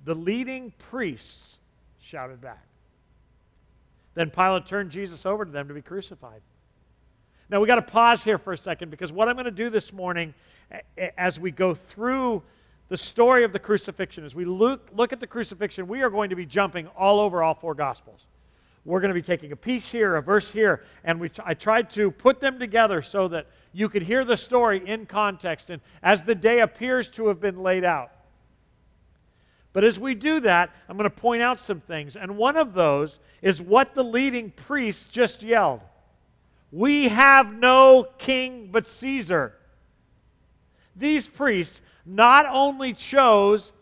The 0.06 0.16
leading 0.16 0.72
priests 0.90 1.58
shouted 2.00 2.40
back. 2.40 2.64
Then 4.16 4.30
Pilate 4.30 4.66
turned 4.66 4.90
Jesus 4.90 5.26
over 5.26 5.44
to 5.44 5.52
them 5.52 5.68
to 5.68 5.74
be 5.74 5.82
crucified. 5.82 6.42
Now 7.50 7.60
we 7.60 7.68
got 7.68 7.76
to 7.76 7.82
pause 7.82 8.24
here 8.24 8.38
for 8.38 8.54
a 8.54 8.58
second 8.58 8.90
because 8.90 9.12
what 9.12 9.28
I'm 9.28 9.36
going 9.36 9.46
to 9.46 9.52
do 9.52 9.70
this 9.70 9.94
morning 9.94 10.34
as 11.18 11.40
we 11.40 11.52
go 11.52 11.74
through 11.74 12.44
the 12.90 12.98
story 12.98 13.44
of 13.44 13.52
the 13.52 13.60
crucifixion, 13.60 14.26
as 14.26 14.34
we 14.34 14.46
look, 14.46 14.90
look 14.94 15.12
at 15.12 15.20
the 15.20 15.28
crucifixion, 15.28 15.88
we 15.88 16.02
are 16.02 16.10
going 16.10 16.30
to 16.30 16.36
be 16.36 16.46
jumping 16.46 16.88
all 16.98 17.20
over 17.20 17.44
all 17.44 17.54
four 17.54 17.74
Gospels. 17.74 18.22
We're 18.88 19.02
going 19.02 19.10
to 19.10 19.14
be 19.14 19.22
taking 19.22 19.52
a 19.52 19.58
piece 19.58 19.92
here, 19.92 20.16
a 20.16 20.22
verse 20.22 20.50
here, 20.50 20.86
and 21.04 21.20
we, 21.20 21.30
I 21.44 21.56
tried 21.56 21.90
to 21.92 22.10
put 22.10 22.40
them 22.40 22.58
together 22.58 23.02
so 23.02 23.28
that 23.28 23.48
you 23.74 23.90
could 23.90 24.02
hear 24.02 24.24
the 24.24 24.38
story 24.38 24.82
in 24.88 25.06
context 25.06 25.70
and 25.70 25.82
as 26.02 26.24
the 26.24 26.34
day 26.34 26.62
appears 26.62 27.10
to 27.10 27.28
have 27.28 27.42
been 27.42 27.62
laid 27.62 27.84
out. 27.84 28.12
But 29.74 29.84
as 29.84 30.00
we 30.00 30.16
do 30.16 30.40
that, 30.40 30.74
I'm 30.88 30.96
going 30.96 31.04
to 31.04 31.16
point 31.16 31.42
out 31.42 31.60
some 31.60 31.82
things. 31.82 32.16
And 32.16 32.38
one 32.38 32.56
of 32.56 32.74
those 32.74 33.20
is 33.42 33.62
what 33.62 33.94
the 33.94 34.06
leading 34.06 34.52
priests 34.52 35.04
just 35.12 35.44
yelled 35.44 35.82
We 36.72 37.10
have 37.10 37.54
no 37.54 38.08
king 38.18 38.70
but 38.72 38.88
Caesar. 38.88 39.54
These 40.96 41.28
priests 41.28 41.82
not 42.06 42.46
only 42.46 42.94
chose 42.94 43.74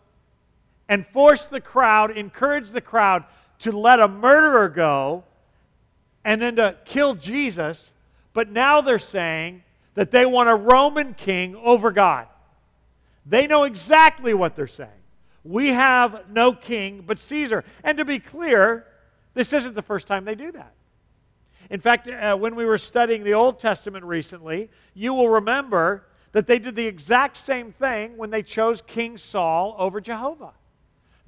and 0.88 1.06
forced 1.12 1.50
the 1.50 1.60
crowd, 1.60 2.10
encouraged 2.10 2.72
the 2.72 2.80
crowd 2.80 3.24
to 3.60 3.72
let 3.72 4.00
a 4.00 4.08
murderer 4.08 4.68
go 4.68 5.24
and 6.24 6.40
then 6.40 6.56
to 6.56 6.76
kill 6.84 7.14
Jesus, 7.14 7.92
but 8.32 8.50
now 8.50 8.80
they're 8.80 8.98
saying 8.98 9.62
that 9.94 10.10
they 10.10 10.26
want 10.26 10.48
a 10.48 10.54
Roman 10.54 11.14
king 11.14 11.56
over 11.56 11.90
God. 11.90 12.26
They 13.24 13.46
know 13.46 13.64
exactly 13.64 14.34
what 14.34 14.54
they're 14.54 14.66
saying. 14.66 14.90
We 15.44 15.68
have 15.68 16.28
no 16.30 16.52
king 16.52 17.04
but 17.06 17.18
Caesar. 17.18 17.64
And 17.84 17.98
to 17.98 18.04
be 18.04 18.18
clear, 18.18 18.86
this 19.34 19.52
isn't 19.52 19.74
the 19.74 19.82
first 19.82 20.06
time 20.06 20.24
they 20.24 20.34
do 20.34 20.52
that. 20.52 20.72
In 21.70 21.80
fact, 21.80 22.08
uh, 22.08 22.36
when 22.36 22.54
we 22.54 22.64
were 22.64 22.78
studying 22.78 23.24
the 23.24 23.34
Old 23.34 23.58
Testament 23.58 24.04
recently, 24.04 24.70
you 24.94 25.14
will 25.14 25.28
remember 25.28 26.04
that 26.32 26.46
they 26.46 26.58
did 26.58 26.76
the 26.76 26.86
exact 26.86 27.36
same 27.36 27.72
thing 27.72 28.16
when 28.16 28.30
they 28.30 28.42
chose 28.42 28.82
King 28.82 29.16
Saul 29.16 29.74
over 29.78 30.00
Jehovah. 30.00 30.52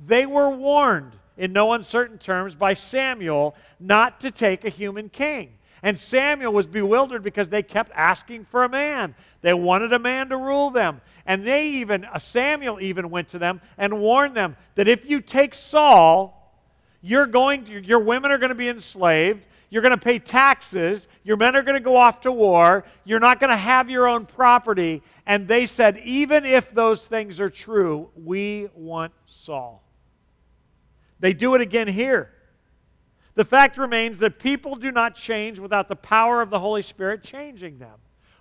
They 0.07 0.26
were 0.26 0.51
warned 0.51 1.12
in 1.39 1.53
no 1.53 1.72
uncertain 1.72 2.18
terms 2.18 2.55
by 2.55 2.74
Samuel 2.74 3.55
not 3.80 4.20
to 4.20 4.30
take 4.30 4.64
a 4.64 4.68
human 4.68 5.09
king. 5.09 5.53
And 5.82 5.97
Samuel 5.97 6.53
was 6.53 6.66
bewildered 6.66 7.22
because 7.22 7.49
they 7.49 7.62
kept 7.62 7.93
asking 7.95 8.45
for 8.47 8.64
a 8.64 8.68
man. 8.68 9.14
They 9.43 9.55
wanted 9.55 9.93
a 9.93 9.99
man 9.99 10.28
to 10.30 10.36
rule 10.36 10.70
them. 10.70 11.01
And 11.24 11.47
they 11.47 11.68
even, 11.68 12.05
uh, 12.05 12.18
Samuel 12.18 12.80
even 12.80 13.11
went 13.11 13.28
to 13.28 13.39
them 13.39 13.61
and 13.76 14.01
warned 14.01 14.36
them 14.36 14.57
that 14.74 14.89
if 14.89 15.09
you 15.09 15.20
take 15.20 15.55
Saul, 15.55 16.34
you're 17.01 17.26
going 17.26 17.64
to, 17.66 17.80
your 17.80 18.01
women 18.01 18.32
are 18.32 18.39
going 18.39 18.49
to 18.49 18.57
be 18.57 18.68
enslaved. 18.68 19.47
You're 19.70 19.82
going 19.82 19.95
to 19.95 20.05
pay 20.05 20.18
taxes. 20.18 21.07
Your 21.22 21.36
men 21.36 21.55
are 21.55 21.62
going 21.62 21.76
to 21.76 21.84
go 21.84 21.97
off 21.97 22.22
to 22.22 22.32
war. 22.32 22.84
You're 23.05 23.20
not 23.20 23.39
going 23.39 23.51
to 23.51 23.57
have 23.57 23.89
your 23.89 24.09
own 24.09 24.26
property. 24.26 25.03
And 25.26 25.47
they 25.47 25.66
said, 25.66 25.99
even 25.99 26.45
if 26.45 26.74
those 26.74 27.05
things 27.05 27.39
are 27.39 27.51
true, 27.51 28.09
we 28.16 28.68
want 28.74 29.12
Saul. 29.26 29.84
They 31.20 31.32
do 31.32 31.54
it 31.54 31.60
again 31.60 31.88
here. 31.88 32.30
The 33.34 33.44
fact 33.44 33.78
remains 33.78 34.18
that 34.18 34.38
people 34.38 34.74
do 34.74 34.90
not 34.90 35.14
change 35.14 35.58
without 35.58 35.88
the 35.88 35.96
power 35.96 36.42
of 36.42 36.50
the 36.50 36.58
Holy 36.58 36.82
Spirit 36.82 37.22
changing 37.22 37.78
them. 37.78 37.94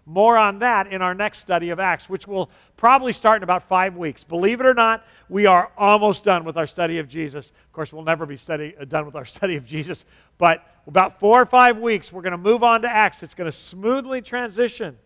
More 0.08 0.38
on 0.38 0.60
that 0.60 0.88
in 0.88 1.02
our 1.02 1.14
next 1.14 1.40
study 1.40 1.70
of 1.70 1.82
Acts, 1.82 2.08
which 2.08 2.28
will 2.28 2.50
probably 2.78 3.12
start 3.12 3.38
in 3.38 3.44
about 3.44 3.68
five 3.68 3.98
weeks. 3.98 4.24
Believe 4.24 4.62
it 4.62 4.66
or 4.66 4.74
not, 4.74 5.06
we 5.28 5.46
are 5.46 5.70
almost 5.78 6.24
done 6.24 6.46
with 6.46 6.56
our 6.56 6.66
study 6.66 6.98
of 6.98 7.10
Jesus. 7.10 7.50
Of 7.50 7.74
course, 7.74 7.92
we'll 7.92 8.06
never 8.06 8.26
be 8.26 8.38
study, 8.38 8.74
uh, 8.80 8.86
done 8.86 9.06
with 9.06 9.16
our 9.16 9.26
study 9.38 9.58
of 9.58 9.66
Jesus, 9.66 10.06
but 10.38 10.66
about 10.88 11.20
four 11.20 11.42
or 11.42 11.46
five 11.46 11.78
weeks, 11.78 12.14
we're 12.14 12.22
going 12.22 12.32
to 12.32 12.38
move 12.38 12.64
on 12.64 12.82
to 12.84 12.90
Acts. 12.90 13.22
It's 13.22 13.36
going 13.36 13.52
to 13.52 13.56
smoothly 13.56 14.22
transition. 14.22 14.98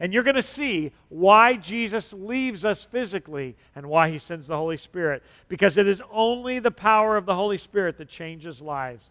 And 0.00 0.12
you're 0.12 0.22
going 0.22 0.36
to 0.36 0.42
see 0.42 0.92
why 1.08 1.54
Jesus 1.54 2.12
leaves 2.12 2.64
us 2.64 2.84
physically 2.84 3.56
and 3.74 3.84
why 3.86 4.10
he 4.10 4.18
sends 4.18 4.46
the 4.46 4.56
Holy 4.56 4.76
Spirit. 4.76 5.22
Because 5.48 5.76
it 5.76 5.88
is 5.88 6.00
only 6.12 6.60
the 6.60 6.70
power 6.70 7.16
of 7.16 7.26
the 7.26 7.34
Holy 7.34 7.58
Spirit 7.58 7.98
that 7.98 8.08
changes 8.08 8.60
lives. 8.60 9.10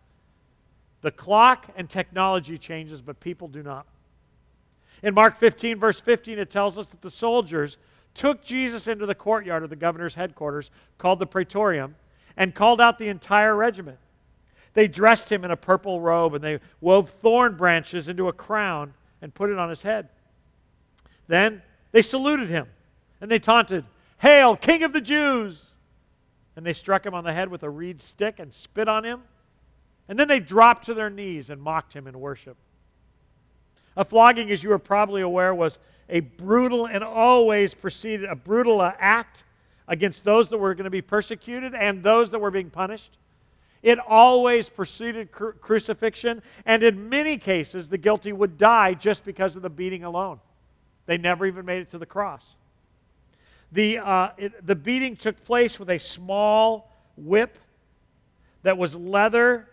The 1.02 1.12
clock 1.12 1.68
and 1.76 1.90
technology 1.90 2.58
changes, 2.58 3.02
but 3.02 3.20
people 3.20 3.48
do 3.48 3.64
not. 3.64 3.86
In 5.04 5.14
Mark 5.14 5.40
15, 5.40 5.78
verse 5.78 6.00
15, 6.00 6.40
it 6.40 6.50
tells 6.50 6.78
us 6.78 6.88
that 6.88 7.02
the 7.02 7.12
soldiers 7.12 7.78
took 8.16 8.44
Jesus 8.44 8.88
into 8.88 9.06
the 9.06 9.14
courtyard 9.14 9.64
of 9.64 9.70
the 9.70 9.76
governor's 9.76 10.16
headquarters, 10.16 10.72
called 10.98 11.20
the 11.20 11.28
Praetorium, 11.28 11.96
and 12.36 12.56
called 12.56 12.82
out 12.82 12.98
the 12.98 13.10
entire 13.10 13.56
regiment. 13.56 13.98
They 14.74 14.88
dressed 14.88 15.32
him 15.32 15.44
in 15.44 15.52
a 15.52 15.58
purple 15.58 16.02
robe, 16.02 16.34
and 16.34 16.44
they 16.44 16.60
wove 16.82 17.12
thorn 17.22 17.56
branches 17.56 18.08
into 18.08 18.28
a 18.28 18.34
crown 18.34 18.94
and 19.22 19.34
put 19.34 19.50
it 19.50 19.60
on 19.60 19.70
his 19.70 19.82
head. 19.82 20.10
Then 21.28 21.62
they 21.92 22.02
saluted 22.02 22.50
him, 22.50 22.68
and 23.22 23.30
they 23.30 23.40
taunted, 23.40 23.86
Hail, 24.18 24.56
King 24.56 24.84
of 24.84 24.94
the 24.94 25.02
Jews! 25.02 25.68
And 26.56 26.66
they 26.66 26.74
struck 26.74 27.06
him 27.06 27.14
on 27.14 27.24
the 27.24 27.34
head 27.34 27.50
with 27.50 27.64
a 27.64 27.70
reed 27.70 28.02
stick 28.02 28.40
and 28.40 28.52
spit 28.52 28.88
on 28.88 29.04
him. 29.04 29.22
And 30.10 30.18
then 30.18 30.28
they 30.28 30.40
dropped 30.40 30.86
to 30.86 30.94
their 30.94 31.10
knees 31.10 31.50
and 31.50 31.62
mocked 31.62 31.94
him 31.94 32.08
in 32.08 32.20
worship. 32.20 32.58
A 33.96 34.04
flogging, 34.04 34.52
as 34.52 34.64
you 34.64 34.72
are 34.72 34.80
probably 34.80 35.22
aware, 35.22 35.54
was 35.54 35.78
a 36.10 36.22
brutal 36.22 36.88
and 36.88 37.04
always 37.04 37.74
preceded 37.74 38.30
a 38.30 38.36
brutal 38.36 38.82
act 38.82 39.44
against 39.88 40.24
those 40.24 40.50
that 40.50 40.58
were 40.58 40.74
going 40.74 40.86
to 40.86 40.90
be 40.90 41.02
persecuted 41.02 41.76
and 41.76 42.02
those 42.02 42.32
that 42.32 42.40
were 42.40 42.52
being 42.52 42.70
punished. 42.70 43.18
It 43.84 44.00
always 44.00 44.68
preceded 44.68 45.32
cru- 45.32 45.54
crucifixion, 45.54 46.42
and 46.66 46.84
in 46.84 47.10
many 47.10 47.38
cases, 47.38 47.88
the 47.88 47.98
guilty 47.98 48.34
would 48.34 48.58
die 48.58 48.94
just 48.94 49.24
because 49.24 49.56
of 49.56 49.62
the 49.62 49.70
beating 49.70 50.04
alone. 50.04 50.40
They 51.08 51.18
never 51.18 51.48
even 51.48 51.66
made 51.66 51.82
it 51.82 51.90
to 51.92 51.98
the 51.98 52.06
cross. 52.06 52.44
The, 53.72 53.98
uh, 53.98 54.30
it, 54.38 54.66
the 54.66 54.76
beating 54.76 55.16
took 55.16 55.44
place 55.44 55.80
with 55.80 55.90
a 55.90 55.98
small 55.98 56.92
whip 57.18 57.58
that 58.64 58.78
was 58.78 58.96
leather 58.96 59.68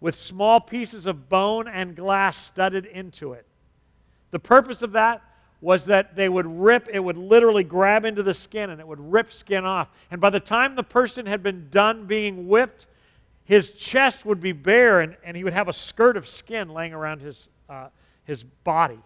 with 0.00 0.18
small 0.18 0.60
pieces 0.60 1.06
of 1.06 1.28
bone 1.28 1.68
and 1.68 1.96
glass 1.96 2.36
studded 2.36 2.86
into 2.86 3.32
it. 3.32 3.46
The 4.30 4.38
purpose 4.38 4.82
of 4.82 4.92
that 4.92 5.22
was 5.60 5.84
that 5.86 6.16
they 6.16 6.28
would 6.28 6.46
rip, 6.46 6.88
it 6.92 6.98
would 6.98 7.16
literally 7.16 7.62
grab 7.62 8.04
into 8.04 8.22
the 8.22 8.34
skin 8.34 8.70
and 8.70 8.80
it 8.80 8.86
would 8.86 9.00
rip 9.00 9.32
skin 9.32 9.64
off. 9.64 9.88
And 10.10 10.20
by 10.20 10.30
the 10.30 10.40
time 10.40 10.74
the 10.74 10.82
person 10.82 11.24
had 11.24 11.42
been 11.42 11.68
done 11.70 12.06
being 12.06 12.48
whipped, 12.48 12.86
his 13.44 13.70
chest 13.72 14.24
would 14.24 14.40
be 14.40 14.52
bare 14.52 15.00
and, 15.00 15.16
and 15.24 15.36
he 15.36 15.44
would 15.44 15.52
have 15.52 15.68
a 15.68 15.72
skirt 15.72 16.16
of 16.16 16.28
skin 16.28 16.68
laying 16.68 16.92
around 16.92 17.20
his, 17.20 17.48
uh, 17.68 17.88
his 18.24 18.42
body. 18.42 18.98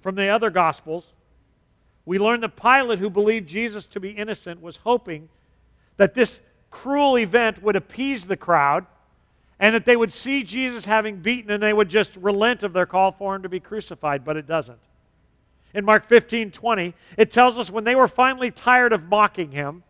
From 0.00 0.14
the 0.14 0.28
other 0.28 0.50
Gospels, 0.50 1.12
we 2.04 2.18
learn 2.18 2.40
that 2.40 2.56
Pilate, 2.56 2.98
who 2.98 3.10
believed 3.10 3.48
Jesus 3.48 3.84
to 3.86 4.00
be 4.00 4.10
innocent, 4.10 4.62
was 4.62 4.76
hoping 4.76 5.28
that 5.96 6.14
this 6.14 6.40
cruel 6.70 7.18
event 7.18 7.62
would 7.62 7.76
appease 7.76 8.24
the 8.24 8.36
crowd 8.36 8.86
and 9.60 9.74
that 9.74 9.84
they 9.84 9.96
would 9.96 10.12
see 10.12 10.42
Jesus 10.42 10.84
having 10.84 11.16
beaten 11.16 11.50
and 11.50 11.62
they 11.62 11.72
would 11.72 11.88
just 11.88 12.16
relent 12.16 12.62
of 12.62 12.72
their 12.72 12.86
call 12.86 13.12
for 13.12 13.34
him 13.34 13.42
to 13.42 13.48
be 13.48 13.60
crucified, 13.60 14.24
but 14.24 14.36
it 14.36 14.46
doesn't. 14.46 14.78
In 15.74 15.84
Mark 15.84 16.06
15 16.08 16.50
20, 16.50 16.94
it 17.16 17.30
tells 17.30 17.58
us 17.58 17.70
when 17.70 17.84
they 17.84 17.94
were 17.94 18.08
finally 18.08 18.50
tired 18.50 18.92
of 18.92 19.04
mocking 19.04 19.50
him, 19.50 19.82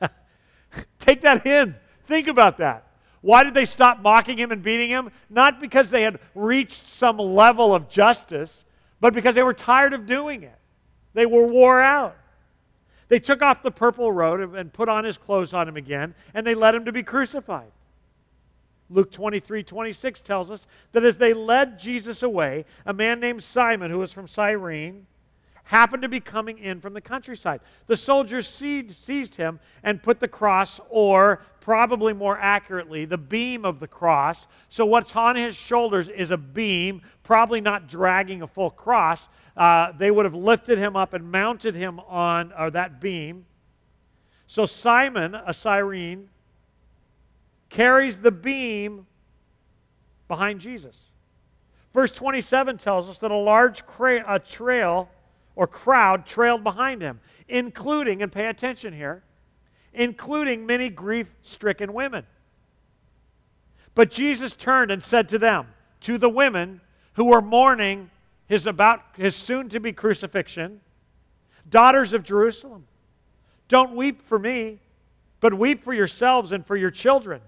take 0.98 1.22
that 1.22 1.46
in. 1.46 1.74
Think 2.06 2.28
about 2.28 2.58
that. 2.58 2.86
Why 3.22 3.42
did 3.42 3.54
they 3.54 3.64
stop 3.64 4.00
mocking 4.00 4.36
him 4.36 4.52
and 4.52 4.62
beating 4.62 4.90
him? 4.90 5.10
Not 5.30 5.60
because 5.60 5.88
they 5.88 6.02
had 6.02 6.18
reached 6.34 6.86
some 6.86 7.16
level 7.16 7.74
of 7.74 7.88
justice, 7.88 8.64
but 9.04 9.12
because 9.12 9.34
they 9.34 9.42
were 9.42 9.52
tired 9.52 9.92
of 9.92 10.06
doing 10.06 10.44
it. 10.44 10.58
They 11.12 11.26
were 11.26 11.46
wore 11.46 11.78
out. 11.78 12.16
They 13.08 13.18
took 13.18 13.42
off 13.42 13.62
the 13.62 13.70
purple 13.70 14.10
robe 14.10 14.54
and 14.54 14.72
put 14.72 14.88
on 14.88 15.04
his 15.04 15.18
clothes 15.18 15.52
on 15.52 15.68
him 15.68 15.76
again, 15.76 16.14
and 16.32 16.46
they 16.46 16.54
led 16.54 16.74
him 16.74 16.86
to 16.86 16.92
be 16.92 17.02
crucified. 17.02 17.70
Luke 18.88 19.12
23 19.12 19.62
26 19.62 20.22
tells 20.22 20.50
us 20.50 20.66
that 20.92 21.04
as 21.04 21.18
they 21.18 21.34
led 21.34 21.78
Jesus 21.78 22.22
away, 22.22 22.64
a 22.86 22.94
man 22.94 23.20
named 23.20 23.44
Simon, 23.44 23.90
who 23.90 23.98
was 23.98 24.10
from 24.10 24.26
Cyrene, 24.26 25.06
happened 25.64 26.00
to 26.00 26.08
be 26.08 26.20
coming 26.20 26.58
in 26.58 26.80
from 26.80 26.94
the 26.94 27.00
countryside. 27.02 27.60
The 27.86 27.96
soldiers 27.98 28.48
seized 28.48 29.34
him 29.34 29.60
and 29.82 30.02
put 30.02 30.18
the 30.18 30.28
cross, 30.28 30.80
or 30.88 31.42
probably 31.64 32.12
more 32.12 32.38
accurately, 32.38 33.06
the 33.06 33.16
beam 33.16 33.64
of 33.64 33.80
the 33.80 33.88
cross. 33.88 34.46
So, 34.68 34.84
what's 34.84 35.16
on 35.16 35.34
his 35.34 35.56
shoulders 35.56 36.08
is 36.08 36.30
a 36.30 36.36
beam, 36.36 37.00
probably 37.22 37.62
not 37.62 37.88
dragging 37.88 38.42
a 38.42 38.46
full 38.46 38.68
cross. 38.68 39.28
Uh, 39.56 39.92
they 39.98 40.10
would 40.10 40.26
have 40.26 40.34
lifted 40.34 40.76
him 40.76 40.94
up 40.94 41.14
and 41.14 41.32
mounted 41.32 41.74
him 41.74 42.00
on 42.00 42.52
or 42.58 42.70
that 42.70 43.00
beam. 43.00 43.46
So, 44.46 44.66
Simon, 44.66 45.34
a 45.34 45.54
Cyrene, 45.54 46.28
carries 47.70 48.18
the 48.18 48.30
beam 48.30 49.06
behind 50.28 50.60
Jesus. 50.60 51.00
Verse 51.94 52.10
27 52.10 52.76
tells 52.76 53.08
us 53.08 53.18
that 53.20 53.30
a 53.30 53.36
large 53.36 53.86
cra- 53.86 54.24
a 54.28 54.38
trail 54.38 55.08
or 55.56 55.66
crowd 55.66 56.26
trailed 56.26 56.62
behind 56.62 57.00
him, 57.00 57.20
including, 57.48 58.22
and 58.22 58.30
pay 58.30 58.48
attention 58.48 58.92
here, 58.92 59.22
including 59.94 60.66
many 60.66 60.88
grief 60.88 61.28
stricken 61.42 61.92
women. 61.92 62.24
But 63.94 64.10
Jesus 64.10 64.54
turned 64.54 64.90
and 64.90 65.02
said 65.02 65.28
to 65.30 65.38
them, 65.38 65.66
to 66.04 66.18
the 66.18 66.28
women 66.28 66.80
who 67.14 67.24
were 67.24 67.40
mourning 67.40 68.10
his 68.46 68.66
about 68.66 69.00
his 69.16 69.34
soon 69.34 69.68
to 69.70 69.80
be 69.80 69.92
crucifixion, 69.92 70.80
daughters 71.70 72.12
of 72.12 72.22
Jerusalem, 72.22 72.84
don't 73.68 73.96
weep 73.96 74.20
for 74.28 74.38
me, 74.38 74.78
but 75.40 75.54
weep 75.54 75.82
for 75.82 75.94
yourselves 75.94 76.52
and 76.52 76.66
for 76.66 76.76
your 76.76 76.90
children. 76.90 77.40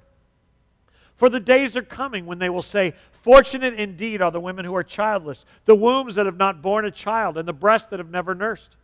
For 1.17 1.29
the 1.29 1.41
days 1.41 1.77
are 1.77 1.83
coming 1.83 2.27
when 2.27 2.39
they 2.39 2.49
will 2.49 2.63
say, 2.63 2.95
Fortunate 3.23 3.75
indeed 3.75 4.23
are 4.23 4.31
the 4.31 4.41
women 4.41 4.65
who 4.65 4.75
are 4.75 4.85
childless, 4.85 5.45
the 5.65 5.75
wombs 5.75 6.15
that 6.15 6.27
have 6.27 6.37
not 6.37 6.63
borne 6.63 6.85
a 6.85 6.91
child, 6.91 7.37
and 7.37 7.47
the 7.47 7.53
breasts 7.53 7.89
that 7.89 7.99
have 7.99 8.11
never 8.11 8.35
nursed. 8.35 8.77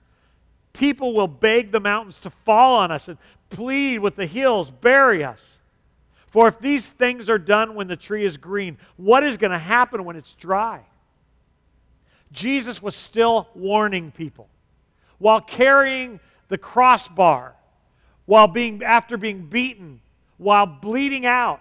People 0.72 1.14
will 1.14 1.28
beg 1.28 1.70
the 1.70 1.80
mountains 1.80 2.18
to 2.20 2.30
fall 2.30 2.76
on 2.76 2.90
us 2.90 3.08
and 3.08 3.18
plead 3.52 3.98
with 3.98 4.16
the 4.16 4.26
hills, 4.26 4.70
bury 4.70 5.24
us. 5.24 5.40
For 6.28 6.48
if 6.48 6.58
these 6.58 6.86
things 6.86 7.28
are 7.28 7.38
done 7.38 7.74
when 7.74 7.88
the 7.88 7.96
tree 7.96 8.24
is 8.24 8.36
green, 8.36 8.78
what 8.96 9.22
is 9.22 9.36
going 9.36 9.50
to 9.50 9.58
happen 9.58 10.04
when 10.04 10.16
it's 10.16 10.32
dry? 10.34 10.80
Jesus 12.32 12.82
was 12.82 12.96
still 12.96 13.48
warning 13.54 14.10
people 14.10 14.48
while 15.18 15.40
carrying 15.40 16.18
the 16.48 16.58
crossbar, 16.58 17.54
while 18.26 18.46
being 18.46 18.82
after 18.82 19.16
being 19.16 19.42
beaten, 19.46 20.00
while 20.38 20.66
bleeding 20.66 21.26
out 21.26 21.60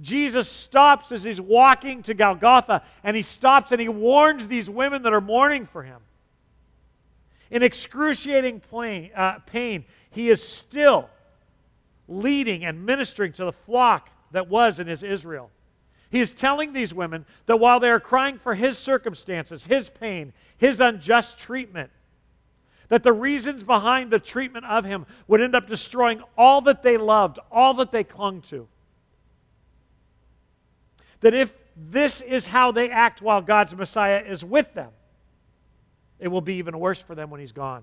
Jesus 0.00 0.48
stops 0.48 1.10
as 1.10 1.24
he's 1.24 1.40
walking 1.40 2.02
to 2.04 2.14
Golgotha, 2.14 2.82
and 3.02 3.16
he 3.16 3.22
stops 3.22 3.72
and 3.72 3.80
he 3.80 3.88
warns 3.88 4.46
these 4.46 4.70
women 4.70 5.02
that 5.02 5.12
are 5.12 5.20
mourning 5.20 5.66
for 5.66 5.82
him. 5.82 6.00
In 7.50 7.62
excruciating 7.62 8.60
pain, 8.70 9.10
uh, 9.14 9.38
pain 9.40 9.84
he 10.10 10.30
is 10.30 10.46
still 10.46 11.08
leading 12.08 12.64
and 12.64 12.84
ministering 12.84 13.32
to 13.34 13.44
the 13.44 13.52
flock 13.52 14.10
that 14.32 14.48
was 14.48 14.78
in 14.78 14.86
his 14.86 15.02
Israel. 15.02 15.50
He 16.10 16.20
is 16.20 16.32
telling 16.32 16.72
these 16.72 16.94
women 16.94 17.26
that 17.46 17.60
while 17.60 17.80
they 17.80 17.90
are 17.90 18.00
crying 18.00 18.38
for 18.38 18.54
his 18.54 18.78
circumstances, 18.78 19.64
his 19.64 19.88
pain, 19.88 20.32
his 20.56 20.80
unjust 20.80 21.38
treatment, 21.38 21.90
that 22.88 23.02
the 23.02 23.12
reasons 23.12 23.62
behind 23.62 24.10
the 24.10 24.18
treatment 24.18 24.64
of 24.64 24.84
him 24.84 25.04
would 25.26 25.42
end 25.42 25.54
up 25.54 25.68
destroying 25.68 26.22
all 26.36 26.62
that 26.62 26.82
they 26.82 26.96
loved, 26.96 27.38
all 27.52 27.74
that 27.74 27.92
they 27.92 28.04
clung 28.04 28.40
to 28.42 28.66
that 31.20 31.34
if 31.34 31.52
this 31.90 32.20
is 32.20 32.46
how 32.46 32.72
they 32.72 32.90
act 32.90 33.22
while 33.22 33.40
God's 33.40 33.74
Messiah 33.74 34.22
is 34.26 34.44
with 34.44 34.72
them, 34.74 34.90
it 36.18 36.28
will 36.28 36.40
be 36.40 36.54
even 36.54 36.78
worse 36.78 37.00
for 37.00 37.14
them 37.14 37.30
when 37.30 37.40
he's 37.40 37.52
gone. 37.52 37.82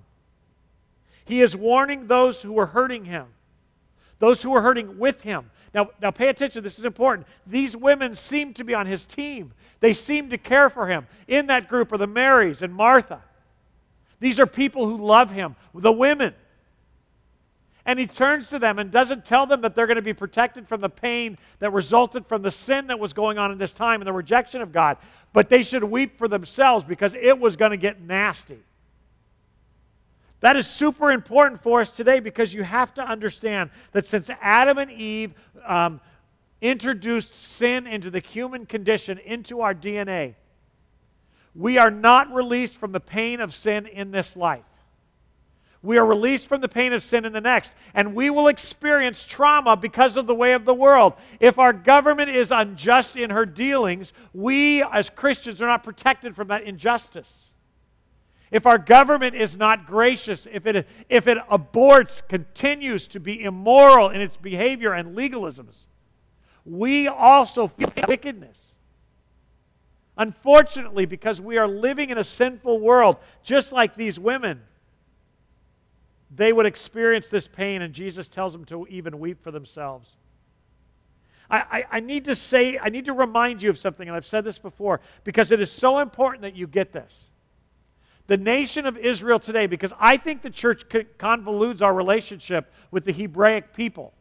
He 1.26 1.42
is 1.42 1.56
warning 1.56 2.08
those 2.08 2.42
who 2.42 2.58
are 2.60 2.66
hurting 2.66 3.06
him, 3.06 3.26
those 4.20 4.42
who 4.42 4.56
are 4.56 4.62
hurting 4.62 5.00
with 5.00 5.22
him. 5.22 5.50
Now, 5.74 5.90
now 6.02 6.12
pay 6.12 6.30
attention, 6.30 6.64
this 6.64 6.80
is 6.80 6.86
important. 6.86 7.28
These 7.48 7.76
women 7.76 8.16
seem 8.16 8.54
to 8.54 8.64
be 8.64 8.74
on 8.74 8.86
his 8.86 9.06
team. 9.06 9.52
They 9.80 9.94
seem 9.94 10.30
to 10.30 10.38
care 10.38 10.70
for 10.70 10.88
him. 10.88 11.08
In 11.28 11.48
that 11.48 11.68
group 11.68 11.92
are 11.92 11.98
the 11.98 12.08
Marys 12.08 12.62
and 12.62 12.74
Martha. 12.74 13.22
These 14.20 14.40
are 14.40 14.46
people 14.46 14.88
who 14.88 15.06
love 15.06 15.30
him, 15.30 15.56
the 15.74 15.92
women. 15.92 16.34
And 17.86 18.00
he 18.00 18.08
turns 18.08 18.48
to 18.48 18.58
them 18.58 18.80
and 18.80 18.92
doesn't 18.92 19.26
tell 19.26 19.46
them 19.46 19.62
that 19.62 19.76
they're 19.76 19.86
going 19.86 19.96
to 19.96 20.02
be 20.02 20.14
protected 20.14 20.68
from 20.68 20.82
the 20.82 20.90
pain 20.90 21.38
that 21.60 21.72
resulted 21.72 22.26
from 22.26 22.42
the 22.42 22.52
sin 22.52 22.88
that 22.88 23.00
was 23.00 23.14
going 23.14 23.38
on 23.38 23.52
in 23.52 23.58
this 23.58 23.74
time 23.74 24.02
and 24.02 24.08
the 24.08 24.14
rejection 24.14 24.62
of 24.62 24.72
God. 24.72 24.98
But 25.34 25.50
they 25.50 25.62
should 25.62 25.84
weep 25.84 26.18
for 26.18 26.28
themselves 26.28 26.84
because 26.84 27.14
it 27.14 27.38
was 27.38 27.56
going 27.56 27.72
to 27.72 27.78
get 27.78 28.02
nasty. 28.02 28.60
That 30.40 30.58
is 30.58 30.68
super 30.68 31.12
important 31.12 31.62
for 31.62 31.82
us 31.82 31.92
today 31.92 32.20
because 32.20 32.54
you 32.54 32.64
have 32.64 32.94
to 32.96 33.02
understand 33.04 33.70
that 33.92 34.06
since 34.06 34.30
Adam 34.42 34.78
and 34.80 34.92
Eve 34.92 35.34
um, 35.66 36.00
introduced 36.62 37.34
sin 37.34 37.88
into 37.88 38.10
the 38.10 38.20
human 38.20 38.66
condition, 38.66 39.20
into 39.20 39.62
our 39.62 39.74
DNA, 39.74 40.36
we 41.54 41.78
are 41.78 41.92
not 41.92 42.34
released 42.34 42.76
from 42.76 42.92
the 42.92 43.00
pain 43.00 43.40
of 43.40 43.54
sin 43.54 43.88
in 43.88 44.12
this 44.12 44.36
life. 44.36 44.66
We 45.86 46.00
are 46.00 46.06
released 46.06 46.48
from 46.48 46.62
the 46.62 46.68
pain 46.68 46.94
of 46.94 47.04
sin 47.04 47.26
in 47.26 47.32
the 47.32 47.40
next. 47.40 47.74
And 47.94 48.16
we 48.16 48.32
will 48.32 48.48
experience 48.48 49.24
trauma 49.24 49.78
because 49.78 50.18
of 50.18 50.26
the 50.26 50.34
way 50.34 50.54
of 50.54 50.66
the 50.66 50.74
world. 50.74 51.14
If 51.40 51.60
our 51.60 51.74
government 51.74 52.32
is 52.32 52.52
unjust 52.52 53.16
in 53.16 53.30
her 53.30 53.46
dealings, 53.46 54.12
we 54.34 54.84
as 54.84 55.10
Christians 55.10 55.62
are 55.62 55.68
not 55.68 55.84
protected 55.84 56.36
from 56.36 56.48
that 56.48 56.64
injustice. 56.64 57.52
If 58.52 58.66
our 58.66 58.78
government 58.78 59.36
is 59.36 59.56
not 59.56 59.86
gracious, 59.86 60.48
if 60.52 60.66
it, 60.66 60.88
if 61.10 61.28
it 61.28 61.38
aborts, 61.52 62.28
continues 62.28 63.08
to 63.10 63.20
be 63.20 63.44
immoral 63.44 64.10
in 64.10 64.22
its 64.22 64.38
behavior 64.38 64.94
and 64.94 65.16
legalisms, 65.16 65.76
we 66.66 67.08
also 67.08 67.68
feel 67.68 67.92
wickedness. 68.08 68.58
Unfortunately, 70.18 71.06
because 71.06 71.42
we 71.42 71.58
are 71.58 71.68
living 71.68 72.10
in 72.10 72.18
a 72.18 72.24
sinful 72.24 72.80
world, 72.80 73.18
just 73.44 73.72
like 73.72 73.96
these 73.96 74.18
women, 74.20 74.62
they 76.36 76.52
would 76.54 76.66
experience 76.66 77.30
this 77.30 77.48
pain, 77.48 77.82
and 77.82 77.94
Jesus 77.94 78.28
tells 78.28 78.52
them 78.52 78.66
to 78.66 78.86
even 78.88 79.20
weep 79.20 79.42
for 79.44 79.52
themselves. 79.52 80.10
I, 81.50 81.58
I, 81.58 81.84
I, 81.92 82.00
need 82.00 82.26
to 82.26 82.36
say, 82.36 82.80
I 82.82 82.90
need 82.90 83.06
to 83.06 83.14
remind 83.14 83.62
you 83.62 83.70
of 83.70 83.78
something, 83.78 84.08
and 84.08 84.16
I've 84.16 84.26
said 84.26 84.44
this 84.44 84.58
before, 84.58 85.02
because 85.24 85.52
it 85.52 85.62
is 85.62 85.72
so 85.72 86.00
important 86.00 86.42
that 86.42 86.56
you 86.56 86.68
get 86.68 86.92
this. 86.92 87.26
The 88.28 88.38
nation 88.38 88.88
of 88.88 88.98
Israel 88.98 89.40
today, 89.40 89.68
because 89.68 89.94
I 90.00 90.18
think 90.18 90.42
the 90.42 90.50
church 90.50 90.90
convolutes 90.90 91.82
our 91.82 91.94
relationship 91.94 92.74
with 92.90 93.06
the 93.06 93.14
Hebraic 93.14 93.74
people. 93.74 94.14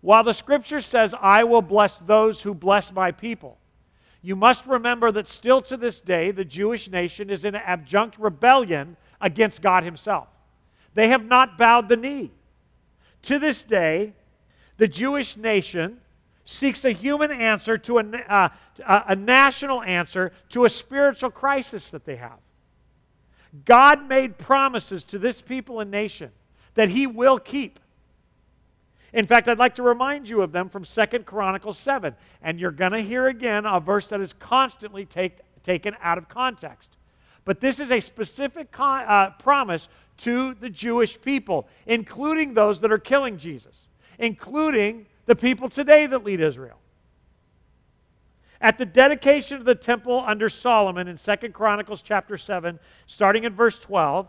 While 0.00 0.24
the 0.24 0.34
scripture 0.34 0.80
says, 0.80 1.14
I 1.20 1.44
will 1.44 1.62
bless 1.62 1.98
those 1.98 2.42
who 2.42 2.54
bless 2.54 2.92
my 2.92 3.12
people, 3.12 3.56
you 4.22 4.34
must 4.34 4.66
remember 4.66 5.12
that 5.12 5.28
still 5.28 5.62
to 5.62 5.76
this 5.76 6.00
day, 6.00 6.32
the 6.32 6.44
Jewish 6.44 6.90
nation 6.90 7.30
is 7.30 7.44
in 7.44 7.54
abject 7.54 8.18
rebellion 8.18 8.96
against 9.20 9.62
God 9.62 9.84
Himself. 9.84 10.28
They 10.94 11.08
have 11.08 11.24
not 11.24 11.56
bowed 11.56 11.88
the 11.88 11.96
knee. 11.96 12.30
To 13.22 13.38
this 13.38 13.62
day, 13.62 14.12
the 14.76 14.88
Jewish 14.88 15.36
nation 15.36 16.00
seeks 16.44 16.84
a 16.84 16.90
human 16.90 17.30
answer 17.30 17.78
to 17.78 17.98
a, 17.98 18.02
uh, 18.28 18.48
a 19.08 19.14
national 19.14 19.82
answer 19.82 20.32
to 20.48 20.64
a 20.64 20.70
spiritual 20.70 21.30
crisis 21.30 21.90
that 21.90 22.04
they 22.04 22.16
have. 22.16 22.38
God 23.64 24.08
made 24.08 24.38
promises 24.38 25.04
to 25.04 25.18
this 25.18 25.40
people 25.40 25.80
and 25.80 25.90
nation 25.90 26.30
that 26.74 26.88
He 26.88 27.06
will 27.06 27.38
keep. 27.38 27.78
In 29.12 29.26
fact, 29.26 29.48
I'd 29.48 29.58
like 29.58 29.74
to 29.76 29.82
remind 29.82 30.28
you 30.28 30.42
of 30.42 30.52
them 30.52 30.68
from 30.68 30.84
Second 30.84 31.26
Chronicles 31.26 31.78
7. 31.78 32.14
And 32.42 32.60
you're 32.60 32.70
going 32.70 32.92
to 32.92 33.02
hear 33.02 33.26
again 33.26 33.66
a 33.66 33.80
verse 33.80 34.06
that 34.06 34.20
is 34.20 34.32
constantly 34.34 35.04
take, 35.04 35.38
taken 35.64 35.96
out 36.00 36.16
of 36.16 36.28
context. 36.28 36.96
But 37.44 37.60
this 37.60 37.80
is 37.80 37.90
a 37.90 38.00
specific 38.00 38.70
con, 38.70 39.04
uh, 39.06 39.30
promise 39.40 39.88
to 40.20 40.54
the 40.54 40.70
Jewish 40.70 41.20
people, 41.20 41.68
including 41.86 42.54
those 42.54 42.80
that 42.80 42.92
are 42.92 42.98
killing 42.98 43.38
Jesus, 43.38 43.76
including 44.18 45.06
the 45.26 45.36
people 45.36 45.68
today 45.68 46.06
that 46.06 46.24
lead 46.24 46.40
Israel. 46.40 46.78
At 48.60 48.76
the 48.76 48.84
dedication 48.84 49.56
of 49.56 49.64
the 49.64 49.74
temple 49.74 50.22
under 50.26 50.48
Solomon 50.48 51.08
in 51.08 51.16
Second 51.16 51.54
Chronicles 51.54 52.02
chapter 52.02 52.36
7, 52.36 52.78
starting 53.06 53.46
at 53.46 53.52
verse 53.52 53.78
12, 53.78 54.28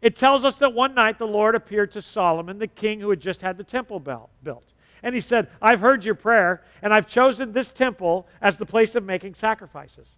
it 0.00 0.14
tells 0.14 0.44
us 0.44 0.56
that 0.58 0.72
one 0.72 0.94
night 0.94 1.18
the 1.18 1.26
Lord 1.26 1.56
appeared 1.56 1.90
to 1.92 2.02
Solomon, 2.02 2.58
the 2.58 2.68
king 2.68 3.00
who 3.00 3.10
had 3.10 3.20
just 3.20 3.40
had 3.40 3.56
the 3.56 3.64
temple 3.64 3.98
built. 3.98 4.72
And 5.02 5.14
he 5.14 5.20
said, 5.20 5.48
I've 5.60 5.80
heard 5.80 6.04
your 6.04 6.14
prayer, 6.14 6.62
and 6.82 6.92
I've 6.92 7.08
chosen 7.08 7.52
this 7.52 7.72
temple 7.72 8.28
as 8.40 8.58
the 8.58 8.66
place 8.66 8.94
of 8.94 9.04
making 9.04 9.34
sacrifices. 9.34 10.08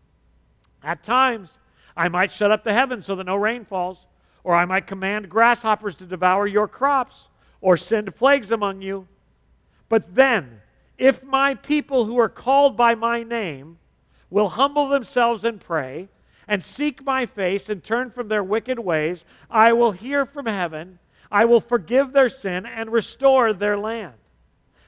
At 0.83 1.03
times, 1.03 1.59
I 1.97 2.09
might 2.09 2.33
shut 2.33 2.51
up 2.51 2.65
the 2.65 2.73
heavens 2.73 3.07
so 3.07 3.15
that 3.17 3.25
no 3.25 3.37
rain 3.37 3.65
falls, 3.65 4.07
or 4.45 4.55
I 4.55 4.65
might 4.65 4.87
command 4.87 5.29
grasshoppers 5.29 5.97
to 5.97 6.07
devour 6.07 6.47
your 6.47 6.69
crops, 6.69 7.29
or 7.61 7.77
send 7.77 8.15
plagues 8.17 8.53
among 8.53 8.81
you. 8.81 9.07
But 9.89 10.15
then, 10.15 10.61
if 10.97 11.23
my 11.23 11.55
people 11.55 12.05
who 12.05 12.19
are 12.19 12.29
called 12.29 12.77
by 12.77 12.95
my 12.95 13.23
name 13.23 13.79
will 14.31 14.49
humble 14.49 14.89
themselves 14.89 15.45
and 15.45 15.61
pray, 15.61 16.09
and 16.49 16.65
seek 16.65 17.05
my 17.05 17.27
face 17.27 17.69
and 17.69 17.83
turn 17.83 18.11
from 18.11 18.29
their 18.29 18.43
wicked 18.43 18.79
ways, 18.79 19.25
I 19.51 19.73
will 19.73 19.93
hear 19.93 20.27
from 20.27 20.47
heaven, 20.47 20.99
I 21.31 21.45
will 21.45 21.61
forgive 21.61 22.13
their 22.13 22.29
sin 22.29 22.67
and 22.67 22.91
restore 22.91 23.53
their 23.53 23.79
land. 23.79 24.15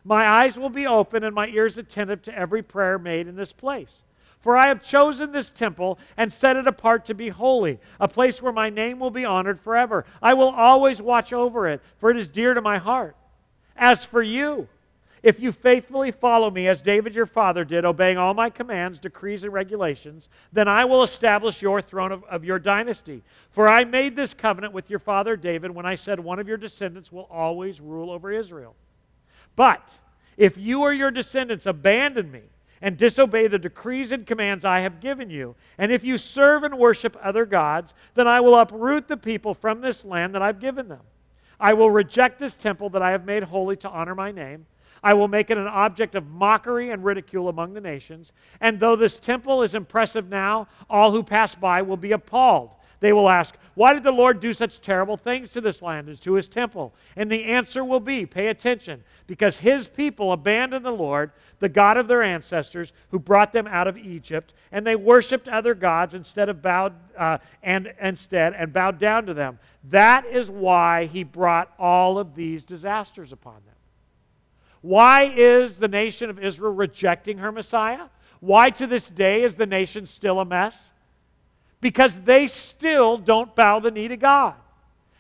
My 0.04 0.26
eyes 0.26 0.56
will 0.56 0.70
be 0.70 0.86
open 0.86 1.22
and 1.22 1.34
my 1.34 1.46
ears 1.46 1.78
attentive 1.78 2.22
to 2.22 2.36
every 2.36 2.62
prayer 2.62 2.98
made 2.98 3.28
in 3.28 3.36
this 3.36 3.52
place. 3.52 4.02
For 4.42 4.56
I 4.56 4.66
have 4.66 4.82
chosen 4.82 5.30
this 5.30 5.50
temple 5.52 5.98
and 6.16 6.32
set 6.32 6.56
it 6.56 6.66
apart 6.66 7.04
to 7.06 7.14
be 7.14 7.28
holy, 7.28 7.78
a 8.00 8.08
place 8.08 8.42
where 8.42 8.52
my 8.52 8.70
name 8.70 8.98
will 8.98 9.10
be 9.10 9.24
honored 9.24 9.60
forever. 9.60 10.04
I 10.20 10.34
will 10.34 10.50
always 10.50 11.00
watch 11.00 11.32
over 11.32 11.68
it, 11.68 11.80
for 11.98 12.10
it 12.10 12.16
is 12.16 12.28
dear 12.28 12.52
to 12.52 12.60
my 12.60 12.78
heart. 12.78 13.16
As 13.76 14.04
for 14.04 14.22
you, 14.22 14.68
if 15.22 15.38
you 15.38 15.52
faithfully 15.52 16.10
follow 16.10 16.50
me 16.50 16.66
as 16.66 16.82
David 16.82 17.14
your 17.14 17.26
father 17.26 17.64
did, 17.64 17.84
obeying 17.84 18.18
all 18.18 18.34
my 18.34 18.50
commands, 18.50 18.98
decrees, 18.98 19.44
and 19.44 19.52
regulations, 19.52 20.28
then 20.52 20.66
I 20.66 20.84
will 20.84 21.04
establish 21.04 21.62
your 21.62 21.80
throne 21.80 22.10
of, 22.10 22.24
of, 22.24 22.44
your 22.44 22.58
dynasty. 22.58 23.22
For 23.52 23.68
I 23.68 23.84
made 23.84 24.16
this 24.16 24.34
covenant 24.34 24.72
with 24.72 24.90
your 24.90 24.98
father 24.98 25.36
David 25.36 25.70
when 25.70 25.86
I 25.86 25.94
said 25.94 26.18
one 26.18 26.40
of 26.40 26.48
your 26.48 26.56
descendants 26.56 27.12
will 27.12 27.28
always 27.30 27.80
rule 27.80 28.10
over 28.10 28.32
Israel. 28.32 28.74
But 29.54 29.88
if 30.36 30.58
you 30.58 30.80
or 30.80 30.92
your 30.92 31.12
descendants 31.12 31.66
abandon 31.66 32.28
me 32.32 32.42
and 32.82 32.98
disobey 32.98 33.46
the 33.46 33.58
decrees 33.58 34.12
and 34.12 34.26
commands 34.26 34.66
I 34.66 34.80
have 34.80 35.00
given 35.00 35.30
you, 35.30 35.54
and 35.78 35.90
if 35.90 36.04
you 36.04 36.18
serve 36.18 36.64
and 36.64 36.78
worship 36.78 37.16
other 37.22 37.46
gods, 37.46 37.94
then 38.14 38.28
I 38.28 38.40
will 38.40 38.56
uproot 38.56 39.08
the 39.08 39.16
people 39.16 39.54
from 39.54 39.80
this 39.80 40.04
land 40.04 40.34
that 40.34 40.42
I've 40.42 40.60
given 40.60 40.88
them. 40.88 41.00
I 41.58 41.72
will 41.72 41.90
reject 41.90 42.38
this 42.38 42.56
temple 42.56 42.90
that 42.90 43.02
I 43.02 43.12
have 43.12 43.24
made 43.24 43.44
holy 43.44 43.76
to 43.76 43.88
honor 43.88 44.14
my 44.14 44.30
name 44.30 44.66
I 45.02 45.14
will 45.14 45.28
make 45.28 45.50
it 45.50 45.58
an 45.58 45.66
object 45.66 46.14
of 46.14 46.28
mockery 46.28 46.90
and 46.90 47.04
ridicule 47.04 47.48
among 47.48 47.74
the 47.74 47.80
nations. 47.80 48.32
And 48.60 48.78
though 48.78 48.94
this 48.94 49.18
temple 49.18 49.62
is 49.62 49.74
impressive 49.74 50.28
now, 50.28 50.68
all 50.88 51.10
who 51.10 51.22
pass 51.22 51.54
by 51.54 51.82
will 51.82 51.96
be 51.96 52.12
appalled. 52.12 52.70
They 53.02 53.12
will 53.12 53.28
ask, 53.28 53.56
Why 53.74 53.94
did 53.94 54.04
the 54.04 54.12
Lord 54.12 54.38
do 54.38 54.52
such 54.52 54.80
terrible 54.80 55.16
things 55.16 55.50
to 55.50 55.60
this 55.60 55.82
land 55.82 56.06
and 56.06 56.20
to 56.22 56.34
his 56.34 56.46
temple? 56.46 56.94
And 57.16 57.28
the 57.28 57.42
answer 57.42 57.84
will 57.84 57.98
be, 57.98 58.24
Pay 58.26 58.46
attention, 58.46 59.02
because 59.26 59.58
his 59.58 59.88
people 59.88 60.30
abandoned 60.30 60.84
the 60.84 60.92
Lord, 60.92 61.32
the 61.58 61.68
God 61.68 61.96
of 61.96 62.06
their 62.06 62.22
ancestors, 62.22 62.92
who 63.10 63.18
brought 63.18 63.52
them 63.52 63.66
out 63.66 63.88
of 63.88 63.98
Egypt, 63.98 64.54
and 64.70 64.86
they 64.86 64.94
worshipped 64.94 65.48
other 65.48 65.74
gods 65.74 66.14
instead 66.14 66.48
of 66.48 66.62
bowed 66.62 66.92
uh, 67.18 67.38
and 67.64 67.92
instead 68.00 68.54
and 68.54 68.72
bowed 68.72 69.00
down 69.00 69.26
to 69.26 69.34
them. 69.34 69.58
That 69.90 70.24
is 70.26 70.48
why 70.48 71.06
he 71.06 71.24
brought 71.24 71.72
all 71.80 72.20
of 72.20 72.36
these 72.36 72.62
disasters 72.62 73.32
upon 73.32 73.56
them. 73.66 73.74
Why 74.80 75.32
is 75.34 75.76
the 75.76 75.88
nation 75.88 76.30
of 76.30 76.38
Israel 76.38 76.72
rejecting 76.72 77.38
her 77.38 77.50
Messiah? 77.50 78.06
Why 78.38 78.70
to 78.70 78.86
this 78.86 79.10
day 79.10 79.42
is 79.42 79.56
the 79.56 79.66
nation 79.66 80.06
still 80.06 80.38
a 80.38 80.44
mess? 80.44 80.91
Because 81.82 82.16
they 82.16 82.46
still 82.46 83.18
don't 83.18 83.54
bow 83.54 83.80
the 83.80 83.90
knee 83.90 84.08
to 84.08 84.16
God. 84.16 84.54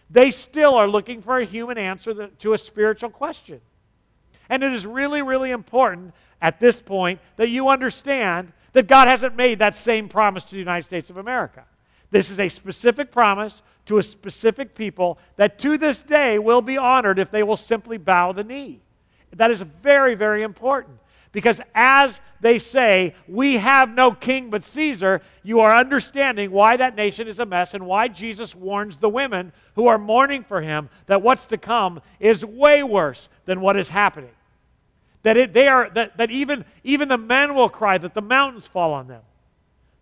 They 0.08 0.30
still 0.30 0.74
are 0.76 0.88
looking 0.88 1.20
for 1.20 1.38
a 1.38 1.44
human 1.44 1.76
answer 1.76 2.28
to 2.28 2.52
a 2.54 2.58
spiritual 2.58 3.10
question. 3.10 3.60
And 4.48 4.62
it 4.62 4.72
is 4.72 4.86
really, 4.86 5.20
really 5.20 5.50
important 5.50 6.14
at 6.40 6.60
this 6.60 6.80
point 6.80 7.20
that 7.36 7.50
you 7.50 7.68
understand 7.68 8.52
that 8.72 8.86
God 8.86 9.08
hasn't 9.08 9.36
made 9.36 9.58
that 9.58 9.76
same 9.76 10.08
promise 10.08 10.44
to 10.44 10.52
the 10.52 10.58
United 10.58 10.84
States 10.84 11.10
of 11.10 11.18
America. 11.18 11.64
This 12.10 12.30
is 12.30 12.40
a 12.40 12.48
specific 12.48 13.10
promise 13.10 13.60
to 13.86 13.98
a 13.98 14.02
specific 14.02 14.74
people 14.74 15.18
that 15.36 15.58
to 15.58 15.76
this 15.76 16.02
day 16.02 16.38
will 16.38 16.62
be 16.62 16.78
honored 16.78 17.18
if 17.18 17.30
they 17.30 17.42
will 17.42 17.56
simply 17.56 17.98
bow 17.98 18.32
the 18.32 18.44
knee. 18.44 18.80
That 19.34 19.50
is 19.50 19.60
very, 19.82 20.14
very 20.14 20.42
important. 20.42 20.98
Because 21.32 21.60
as 21.74 22.20
they 22.40 22.58
say, 22.58 23.14
we 23.26 23.54
have 23.54 23.88
no 23.88 24.12
king 24.12 24.50
but 24.50 24.64
Caesar, 24.64 25.22
you 25.42 25.60
are 25.60 25.74
understanding 25.74 26.50
why 26.50 26.76
that 26.76 26.94
nation 26.94 27.26
is 27.26 27.38
a 27.38 27.46
mess 27.46 27.72
and 27.72 27.86
why 27.86 28.08
Jesus 28.08 28.54
warns 28.54 28.98
the 28.98 29.08
women 29.08 29.52
who 29.74 29.88
are 29.88 29.98
mourning 29.98 30.44
for 30.44 30.60
him 30.60 30.90
that 31.06 31.22
what's 31.22 31.46
to 31.46 31.56
come 31.56 32.02
is 32.20 32.44
way 32.44 32.82
worse 32.82 33.28
than 33.46 33.60
what 33.60 33.76
is 33.76 33.88
happening. 33.88 34.30
That, 35.22 35.36
it, 35.36 35.52
they 35.54 35.68
are, 35.68 35.88
that, 35.94 36.16
that 36.18 36.30
even, 36.30 36.64
even 36.84 37.08
the 37.08 37.18
men 37.18 37.54
will 37.54 37.68
cry 37.68 37.96
that 37.96 38.12
the 38.12 38.20
mountains 38.20 38.66
fall 38.66 38.92
on 38.92 39.08
them. 39.08 39.22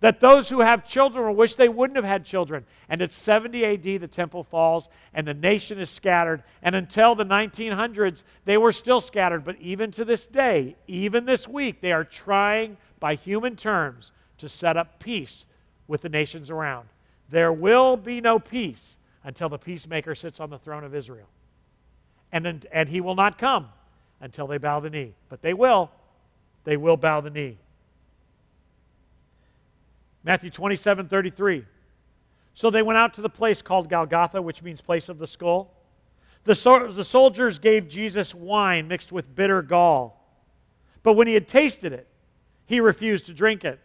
That 0.00 0.20
those 0.20 0.48
who 0.48 0.60
have 0.60 0.86
children 0.86 1.26
will 1.26 1.34
wish 1.34 1.54
they 1.54 1.68
wouldn't 1.68 1.96
have 1.96 2.04
had 2.06 2.24
children. 2.24 2.64
And 2.88 3.02
at 3.02 3.12
70 3.12 3.64
AD, 3.64 3.82
the 4.00 4.08
temple 4.08 4.44
falls 4.44 4.88
and 5.12 5.26
the 5.26 5.34
nation 5.34 5.78
is 5.78 5.90
scattered. 5.90 6.42
And 6.62 6.74
until 6.74 7.14
the 7.14 7.24
1900s, 7.24 8.22
they 8.46 8.56
were 8.56 8.72
still 8.72 9.02
scattered. 9.02 9.44
But 9.44 9.60
even 9.60 9.90
to 9.92 10.04
this 10.06 10.26
day, 10.26 10.74
even 10.86 11.26
this 11.26 11.46
week, 11.46 11.82
they 11.82 11.92
are 11.92 12.04
trying 12.04 12.78
by 12.98 13.14
human 13.14 13.56
terms 13.56 14.12
to 14.38 14.48
set 14.48 14.78
up 14.78 15.00
peace 15.00 15.44
with 15.86 16.00
the 16.00 16.08
nations 16.08 16.48
around. 16.48 16.88
There 17.28 17.52
will 17.52 17.96
be 17.98 18.22
no 18.22 18.38
peace 18.38 18.96
until 19.24 19.50
the 19.50 19.58
peacemaker 19.58 20.14
sits 20.14 20.40
on 20.40 20.48
the 20.48 20.58
throne 20.58 20.84
of 20.84 20.94
Israel. 20.94 21.28
And, 22.32 22.66
and 22.72 22.88
he 22.88 23.02
will 23.02 23.16
not 23.16 23.38
come 23.38 23.68
until 24.20 24.46
they 24.46 24.56
bow 24.56 24.80
the 24.80 24.88
knee. 24.88 25.12
But 25.28 25.42
they 25.42 25.52
will. 25.52 25.90
They 26.64 26.78
will 26.78 26.96
bow 26.96 27.20
the 27.20 27.30
knee. 27.30 27.58
Matthew 30.24 30.50
27 30.50 31.08
33. 31.08 31.64
So 32.54 32.70
they 32.70 32.82
went 32.82 32.98
out 32.98 33.14
to 33.14 33.22
the 33.22 33.28
place 33.28 33.62
called 33.62 33.88
Golgotha, 33.88 34.42
which 34.42 34.62
means 34.62 34.80
place 34.80 35.08
of 35.08 35.18
the 35.18 35.26
skull. 35.26 35.74
The, 36.44 36.54
so- 36.54 36.92
the 36.92 37.04
soldiers 37.04 37.58
gave 37.58 37.88
Jesus 37.88 38.34
wine 38.34 38.88
mixed 38.88 39.12
with 39.12 39.34
bitter 39.34 39.62
gall. 39.62 40.16
But 41.02 41.14
when 41.14 41.26
he 41.26 41.34
had 41.34 41.48
tasted 41.48 41.92
it, 41.92 42.06
he 42.66 42.80
refused 42.80 43.26
to 43.26 43.34
drink 43.34 43.64
it. 43.64 43.80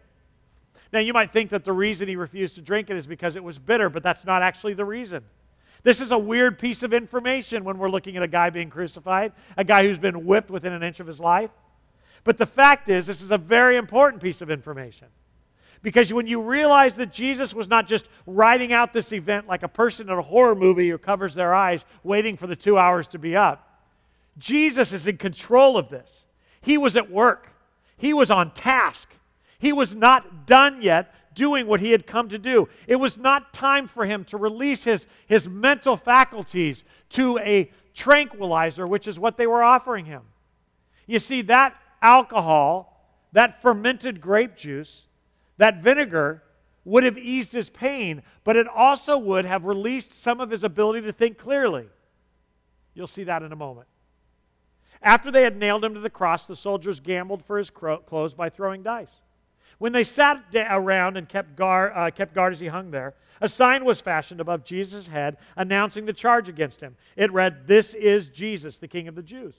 Now, 0.91 0.99
you 0.99 1.13
might 1.13 1.33
think 1.33 1.49
that 1.49 1.65
the 1.65 1.73
reason 1.73 2.07
he 2.07 2.15
refused 2.15 2.55
to 2.55 2.61
drink 2.61 2.89
it 2.89 2.97
is 2.97 3.07
because 3.07 3.35
it 3.35 3.43
was 3.43 3.57
bitter, 3.57 3.89
but 3.89 4.03
that's 4.03 4.25
not 4.25 4.41
actually 4.41 4.73
the 4.75 4.85
reason. 4.85 5.23
This 5.83 6.01
is 6.01 6.11
a 6.11 6.17
weird 6.17 6.57
piece 6.57 6.83
of 6.83 6.93
information 6.93 7.63
when 7.63 7.77
we're 7.77 7.89
looking 7.89 8.17
at 8.17 8.23
a 8.23 8.27
guy 8.27 8.49
being 8.49 8.69
crucified, 8.69 9.33
a 9.57 9.63
guy 9.63 9.85
who's 9.85 9.97
been 9.97 10.25
whipped 10.25 10.49
within 10.49 10.73
an 10.73 10.83
inch 10.83 10.99
of 10.99 11.07
his 11.07 11.19
life. 11.19 11.51
But 12.23 12.37
the 12.37 12.45
fact 12.45 12.89
is, 12.89 13.05
this 13.05 13.21
is 13.21 13.31
a 13.31 13.37
very 13.37 13.77
important 13.77 14.21
piece 14.21 14.41
of 14.41 14.49
information. 14.49 15.07
Because 15.81 16.11
when 16.13 16.27
you 16.27 16.41
realize 16.41 16.95
that 16.95 17.11
Jesus 17.11 17.53
was 17.53 17.67
not 17.67 17.87
just 17.87 18.07
writing 18.25 18.73
out 18.73 18.93
this 18.93 19.11
event 19.13 19.47
like 19.47 19.63
a 19.63 19.67
person 19.67 20.09
in 20.09 20.17
a 20.17 20.21
horror 20.21 20.55
movie 20.55 20.89
who 20.89 20.97
covers 20.97 21.35
their 21.35 21.53
eyes 21.53 21.85
waiting 22.03 22.37
for 22.37 22.47
the 22.47 22.55
two 22.55 22.77
hours 22.77 23.07
to 23.09 23.19
be 23.19 23.35
up, 23.35 23.79
Jesus 24.37 24.91
is 24.91 25.07
in 25.07 25.17
control 25.17 25.77
of 25.77 25.89
this. 25.89 26.25
He 26.61 26.77
was 26.77 26.95
at 26.95 27.11
work, 27.11 27.49
he 27.97 28.13
was 28.13 28.31
on 28.31 28.51
task, 28.51 29.09
he 29.59 29.71
was 29.71 29.95
not 29.95 30.47
done 30.47 30.81
yet 30.81 31.13
doing 31.35 31.67
what 31.67 31.81
he 31.81 31.91
had 31.91 32.07
come 32.07 32.29
to 32.29 32.39
do. 32.39 32.67
It 32.87 32.95
was 32.95 33.17
not 33.17 33.53
time 33.53 33.87
for 33.87 34.05
him 34.05 34.23
to 34.25 34.37
release 34.37 34.83
his, 34.83 35.05
his 35.27 35.47
mental 35.47 35.97
faculties 35.97 36.83
to 37.09 37.37
a 37.39 37.69
tranquilizer, 37.93 38.87
which 38.87 39.07
is 39.07 39.19
what 39.19 39.37
they 39.37 39.45
were 39.45 39.63
offering 39.63 40.05
him. 40.05 40.23
You 41.05 41.19
see, 41.19 41.43
that 41.43 41.75
alcohol, 42.01 43.05
that 43.33 43.61
fermented 43.61 44.21
grape 44.21 44.55
juice, 44.55 45.03
that 45.57 45.81
vinegar 45.81 46.43
would 46.83 47.03
have 47.03 47.17
eased 47.17 47.51
his 47.51 47.69
pain, 47.69 48.21
but 48.43 48.55
it 48.55 48.67
also 48.67 49.17
would 49.17 49.45
have 49.45 49.65
released 49.65 50.21
some 50.21 50.39
of 50.39 50.49
his 50.49 50.63
ability 50.63 51.01
to 51.01 51.11
think 51.11 51.37
clearly. 51.37 51.87
You'll 52.93 53.07
see 53.07 53.23
that 53.23 53.43
in 53.43 53.51
a 53.51 53.55
moment. 53.55 53.87
After 55.01 55.31
they 55.31 55.43
had 55.43 55.57
nailed 55.57 55.83
him 55.83 55.93
to 55.95 55.99
the 55.99 56.09
cross, 56.09 56.45
the 56.45 56.55
soldiers 56.55 56.99
gambled 56.99 57.43
for 57.45 57.57
his 57.57 57.69
clothes 57.69 58.33
by 58.33 58.49
throwing 58.49 58.83
dice. 58.83 59.21
When 59.77 59.91
they 59.91 60.03
sat 60.03 60.43
around 60.55 61.17
and 61.17 61.27
kept 61.27 61.55
guard, 61.55 61.91
uh, 61.95 62.09
kept 62.11 62.33
guard 62.33 62.53
as 62.53 62.59
he 62.59 62.67
hung 62.67 62.91
there, 62.91 63.13
a 63.41 63.49
sign 63.49 63.83
was 63.83 63.99
fashioned 63.99 64.39
above 64.39 64.63
Jesus' 64.63 65.07
head 65.07 65.37
announcing 65.57 66.05
the 66.05 66.13
charge 66.13 66.47
against 66.47 66.79
him. 66.79 66.95
It 67.17 67.33
read, 67.33 67.67
This 67.67 67.93
is 67.93 68.29
Jesus, 68.29 68.77
the 68.77 68.87
King 68.87 69.07
of 69.07 69.15
the 69.15 69.21
Jews. 69.21 69.55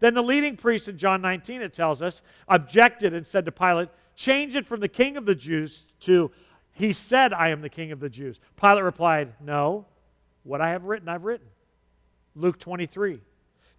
Then 0.00 0.14
the 0.14 0.22
leading 0.22 0.56
priest 0.56 0.88
in 0.88 0.98
John 0.98 1.22
19, 1.22 1.62
it 1.62 1.72
tells 1.72 2.02
us, 2.02 2.22
objected 2.48 3.14
and 3.14 3.24
said 3.24 3.44
to 3.44 3.52
Pilate, 3.52 3.90
Change 4.20 4.54
it 4.54 4.66
from 4.66 4.80
the 4.80 4.88
King 4.88 5.16
of 5.16 5.24
the 5.24 5.34
Jews 5.34 5.86
to, 6.00 6.30
He 6.74 6.92
said, 6.92 7.32
I 7.32 7.48
am 7.48 7.62
the 7.62 7.70
King 7.70 7.90
of 7.90 8.00
the 8.00 8.08
Jews. 8.10 8.38
Pilate 8.60 8.84
replied, 8.84 9.32
No, 9.40 9.86
what 10.42 10.60
I 10.60 10.68
have 10.68 10.84
written, 10.84 11.08
I've 11.08 11.24
written. 11.24 11.46
Luke 12.34 12.58
23. 12.58 13.18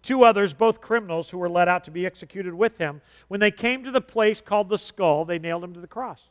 Two 0.02 0.24
others, 0.24 0.52
both 0.52 0.80
criminals 0.80 1.30
who 1.30 1.38
were 1.38 1.48
led 1.48 1.68
out 1.68 1.84
to 1.84 1.92
be 1.92 2.04
executed 2.04 2.52
with 2.52 2.76
him, 2.76 3.00
when 3.28 3.38
they 3.38 3.52
came 3.52 3.84
to 3.84 3.92
the 3.92 4.00
place 4.00 4.40
called 4.40 4.68
the 4.68 4.78
skull, 4.78 5.24
they 5.24 5.38
nailed 5.38 5.62
him 5.62 5.74
to 5.74 5.80
the 5.80 5.86
cross. 5.86 6.22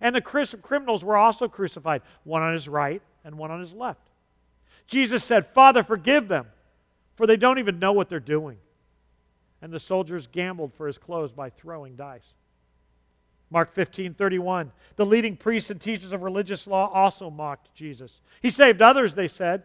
And 0.00 0.14
the 0.14 0.20
criminals 0.20 1.02
were 1.02 1.16
also 1.16 1.48
crucified, 1.48 2.02
one 2.22 2.42
on 2.42 2.54
his 2.54 2.68
right 2.68 3.02
and 3.24 3.36
one 3.36 3.50
on 3.50 3.58
his 3.58 3.72
left. 3.72 4.10
Jesus 4.86 5.24
said, 5.24 5.48
Father, 5.48 5.82
forgive 5.82 6.28
them, 6.28 6.46
for 7.16 7.26
they 7.26 7.36
don't 7.36 7.58
even 7.58 7.80
know 7.80 7.94
what 7.94 8.08
they're 8.08 8.20
doing. 8.20 8.58
And 9.60 9.72
the 9.72 9.80
soldiers 9.80 10.28
gambled 10.28 10.72
for 10.72 10.86
his 10.86 10.98
clothes 10.98 11.32
by 11.32 11.50
throwing 11.50 11.96
dice. 11.96 12.32
Mark 13.50 13.74
15, 13.74 14.14
31. 14.14 14.70
The 14.96 15.06
leading 15.06 15.36
priests 15.36 15.70
and 15.70 15.80
teachers 15.80 16.12
of 16.12 16.22
religious 16.22 16.66
law 16.66 16.90
also 16.92 17.30
mocked 17.30 17.74
Jesus. 17.74 18.20
He 18.42 18.50
saved 18.50 18.80
others, 18.80 19.14
they 19.14 19.28
said, 19.28 19.64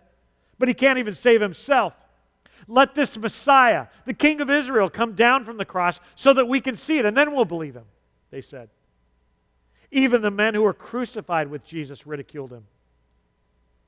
but 0.58 0.68
he 0.68 0.74
can't 0.74 1.00
even 1.00 1.14
save 1.14 1.42
himself. 1.42 1.94
Let 2.68 2.96
this 2.96 3.18
Messiah, 3.18 3.88
the 4.06 4.14
King 4.14 4.42
of 4.42 4.50
Israel, 4.50 4.90
come 4.90 5.14
down 5.14 5.46
from 5.46 5.58
the 5.58 5.66
cross 5.66 6.00
so 6.16 6.34
that 6.34 6.48
we 6.48 6.60
can 6.60 6.76
see 6.76 6.98
it, 6.98 7.06
and 7.06 7.16
then 7.16 7.34
we'll 7.36 7.46
believe 7.46 7.76
him, 7.76 7.86
they 8.32 8.42
said. 8.42 8.70
Even 9.92 10.22
the 10.22 10.32
men 10.32 10.56
who 10.56 10.64
were 10.64 10.74
crucified 10.74 11.48
with 11.48 11.64
Jesus 11.64 12.08
ridiculed 12.08 12.52
him. 12.52 12.66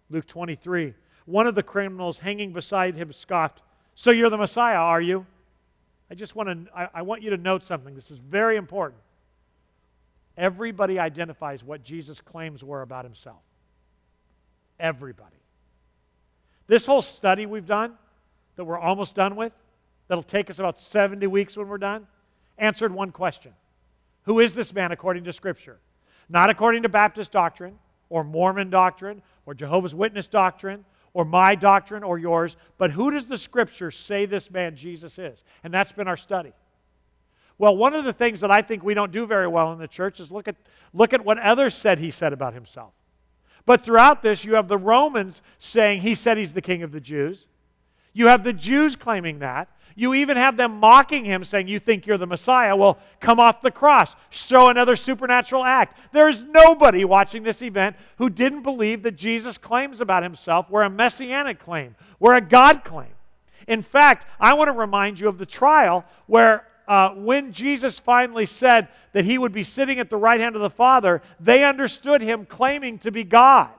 Luke 0.09 0.27
23. 0.27 0.93
One 1.25 1.47
of 1.47 1.55
the 1.55 1.63
criminals 1.63 2.19
hanging 2.19 2.53
beside 2.53 2.95
him 2.95 3.11
scoffed, 3.11 3.61
So 3.95 4.11
you're 4.11 4.29
the 4.29 4.37
Messiah, 4.37 4.75
are 4.75 5.01
you? 5.01 5.25
I 6.09 6.15
just 6.15 6.35
want 6.35 6.49
to, 6.49 6.77
I, 6.77 6.87
I 6.95 7.01
want 7.01 7.21
you 7.21 7.31
to 7.31 7.37
note 7.37 7.63
something. 7.63 7.95
This 7.95 8.11
is 8.11 8.19
very 8.19 8.57
important. 8.57 9.01
Everybody 10.37 10.99
identifies 10.99 11.63
what 11.63 11.83
Jesus' 11.83 12.21
claims 12.21 12.63
were 12.63 12.83
about 12.83 13.05
himself. 13.05 13.41
Everybody. 14.79 15.35
This 16.67 16.85
whole 16.85 17.01
study 17.01 17.45
we've 17.45 17.65
done 17.65 17.93
that 18.55 18.65
we're 18.65 18.77
almost 18.77 19.15
done 19.15 19.35
with, 19.35 19.53
that'll 20.07 20.23
take 20.23 20.49
us 20.49 20.59
about 20.59 20.79
70 20.79 21.25
weeks 21.27 21.57
when 21.57 21.67
we're 21.67 21.77
done, 21.77 22.05
answered 22.57 22.93
one 22.93 23.11
question 23.11 23.53
Who 24.23 24.39
is 24.39 24.53
this 24.53 24.73
man 24.73 24.91
according 24.91 25.23
to 25.23 25.33
Scripture? 25.33 25.79
Not 26.29 26.49
according 26.49 26.83
to 26.83 26.89
Baptist 26.89 27.31
doctrine 27.31 27.79
or 28.09 28.23
Mormon 28.23 28.69
doctrine 28.69 29.21
or 29.45 29.53
Jehovah's 29.53 29.95
Witness 29.95 30.27
doctrine 30.27 30.85
or 31.13 31.25
my 31.25 31.55
doctrine 31.55 32.03
or 32.03 32.19
yours, 32.19 32.57
but 32.77 32.91
who 32.91 33.09
does 33.09 33.27
the 33.27 33.37
Scripture 33.37 33.89
say 33.89 34.25
this 34.25 34.51
man 34.51 34.75
Jesus 34.75 35.17
is? 35.17 35.43
And 35.63 35.73
that's 35.73 35.91
been 35.91 36.07
our 36.07 36.17
study. 36.17 36.53
Well, 37.59 37.75
one 37.75 37.95
of 37.95 38.05
the 38.05 38.13
things 38.13 38.41
that 38.41 38.51
I 38.51 38.61
think 38.61 38.83
we 38.83 38.93
don't 38.93 39.11
do 39.11 39.25
very 39.25 39.47
well 39.47 39.73
in 39.73 39.79
the 39.79 39.87
church 39.87 40.19
is 40.19 40.31
look 40.31 40.47
at, 40.47 40.55
look 40.93 41.13
at 41.13 41.25
what 41.25 41.39
others 41.39 41.73
said 41.73 41.97
he 41.97 42.11
said 42.11 42.33
about 42.33 42.53
himself. 42.53 42.93
But 43.65 43.83
throughout 43.83 44.21
this, 44.21 44.45
you 44.45 44.55
have 44.55 44.67
the 44.67 44.77
Romans 44.77 45.41
saying 45.59 46.01
he 46.01 46.15
said 46.15 46.37
he's 46.37 46.53
the 46.53 46.61
king 46.61 46.83
of 46.83 46.91
the 46.91 47.01
Jews. 47.01 47.47
You 48.13 48.27
have 48.27 48.43
the 48.43 48.53
Jews 48.53 48.95
claiming 48.95 49.39
that. 49.39 49.69
You 49.95 50.13
even 50.13 50.37
have 50.37 50.57
them 50.57 50.79
mocking 50.79 51.25
him, 51.25 51.43
saying, 51.43 51.67
You 51.67 51.79
think 51.79 52.05
you're 52.05 52.19
the 52.19 52.27
Messiah? 52.27 52.75
Well, 52.75 52.99
come 53.19 53.39
off 53.39 53.63
the 53.63 53.71
cross. 53.71 54.15
Show 54.29 54.69
another 54.69 54.95
supernatural 54.95 55.63
act. 55.63 55.97
There 56.13 56.29
is 56.29 56.43
nobody 56.43 57.03
watching 57.03 57.41
this 57.41 57.63
event 57.63 57.95
who 58.17 58.29
didn't 58.29 58.61
believe 58.61 59.01
that 59.03 59.15
Jesus' 59.15 59.57
claims 59.57 59.99
about 59.99 60.21
himself 60.21 60.69
were 60.69 60.83
a 60.83 60.89
messianic 60.89 61.59
claim, 61.59 61.95
were 62.19 62.35
a 62.35 62.41
God 62.41 62.83
claim. 62.83 63.09
In 63.67 63.81
fact, 63.81 64.27
I 64.39 64.53
want 64.53 64.67
to 64.67 64.73
remind 64.73 65.19
you 65.19 65.29
of 65.29 65.39
the 65.39 65.47
trial 65.47 66.05
where 66.27 66.67
uh, 66.87 67.09
when 67.09 67.51
Jesus 67.51 67.99
finally 67.99 68.45
said 68.45 68.87
that 69.13 69.25
he 69.25 69.37
would 69.37 69.51
be 69.51 69.63
sitting 69.63 69.99
at 69.99 70.09
the 70.09 70.17
right 70.17 70.39
hand 70.39 70.55
of 70.55 70.61
the 70.61 70.69
Father, 70.69 71.21
they 71.39 71.63
understood 71.63 72.21
him 72.21 72.45
claiming 72.45 72.99
to 72.99 73.11
be 73.11 73.23
God. 73.23 73.69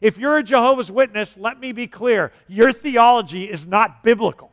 If 0.00 0.16
you're 0.16 0.38
a 0.38 0.42
Jehovah's 0.42 0.90
Witness, 0.90 1.36
let 1.36 1.58
me 1.58 1.72
be 1.72 1.86
clear 1.86 2.32
your 2.46 2.72
theology 2.72 3.44
is 3.44 3.66
not 3.66 4.02
biblical. 4.02 4.52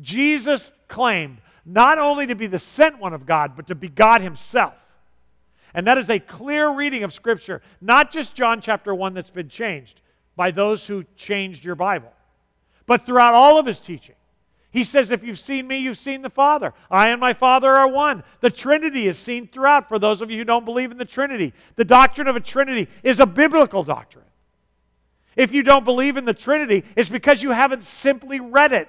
Jesus 0.00 0.70
claimed 0.88 1.38
not 1.64 1.98
only 1.98 2.26
to 2.26 2.34
be 2.34 2.46
the 2.46 2.58
sent 2.58 2.98
one 2.98 3.14
of 3.14 3.26
God, 3.26 3.52
but 3.56 3.66
to 3.68 3.74
be 3.74 3.88
God 3.88 4.20
himself. 4.20 4.74
And 5.74 5.86
that 5.86 5.98
is 5.98 6.08
a 6.08 6.18
clear 6.18 6.70
reading 6.70 7.04
of 7.04 7.12
Scripture, 7.12 7.62
not 7.80 8.10
just 8.10 8.34
John 8.34 8.60
chapter 8.60 8.94
1 8.94 9.14
that's 9.14 9.30
been 9.30 9.48
changed 9.48 10.00
by 10.34 10.50
those 10.50 10.86
who 10.86 11.04
changed 11.16 11.64
your 11.64 11.74
Bible, 11.74 12.12
but 12.86 13.04
throughout 13.04 13.34
all 13.34 13.58
of 13.58 13.66
his 13.66 13.80
teaching. 13.80 14.14
He 14.78 14.84
says, 14.84 15.10
If 15.10 15.24
you've 15.24 15.40
seen 15.40 15.66
me, 15.66 15.78
you've 15.78 15.98
seen 15.98 16.22
the 16.22 16.30
Father. 16.30 16.72
I 16.88 17.08
and 17.08 17.20
my 17.20 17.34
Father 17.34 17.68
are 17.68 17.88
one. 17.88 18.22
The 18.40 18.48
Trinity 18.48 19.08
is 19.08 19.18
seen 19.18 19.48
throughout 19.48 19.88
for 19.88 19.98
those 19.98 20.22
of 20.22 20.30
you 20.30 20.38
who 20.38 20.44
don't 20.44 20.64
believe 20.64 20.92
in 20.92 20.98
the 20.98 21.04
Trinity. 21.04 21.52
The 21.74 21.84
doctrine 21.84 22.28
of 22.28 22.36
a 22.36 22.40
Trinity 22.40 22.86
is 23.02 23.18
a 23.18 23.26
biblical 23.26 23.82
doctrine. 23.82 24.26
If 25.34 25.50
you 25.50 25.64
don't 25.64 25.84
believe 25.84 26.16
in 26.16 26.24
the 26.24 26.32
Trinity, 26.32 26.84
it's 26.94 27.08
because 27.08 27.42
you 27.42 27.50
haven't 27.50 27.82
simply 27.82 28.38
read 28.38 28.72
it. 28.72 28.88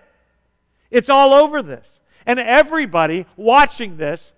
It's 0.91 1.09
all 1.09 1.33
over 1.33 1.63
this. 1.63 1.87
And 2.27 2.37
everybody 2.37 3.25
watching 3.35 3.97
this, 3.97 4.31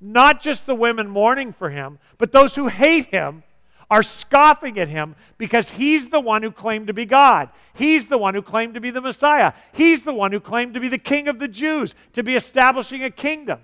not 0.00 0.42
just 0.42 0.66
the 0.66 0.74
women 0.74 1.08
mourning 1.08 1.52
for 1.52 1.70
him, 1.70 2.00
but 2.18 2.32
those 2.32 2.56
who 2.56 2.66
hate 2.66 3.14
him, 3.14 3.44
are 3.90 4.02
scoffing 4.02 4.78
at 4.78 4.88
him 4.88 5.14
because 5.38 5.70
he's 5.70 6.06
the 6.06 6.20
one 6.20 6.42
who 6.42 6.50
claimed 6.50 6.88
to 6.88 6.92
be 6.92 7.04
God. 7.04 7.50
He's 7.74 8.06
the 8.06 8.18
one 8.18 8.34
who 8.34 8.42
claimed 8.42 8.74
to 8.74 8.80
be 8.80 8.90
the 8.90 9.00
Messiah. 9.00 9.52
He's 9.72 10.02
the 10.02 10.12
one 10.12 10.32
who 10.32 10.40
claimed 10.40 10.74
to 10.74 10.80
be 10.80 10.88
the 10.88 10.98
King 10.98 11.28
of 11.28 11.38
the 11.38 11.48
Jews, 11.48 11.94
to 12.14 12.22
be 12.22 12.34
establishing 12.34 13.04
a 13.04 13.10
kingdom. 13.10 13.60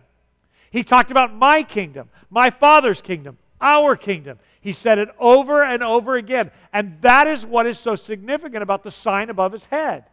He 0.71 0.85
talked 0.85 1.11
about 1.11 1.35
my 1.35 1.63
kingdom, 1.63 2.09
my 2.31 2.51
Father's 2.51 3.03
kingdom, 3.03 3.37
our 3.61 3.97
kingdom. 3.97 4.39
He 4.61 4.73
said 4.73 4.99
it 4.99 5.09
over 5.19 5.65
and 5.65 5.83
over 5.83 6.17
again. 6.17 6.51
And 6.73 6.97
that 7.01 7.27
is 7.27 7.45
what 7.45 7.67
is 7.67 7.79
so 7.79 7.97
significant 7.97 8.63
about 8.63 8.85
the 8.85 8.91
sign 8.91 9.29
above 9.29 9.53
his 9.53 9.65
head. 9.65 10.05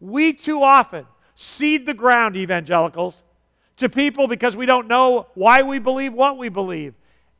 We 0.00 0.32
too 0.32 0.62
often 0.62 1.06
cede 1.34 1.86
the 1.86 1.94
ground, 1.94 2.36
evangelicals, 2.36 3.22
to 3.78 3.88
people 3.88 4.28
because 4.28 4.54
we 4.54 4.66
don't 4.66 4.86
know 4.86 5.28
why 5.34 5.62
we 5.62 5.78
believe 5.78 6.12
what 6.12 6.36
we 6.36 6.50
believe. 6.50 6.94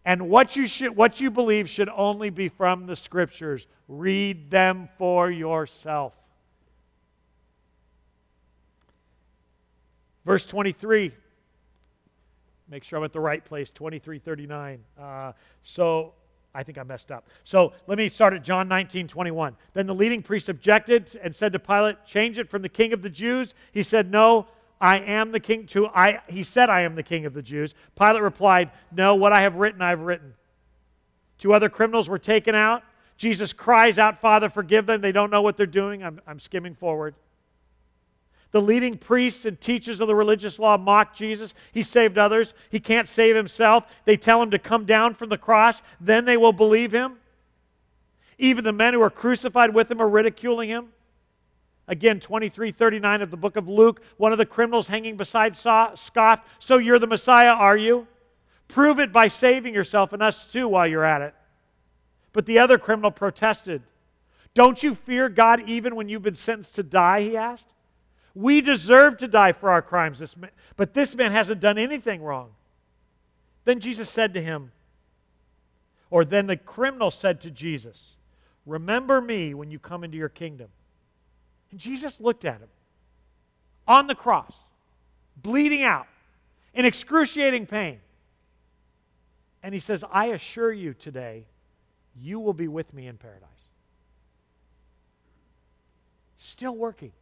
And 0.04 0.28
what 0.28 0.56
you, 0.56 0.66
should, 0.66 0.96
what 0.96 1.20
you 1.20 1.30
believe 1.30 1.68
should 1.68 1.88
only 1.88 2.30
be 2.30 2.48
from 2.48 2.86
the 2.86 2.96
scriptures. 2.96 3.66
Read 3.86 4.50
them 4.50 4.88
for 4.98 5.30
yourself. 5.30 6.12
Verse 10.24 10.44
23. 10.44 11.12
Make 12.68 12.84
sure 12.84 12.98
I'm 12.98 13.04
at 13.04 13.12
the 13.12 13.20
right 13.20 13.44
place. 13.44 13.70
2339. 13.70 14.80
Uh, 15.00 15.32
so 15.62 16.14
I 16.54 16.62
think 16.62 16.78
I 16.78 16.82
messed 16.82 17.10
up. 17.10 17.28
So 17.44 17.72
let 17.86 17.96
me 17.96 18.08
start 18.08 18.34
at 18.34 18.42
John 18.42 18.68
19, 18.68 19.08
21. 19.08 19.56
Then 19.72 19.86
the 19.86 19.94
leading 19.94 20.22
priests 20.22 20.48
objected 20.48 21.16
and 21.22 21.34
said 21.34 21.52
to 21.52 21.58
Pilate, 21.58 21.96
Change 22.06 22.38
it 22.38 22.48
from 22.48 22.62
the 22.62 22.68
king 22.68 22.92
of 22.92 23.02
the 23.02 23.10
Jews. 23.10 23.54
He 23.72 23.82
said, 23.82 24.10
No, 24.10 24.46
I 24.82 24.98
am 24.98 25.30
the 25.30 25.38
king. 25.38 25.64
To 25.68 25.86
I, 25.86 26.18
he 26.26 26.42
said, 26.42 26.68
I 26.68 26.80
am 26.80 26.96
the 26.96 27.04
king 27.04 27.24
of 27.24 27.32
the 27.32 27.40
Jews. 27.40 27.74
Pilate 27.96 28.20
replied, 28.20 28.72
No, 28.90 29.14
what 29.14 29.32
I 29.32 29.42
have 29.42 29.54
written, 29.54 29.80
I 29.80 29.90
have 29.90 30.00
written. 30.00 30.34
Two 31.38 31.54
other 31.54 31.68
criminals 31.68 32.08
were 32.08 32.18
taken 32.18 32.56
out. 32.56 32.82
Jesus 33.16 33.52
cries 33.52 33.98
out, 33.98 34.20
Father, 34.20 34.50
forgive 34.50 34.86
them. 34.86 35.00
They 35.00 35.12
don't 35.12 35.30
know 35.30 35.40
what 35.40 35.56
they're 35.56 35.66
doing. 35.66 36.02
I'm, 36.02 36.20
I'm 36.26 36.40
skimming 36.40 36.74
forward. 36.74 37.14
The 38.50 38.60
leading 38.60 38.98
priests 38.98 39.44
and 39.44 39.58
teachers 39.60 40.00
of 40.00 40.08
the 40.08 40.14
religious 40.16 40.58
law 40.58 40.76
mock 40.76 41.14
Jesus. 41.14 41.54
He 41.70 41.84
saved 41.84 42.18
others. 42.18 42.52
He 42.70 42.80
can't 42.80 43.08
save 43.08 43.36
himself. 43.36 43.84
They 44.04 44.16
tell 44.16 44.42
him 44.42 44.50
to 44.50 44.58
come 44.58 44.84
down 44.84 45.14
from 45.14 45.28
the 45.28 45.38
cross, 45.38 45.80
then 46.00 46.24
they 46.24 46.36
will 46.36 46.52
believe 46.52 46.90
him. 46.90 47.18
Even 48.38 48.64
the 48.64 48.72
men 48.72 48.94
who 48.94 49.02
are 49.02 49.10
crucified 49.10 49.72
with 49.72 49.88
him 49.88 50.02
are 50.02 50.08
ridiculing 50.08 50.68
him. 50.68 50.88
Again, 51.88 52.20
2339 52.20 53.22
of 53.22 53.30
the 53.30 53.36
book 53.36 53.56
of 53.56 53.68
Luke, 53.68 54.02
one 54.16 54.32
of 54.32 54.38
the 54.38 54.46
criminals 54.46 54.86
hanging 54.86 55.16
beside 55.16 55.56
Saul 55.56 55.96
scoffed, 55.96 56.46
So 56.58 56.78
you're 56.78 56.98
the 56.98 57.06
Messiah, 57.06 57.48
are 57.48 57.76
you? 57.76 58.06
Prove 58.68 59.00
it 59.00 59.12
by 59.12 59.28
saving 59.28 59.74
yourself 59.74 60.12
and 60.12 60.22
us 60.22 60.46
too 60.46 60.68
while 60.68 60.86
you're 60.86 61.04
at 61.04 61.22
it. 61.22 61.34
But 62.32 62.46
the 62.46 62.60
other 62.60 62.78
criminal 62.78 63.10
protested. 63.10 63.82
Don't 64.54 64.82
you 64.82 64.94
fear 64.94 65.28
God 65.28 65.68
even 65.68 65.96
when 65.96 66.08
you've 66.08 66.22
been 66.22 66.34
sentenced 66.34 66.76
to 66.76 66.82
die? 66.82 67.22
He 67.22 67.36
asked. 67.36 67.66
We 68.34 68.60
deserve 68.60 69.18
to 69.18 69.28
die 69.28 69.52
for 69.52 69.70
our 69.70 69.82
crimes, 69.82 70.18
this 70.18 70.36
man, 70.36 70.50
but 70.76 70.94
this 70.94 71.14
man 71.14 71.32
hasn't 71.32 71.60
done 71.60 71.76
anything 71.76 72.22
wrong. 72.22 72.50
Then 73.64 73.80
Jesus 73.80 74.08
said 74.08 74.34
to 74.34 74.42
him, 74.42 74.72
or 76.10 76.24
then 76.24 76.46
the 76.46 76.56
criminal 76.56 77.10
said 77.10 77.40
to 77.42 77.50
Jesus, 77.50 78.16
Remember 78.66 79.20
me 79.20 79.54
when 79.54 79.70
you 79.70 79.78
come 79.78 80.04
into 80.04 80.16
your 80.16 80.28
kingdom. 80.28 80.68
And 81.72 81.80
Jesus 81.80 82.20
looked 82.20 82.44
at 82.44 82.60
him 82.60 82.68
on 83.88 84.06
the 84.06 84.14
cross, 84.14 84.52
bleeding 85.42 85.82
out, 85.82 86.06
in 86.74 86.84
excruciating 86.84 87.66
pain. 87.66 87.98
And 89.62 89.74
he 89.74 89.80
says, 89.80 90.04
I 90.12 90.26
assure 90.26 90.72
you 90.72 90.94
today, 90.94 91.44
you 92.20 92.38
will 92.38 92.52
be 92.52 92.68
with 92.68 92.92
me 92.94 93.06
in 93.06 93.16
paradise. 93.16 93.48
Still 96.38 96.76
working. 96.76 97.12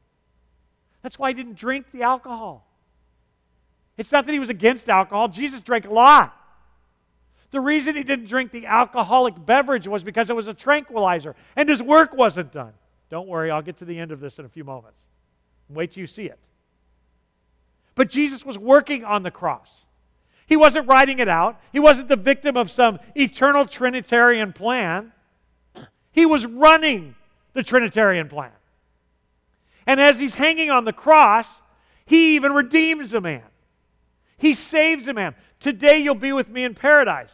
That's 1.02 1.18
why 1.18 1.30
he 1.30 1.34
didn't 1.34 1.56
drink 1.56 1.86
the 1.92 2.02
alcohol. 2.02 2.66
It's 3.96 4.12
not 4.12 4.26
that 4.26 4.32
he 4.32 4.40
was 4.40 4.48
against 4.48 4.88
alcohol, 4.88 5.28
Jesus 5.28 5.60
drank 5.60 5.86
a 5.86 5.92
lot. 5.92 6.36
The 7.50 7.60
reason 7.60 7.96
he 7.96 8.04
didn't 8.04 8.26
drink 8.26 8.52
the 8.52 8.66
alcoholic 8.66 9.34
beverage 9.44 9.88
was 9.88 10.04
because 10.04 10.30
it 10.30 10.36
was 10.36 10.48
a 10.48 10.54
tranquilizer 10.54 11.34
and 11.56 11.68
his 11.68 11.82
work 11.82 12.14
wasn't 12.14 12.52
done. 12.52 12.72
Don't 13.10 13.28
worry, 13.28 13.50
I'll 13.50 13.62
get 13.62 13.76
to 13.78 13.84
the 13.84 13.98
end 13.98 14.12
of 14.12 14.20
this 14.20 14.38
in 14.38 14.44
a 14.44 14.48
few 14.48 14.64
moments. 14.64 15.02
Wait 15.68 15.92
till 15.92 16.00
you 16.00 16.06
see 16.06 16.26
it. 16.26 16.38
But 17.94 18.08
Jesus 18.08 18.46
was 18.46 18.56
working 18.56 19.04
on 19.04 19.22
the 19.22 19.30
cross. 19.30 19.68
He 20.46 20.56
wasn't 20.56 20.88
writing 20.88 21.18
it 21.18 21.28
out, 21.28 21.60
he 21.72 21.78
wasn't 21.78 22.08
the 22.08 22.16
victim 22.16 22.56
of 22.56 22.70
some 22.70 22.98
eternal 23.14 23.66
Trinitarian 23.66 24.52
plan. 24.52 25.12
He 26.12 26.26
was 26.26 26.44
running 26.46 27.14
the 27.52 27.62
Trinitarian 27.62 28.28
plan. 28.28 28.50
And 29.86 30.00
as 30.00 30.18
he's 30.18 30.34
hanging 30.34 30.70
on 30.70 30.84
the 30.84 30.92
cross, 30.92 31.60
he 32.04 32.34
even 32.34 32.52
redeems 32.52 33.12
a 33.12 33.20
man. 33.20 33.44
He 34.38 34.54
saves 34.54 35.06
a 35.06 35.14
man. 35.14 35.34
Today 35.60 35.98
you'll 35.98 36.14
be 36.14 36.32
with 36.32 36.48
me 36.48 36.64
in 36.64 36.74
paradise. 36.74 37.32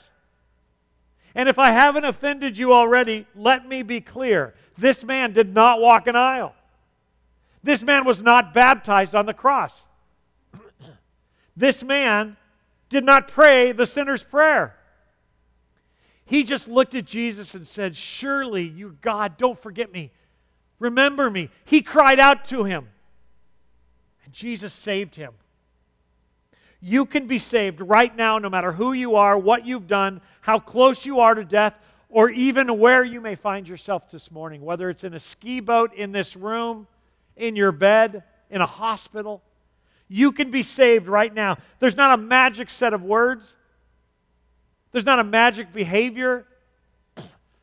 And 1.35 1.49
if 1.49 1.59
I 1.59 1.71
haven't 1.71 2.05
offended 2.05 2.59
you 2.59 2.73
already, 2.73 3.27
let 3.35 3.67
me 3.67 3.83
be 3.83 4.01
clear. 4.01 4.55
This 4.79 5.05
man 5.05 5.33
did 5.33 5.55
not 5.55 5.81
walk 5.81 6.07
an 6.07 6.17
aisle. 6.17 6.55
This 7.63 7.83
man 7.83 8.05
was 8.05 8.23
not 8.23 8.55
baptized 8.55 9.15
on 9.15 9.27
the 9.27 9.35
cross. 9.35 9.73
this 11.57 11.83
man 11.83 12.37
did 12.89 13.05
not 13.05 13.29
pray 13.29 13.73
the 13.73 13.87
sinner's 13.87 14.23
prayer. 14.23 14.77
He 16.25 16.43
just 16.43 16.69
looked 16.69 16.95
at 16.95 17.05
Jesus 17.05 17.55
and 17.55 17.67
said, 17.67 17.97
Surely 17.97 18.65
you, 18.65 18.97
God, 19.01 19.39
don't 19.39 19.61
forget 19.61 19.93
me. 19.93 20.11
Remember 20.79 21.31
me. 21.31 21.51
He 21.65 21.83
cried 21.83 22.21
out 22.21 22.45
to 22.47 22.65
him, 22.65 22.89
and 24.25 24.33
Jesus 24.33 24.73
saved 24.73 25.15
him. 25.15 25.33
You 26.81 27.07
can 27.07 27.27
be 27.27 27.39
saved 27.39 27.81
right 27.81 28.15
now, 28.15 28.39
no 28.39 28.51
matter 28.51 28.73
who 28.73 28.93
you 28.93 29.17
are, 29.17 29.39
what 29.39 29.67
you've 29.67 29.87
done, 29.87 30.21
how 30.41 30.59
close 30.59 31.07
you 31.07 31.21
are 31.21 31.35
to 31.35 31.45
death, 31.45 31.75
or 32.09 32.31
even 32.31 32.79
where 32.79 33.05
you 33.05 33.21
may 33.21 33.35
find 33.35 33.69
yourself 33.69 34.11
this 34.11 34.31
morning, 34.31 34.63
whether 34.63 34.89
it's 34.91 35.05
in 35.05 35.15
a 35.15 35.21
ski 35.21 35.61
boat, 35.61 35.93
in 35.95 36.13
this 36.13 36.37
room, 36.37 36.87
in 37.37 37.57
your 37.57 37.73
bed, 37.73 38.23
in 38.51 38.61
a 38.61 38.67
hospital. 38.67 39.43
You 40.09 40.33
can 40.33 40.51
be 40.51 40.63
saved 40.63 41.09
right 41.09 41.33
now. 41.33 41.59
There's 41.81 41.97
not 41.97 42.19
a 42.19 42.23
magic 42.23 42.71
set 42.71 42.95
of 42.95 43.03
words, 43.03 43.55
there's 44.93 45.07
not 45.07 45.19
a 45.19 45.25
magic 45.25 45.73
behavior. 45.73 46.47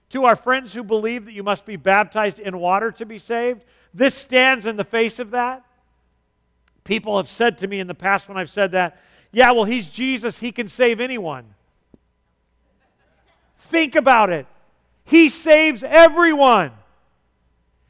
To 0.09 0.25
our 0.25 0.35
friends 0.35 0.71
who 0.71 0.83
believe 0.83 1.25
that 1.25 1.31
you 1.31 1.41
must 1.41 1.65
be 1.65 1.75
baptized 1.75 2.37
in 2.37 2.59
water 2.59 2.91
to 2.91 3.05
be 3.05 3.17
saved, 3.17 3.63
this 3.95 4.13
stands 4.13 4.67
in 4.67 4.75
the 4.75 4.83
face 4.83 5.17
of 5.17 5.31
that. 5.31 5.63
People 6.83 7.17
have 7.17 7.27
said 7.27 7.57
to 7.57 7.67
me 7.67 7.79
in 7.79 7.87
the 7.87 7.95
past 7.95 8.27
when 8.27 8.37
I've 8.37 8.51
said 8.51 8.73
that, 8.73 8.99
yeah, 9.31 9.49
well, 9.49 9.63
he's 9.63 9.87
Jesus, 9.87 10.37
he 10.37 10.51
can 10.51 10.67
save 10.67 10.99
anyone. 10.99 11.45
Think 13.69 13.95
about 13.95 14.29
it. 14.31 14.45
He 15.05 15.29
saves 15.29 15.83
everyone. 15.83 16.71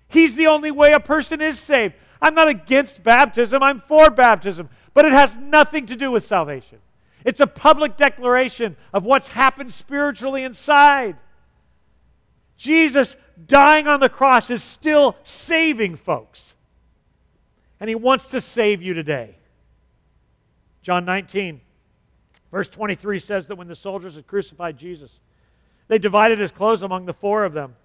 He's 0.07 0.35
the 0.35 0.47
only 0.47 0.71
way 0.71 0.93
a 0.93 0.99
person 0.99 1.41
is 1.41 1.59
saved. 1.59 1.95
I'm 2.21 2.35
not 2.35 2.47
against 2.47 3.03
baptism, 3.03 3.61
I'm 3.61 3.81
for 3.81 4.09
baptism, 4.09 4.69
but 4.93 5.05
it 5.05 5.11
has 5.11 5.35
nothing 5.37 5.87
to 5.87 5.95
do 5.95 6.11
with 6.11 6.23
salvation. 6.23 6.79
It's 7.25 7.39
a 7.39 7.47
public 7.47 7.97
declaration 7.97 8.75
of 8.93 9.03
what's 9.03 9.27
happened 9.27 9.73
spiritually 9.73 10.43
inside. 10.43 11.17
Jesus 12.57 13.15
dying 13.47 13.87
on 13.87 13.99
the 13.99 14.09
cross 14.09 14.49
is 14.49 14.63
still 14.63 15.15
saving 15.23 15.97
folks. 15.97 16.53
And 17.79 17.89
he 17.89 17.95
wants 17.95 18.27
to 18.27 18.39
save 18.39 18.81
you 18.81 18.93
today. 18.93 19.35
John 20.81 21.05
19, 21.05 21.59
verse 22.51 22.67
23 22.67 23.19
says 23.19 23.47
that 23.47 23.55
when 23.55 23.67
the 23.67 23.75
soldiers 23.75 24.15
had 24.15 24.27
crucified 24.27 24.77
Jesus, 24.77 25.19
they 25.87 25.97
divided 25.97 26.39
his 26.39 26.51
clothes 26.51 26.81
among 26.81 27.05
the 27.05 27.13
four 27.13 27.43
of 27.43 27.53
them. 27.53 27.75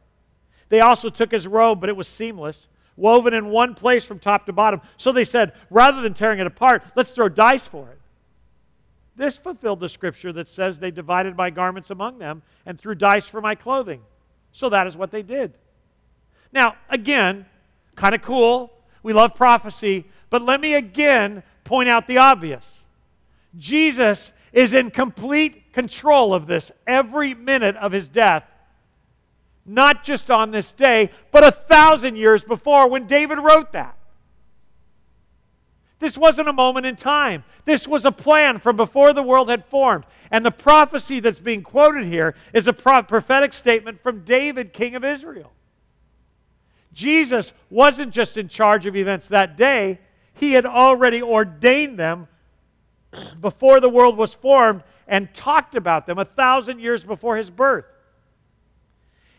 They 0.68 0.80
also 0.80 1.08
took 1.08 1.30
his 1.30 1.46
robe, 1.46 1.80
but 1.80 1.88
it 1.88 1.96
was 1.96 2.08
seamless, 2.08 2.66
woven 2.96 3.34
in 3.34 3.50
one 3.50 3.74
place 3.74 4.04
from 4.04 4.18
top 4.18 4.46
to 4.46 4.52
bottom. 4.52 4.80
So 4.96 5.12
they 5.12 5.24
said, 5.24 5.52
rather 5.70 6.02
than 6.02 6.14
tearing 6.14 6.40
it 6.40 6.46
apart, 6.46 6.82
let's 6.94 7.12
throw 7.12 7.28
dice 7.28 7.66
for 7.66 7.88
it. 7.88 7.98
This 9.16 9.36
fulfilled 9.36 9.80
the 9.80 9.88
scripture 9.88 10.32
that 10.34 10.48
says 10.48 10.78
they 10.78 10.92
divided 10.92 11.36
my 11.36 11.50
garments 11.50 11.90
among 11.90 12.18
them 12.18 12.42
and 12.66 12.78
threw 12.78 12.94
dice 12.94 13.26
for 13.26 13.40
my 13.40 13.54
clothing. 13.54 14.00
So 14.52 14.68
that 14.68 14.86
is 14.86 14.96
what 14.96 15.10
they 15.10 15.22
did. 15.22 15.54
Now, 16.52 16.76
again, 16.88 17.44
kind 17.96 18.14
of 18.14 18.22
cool. 18.22 18.72
We 19.02 19.12
love 19.12 19.34
prophecy, 19.34 20.06
but 20.30 20.42
let 20.42 20.60
me 20.60 20.74
again 20.74 21.42
point 21.64 21.88
out 21.88 22.06
the 22.06 22.18
obvious. 22.18 22.64
Jesus 23.56 24.30
is 24.52 24.74
in 24.74 24.90
complete 24.90 25.72
control 25.72 26.34
of 26.34 26.46
this 26.46 26.70
every 26.86 27.34
minute 27.34 27.76
of 27.76 27.92
his 27.92 28.08
death, 28.08 28.44
not 29.66 30.04
just 30.04 30.30
on 30.30 30.50
this 30.50 30.72
day, 30.72 31.10
but 31.30 31.44
a 31.44 31.52
thousand 31.52 32.16
years 32.16 32.42
before 32.42 32.88
when 32.88 33.06
David 33.06 33.38
wrote 33.38 33.72
that. 33.72 33.98
This 35.98 36.16
wasn't 36.16 36.48
a 36.48 36.52
moment 36.52 36.86
in 36.86 36.96
time. 36.96 37.44
This 37.64 37.88
was 37.88 38.04
a 38.04 38.12
plan 38.12 38.60
from 38.60 38.76
before 38.76 39.12
the 39.12 39.22
world 39.22 39.50
had 39.50 39.66
formed. 39.66 40.04
And 40.30 40.44
the 40.44 40.50
prophecy 40.50 41.18
that's 41.20 41.40
being 41.40 41.62
quoted 41.62 42.06
here 42.06 42.36
is 42.52 42.68
a 42.68 42.72
prophetic 42.72 43.52
statement 43.52 44.00
from 44.00 44.24
David, 44.24 44.72
king 44.72 44.94
of 44.94 45.04
Israel. 45.04 45.52
Jesus 46.92 47.52
wasn't 47.68 48.12
just 48.12 48.36
in 48.36 48.48
charge 48.48 48.86
of 48.86 48.96
events 48.96 49.28
that 49.28 49.56
day, 49.56 49.98
he 50.34 50.52
had 50.52 50.66
already 50.66 51.20
ordained 51.20 51.98
them 51.98 52.28
before 53.40 53.80
the 53.80 53.88
world 53.88 54.16
was 54.16 54.34
formed 54.34 54.82
and 55.06 55.32
talked 55.34 55.74
about 55.74 56.06
them 56.06 56.18
a 56.18 56.24
thousand 56.24 56.80
years 56.80 57.04
before 57.04 57.36
his 57.36 57.50
birth. 57.50 57.86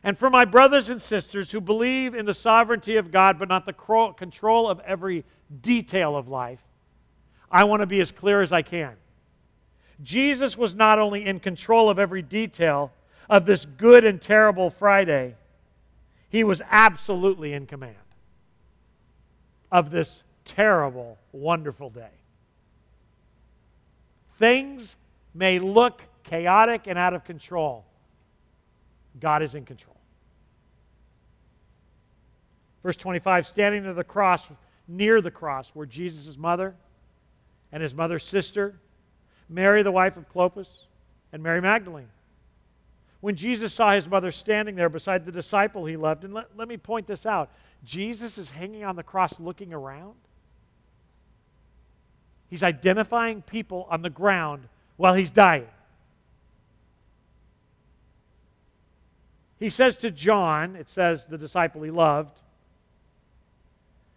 And 0.03 0.17
for 0.17 0.29
my 0.29 0.45
brothers 0.45 0.89
and 0.89 1.01
sisters 1.01 1.51
who 1.51 1.59
believe 1.59 2.15
in 2.15 2.25
the 2.25 2.33
sovereignty 2.33 2.95
of 2.95 3.11
God 3.11 3.37
but 3.37 3.49
not 3.49 3.65
the 3.65 4.13
control 4.17 4.69
of 4.69 4.79
every 4.81 5.25
detail 5.61 6.15
of 6.15 6.27
life, 6.27 6.61
I 7.51 7.65
want 7.65 7.81
to 7.81 7.85
be 7.85 7.99
as 7.99 8.11
clear 8.11 8.41
as 8.41 8.51
I 8.51 8.61
can. 8.61 8.93
Jesus 10.03 10.57
was 10.57 10.75
not 10.75 10.99
only 10.99 11.25
in 11.25 11.39
control 11.39 11.89
of 11.89 11.99
every 11.99 12.21
detail 12.21 12.91
of 13.29 13.45
this 13.45 13.65
good 13.65 14.05
and 14.05 14.21
terrible 14.21 14.69
Friday, 14.69 15.35
he 16.29 16.43
was 16.43 16.61
absolutely 16.69 17.53
in 17.53 17.65
command 17.65 17.95
of 19.71 19.91
this 19.91 20.23
terrible, 20.45 21.17
wonderful 21.31 21.89
day. 21.89 22.18
Things 24.39 24.95
may 25.35 25.59
look 25.59 26.01
chaotic 26.23 26.87
and 26.87 26.97
out 26.97 27.13
of 27.13 27.25
control. 27.25 27.85
God 29.19 29.43
is 29.43 29.53
in 29.53 29.65
control. 29.65 29.97
Verse 32.81 32.95
25 32.95 33.45
standing 33.45 33.83
to 33.83 33.93
the 33.93 34.03
cross, 34.03 34.47
near 34.87 35.21
the 35.21 35.29
cross, 35.29 35.71
were 35.75 35.85
Jesus' 35.85 36.37
mother 36.37 36.73
and 37.71 37.83
his 37.83 37.93
mother's 37.93 38.23
sister, 38.23 38.79
Mary, 39.49 39.83
the 39.83 39.91
wife 39.91 40.15
of 40.17 40.27
Clopas, 40.31 40.69
and 41.33 41.43
Mary 41.43 41.61
Magdalene. 41.61 42.09
When 43.21 43.35
Jesus 43.35 43.73
saw 43.73 43.91
his 43.91 44.07
mother 44.07 44.31
standing 44.31 44.75
there 44.75 44.89
beside 44.89 45.25
the 45.25 45.31
disciple 45.31 45.85
he 45.85 45.97
loved, 45.97 46.23
and 46.23 46.33
let, 46.33 46.45
let 46.55 46.67
me 46.67 46.77
point 46.77 47.05
this 47.05 47.25
out 47.25 47.51
Jesus 47.83 48.37
is 48.37 48.49
hanging 48.49 48.83
on 48.85 48.95
the 48.95 49.03
cross 49.03 49.39
looking 49.39 49.73
around. 49.73 50.15
He's 52.49 52.63
identifying 52.63 53.41
people 53.41 53.87
on 53.89 54.01
the 54.01 54.09
ground 54.09 54.67
while 54.97 55.13
he's 55.13 55.31
dying. 55.31 55.67
He 59.59 59.69
says 59.69 59.97
to 59.97 60.11
John, 60.11 60.75
it 60.75 60.89
says 60.89 61.25
the 61.25 61.37
disciple 61.37 61.83
he 61.83 61.91
loved, 61.91 62.39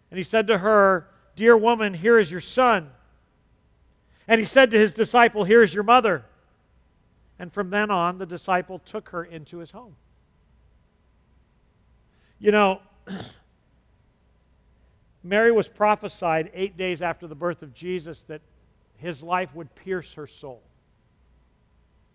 and 0.09 0.17
he 0.17 0.23
said 0.23 0.47
to 0.47 0.57
her, 0.57 1.07
Dear 1.35 1.57
woman, 1.57 1.93
here 1.93 2.19
is 2.19 2.29
your 2.29 2.39
son. 2.39 2.89
And 4.27 4.39
he 4.39 4.45
said 4.45 4.71
to 4.71 4.77
his 4.77 4.93
disciple, 4.93 5.43
Here 5.43 5.63
is 5.63 5.73
your 5.73 5.83
mother. 5.83 6.23
And 7.39 7.51
from 7.51 7.69
then 7.71 7.89
on, 7.89 8.19
the 8.19 8.25
disciple 8.25 8.79
took 8.79 9.09
her 9.09 9.25
into 9.25 9.57
his 9.57 9.71
home. 9.71 9.95
You 12.39 12.51
know, 12.51 12.81
Mary 15.23 15.51
was 15.51 15.69
prophesied 15.69 16.51
eight 16.53 16.77
days 16.77 17.01
after 17.01 17.27
the 17.27 17.35
birth 17.35 17.61
of 17.61 17.73
Jesus 17.73 18.23
that 18.23 18.41
his 18.97 19.23
life 19.23 19.53
would 19.55 19.73
pierce 19.75 20.13
her 20.13 20.27
soul. 20.27 20.61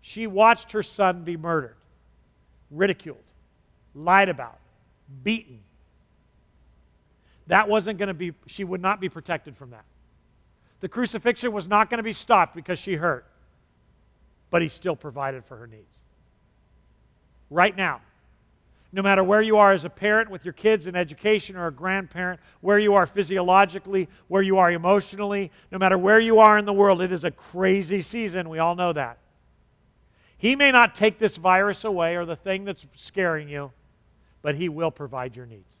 She 0.01 0.27
watched 0.27 0.71
her 0.71 0.83
son 0.83 1.23
be 1.23 1.35
murdered, 1.35 1.75
ridiculed, 2.71 3.17
lied 3.95 4.29
about, 4.29 4.59
beaten. 5.23 5.59
That 7.47 7.67
wasn't 7.67 7.97
going 7.97 8.07
to 8.07 8.13
be, 8.13 8.33
she 8.45 8.63
would 8.63 8.81
not 8.81 9.01
be 9.01 9.09
protected 9.09 9.57
from 9.57 9.71
that. 9.71 9.85
The 10.81 10.87
crucifixion 10.87 11.51
was 11.51 11.67
not 11.67 11.89
going 11.89 11.97
to 11.97 12.03
be 12.03 12.13
stopped 12.13 12.55
because 12.55 12.79
she 12.79 12.95
hurt, 12.95 13.25
but 14.51 14.61
he 14.61 14.69
still 14.69 14.95
provided 14.95 15.43
for 15.45 15.57
her 15.57 15.67
needs. 15.67 15.97
Right 17.49 17.75
now, 17.75 18.01
no 18.91 19.01
matter 19.01 19.23
where 19.23 19.41
you 19.41 19.57
are 19.57 19.71
as 19.71 19.85
a 19.85 19.89
parent 19.89 20.29
with 20.29 20.43
your 20.43 20.53
kids 20.53 20.87
in 20.87 20.95
education 20.95 21.55
or 21.55 21.67
a 21.67 21.71
grandparent, 21.71 22.39
where 22.61 22.79
you 22.79 22.95
are 22.95 23.05
physiologically, 23.05 24.07
where 24.27 24.41
you 24.41 24.57
are 24.57 24.71
emotionally, 24.71 25.51
no 25.71 25.77
matter 25.77 25.97
where 25.97 26.19
you 26.19 26.39
are 26.39 26.57
in 26.57 26.65
the 26.65 26.73
world, 26.73 27.01
it 27.01 27.11
is 27.11 27.23
a 27.23 27.31
crazy 27.31 28.01
season. 28.01 28.49
We 28.49 28.59
all 28.59 28.75
know 28.75 28.93
that. 28.93 29.19
He 30.37 30.55
may 30.55 30.71
not 30.71 30.95
take 30.95 31.19
this 31.19 31.35
virus 31.35 31.83
away 31.83 32.15
or 32.15 32.25
the 32.25 32.35
thing 32.35 32.65
that's 32.65 32.85
scaring 32.95 33.49
you, 33.49 33.71
but 34.41 34.55
He 34.55 34.69
will 34.69 34.91
provide 34.91 35.35
your 35.35 35.45
needs. 35.45 35.75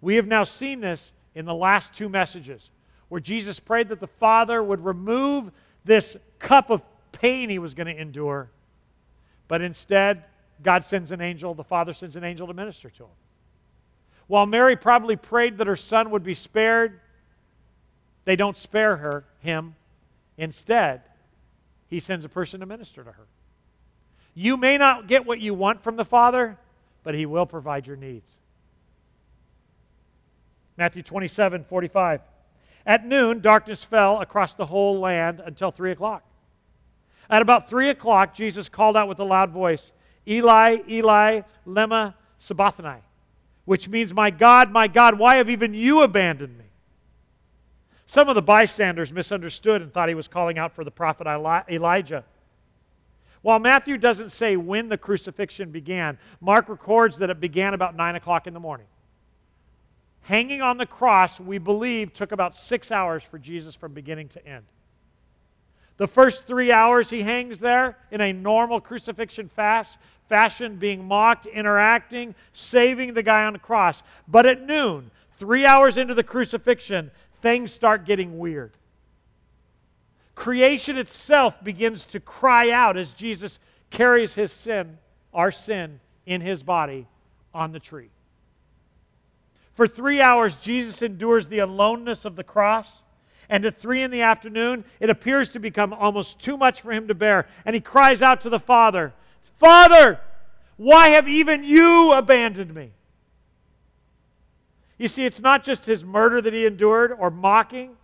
We 0.00 0.16
have 0.16 0.26
now 0.26 0.44
seen 0.44 0.80
this 0.80 1.12
in 1.34 1.46
the 1.46 1.54
last 1.54 1.94
two 1.94 2.08
messages 2.08 2.68
where 3.08 3.20
Jesus 3.20 3.58
prayed 3.58 3.88
that 3.88 4.00
the 4.00 4.06
Father 4.06 4.62
would 4.62 4.84
remove 4.84 5.50
this 5.84 6.16
cup 6.38 6.70
of 6.70 6.82
pain 7.12 7.48
he 7.48 7.58
was 7.58 7.74
going 7.74 7.86
to 7.86 8.00
endure, 8.00 8.48
but 9.48 9.62
instead, 9.62 10.24
God 10.62 10.84
sends 10.84 11.10
an 11.10 11.20
angel, 11.20 11.54
the 11.54 11.64
Father 11.64 11.92
sends 11.92 12.16
an 12.16 12.24
angel 12.24 12.46
to 12.46 12.54
minister 12.54 12.90
to 12.90 13.04
him. 13.04 13.10
While 14.26 14.46
Mary 14.46 14.76
probably 14.76 15.16
prayed 15.16 15.58
that 15.58 15.66
her 15.66 15.76
son 15.76 16.10
would 16.10 16.22
be 16.22 16.34
spared, 16.34 17.00
they 18.24 18.36
don't 18.36 18.56
spare 18.56 18.96
her, 18.96 19.24
him. 19.40 19.74
Instead, 20.38 21.02
he 21.88 22.00
sends 22.00 22.24
a 22.24 22.28
person 22.28 22.60
to 22.60 22.66
minister 22.66 23.04
to 23.04 23.12
her. 23.12 23.26
You 24.34 24.56
may 24.56 24.78
not 24.78 25.06
get 25.06 25.26
what 25.26 25.40
you 25.40 25.54
want 25.54 25.82
from 25.82 25.96
the 25.96 26.04
Father, 26.04 26.58
but 27.02 27.14
he 27.14 27.26
will 27.26 27.46
provide 27.46 27.86
your 27.86 27.96
needs. 27.96 28.28
Matthew 30.76 31.02
27 31.02 31.64
45. 31.64 32.20
At 32.86 33.06
noon, 33.06 33.40
darkness 33.40 33.82
fell 33.82 34.20
across 34.20 34.54
the 34.54 34.66
whole 34.66 35.00
land 35.00 35.40
until 35.44 35.70
3 35.70 35.92
o'clock. 35.92 36.22
At 37.30 37.40
about 37.40 37.68
3 37.68 37.90
o'clock, 37.90 38.34
Jesus 38.34 38.68
called 38.68 38.96
out 38.96 39.08
with 39.08 39.20
a 39.20 39.24
loud 39.24 39.50
voice, 39.50 39.92
Eli, 40.26 40.78
Eli, 40.88 41.42
lema 41.66 42.14
sabachthani, 42.38 43.00
which 43.64 43.88
means, 43.88 44.12
My 44.12 44.30
God, 44.30 44.70
my 44.70 44.88
God, 44.88 45.18
why 45.18 45.36
have 45.36 45.50
even 45.50 45.74
you 45.74 46.02
abandoned 46.02 46.56
me? 46.56 46.64
Some 48.06 48.28
of 48.28 48.34
the 48.34 48.42
bystanders 48.42 49.12
misunderstood 49.12 49.82
and 49.82 49.92
thought 49.92 50.08
he 50.08 50.14
was 50.14 50.28
calling 50.28 50.58
out 50.58 50.72
for 50.72 50.84
the 50.84 50.90
prophet 50.90 51.26
Elijah. 51.26 52.24
While 53.42 53.58
Matthew 53.58 53.98
doesn't 53.98 54.32
say 54.32 54.56
when 54.56 54.88
the 54.88 54.96
crucifixion 54.96 55.70
began, 55.70 56.18
Mark 56.40 56.68
records 56.68 57.18
that 57.18 57.28
it 57.28 57.40
began 57.40 57.74
about 57.74 57.94
9 57.94 58.16
o'clock 58.16 58.46
in 58.46 58.54
the 58.54 58.60
morning. 58.60 58.86
Hanging 60.22 60.62
on 60.62 60.78
the 60.78 60.86
cross, 60.86 61.38
we 61.38 61.58
believe, 61.58 62.14
took 62.14 62.32
about 62.32 62.56
six 62.56 62.90
hours 62.90 63.22
for 63.22 63.38
Jesus 63.38 63.74
from 63.74 63.92
beginning 63.92 64.28
to 64.28 64.46
end. 64.46 64.64
The 65.98 66.06
first 66.06 66.46
three 66.46 66.72
hours 66.72 67.10
he 67.10 67.22
hangs 67.22 67.58
there 67.58 67.98
in 68.10 68.22
a 68.22 68.32
normal 68.32 68.80
crucifixion 68.80 69.48
fast, 69.48 69.98
fashion, 70.34 70.74
being 70.74 71.06
mocked, 71.06 71.46
interacting, 71.46 72.34
saving 72.54 73.14
the 73.14 73.22
guy 73.22 73.44
on 73.44 73.52
the 73.52 73.58
cross. 73.60 74.02
But 74.26 74.46
at 74.46 74.66
noon, 74.66 75.08
three 75.38 75.64
hours 75.64 75.96
into 75.96 76.12
the 76.12 76.24
crucifixion, 76.24 77.12
things 77.40 77.70
start 77.70 78.04
getting 78.04 78.36
weird. 78.36 78.72
Creation 80.34 80.98
itself 80.98 81.62
begins 81.62 82.04
to 82.06 82.18
cry 82.18 82.72
out 82.72 82.96
as 82.96 83.12
Jesus 83.12 83.60
carries 83.90 84.34
his 84.34 84.50
sin, 84.50 84.98
our 85.32 85.52
sin, 85.52 86.00
in 86.26 86.40
his 86.40 86.64
body 86.64 87.06
on 87.54 87.70
the 87.70 87.78
tree. 87.78 88.10
For 89.76 89.86
three 89.86 90.20
hours, 90.20 90.56
Jesus 90.56 91.00
endures 91.00 91.46
the 91.46 91.60
aloneness 91.60 92.24
of 92.24 92.34
the 92.34 92.42
cross. 92.42 92.88
And 93.48 93.64
at 93.64 93.78
three 93.78 94.02
in 94.02 94.10
the 94.10 94.22
afternoon, 94.22 94.84
it 94.98 95.10
appears 95.10 95.50
to 95.50 95.60
become 95.60 95.92
almost 95.92 96.40
too 96.40 96.56
much 96.56 96.80
for 96.80 96.90
him 96.90 97.06
to 97.06 97.14
bear. 97.14 97.46
And 97.64 97.74
he 97.74 97.80
cries 97.80 98.20
out 98.20 98.40
to 98.40 98.50
the 98.50 98.58
Father, 98.58 99.12
Father, 99.58 100.20
why 100.76 101.08
have 101.08 101.28
even 101.28 101.64
you 101.64 102.12
abandoned 102.12 102.74
me? 102.74 102.90
You 104.98 105.08
see, 105.08 105.24
it's 105.24 105.40
not 105.40 105.64
just 105.64 105.84
his 105.84 106.04
murder 106.04 106.40
that 106.40 106.52
he 106.52 106.66
endured 106.66 107.12
or 107.12 107.30
mocking, 107.30 107.96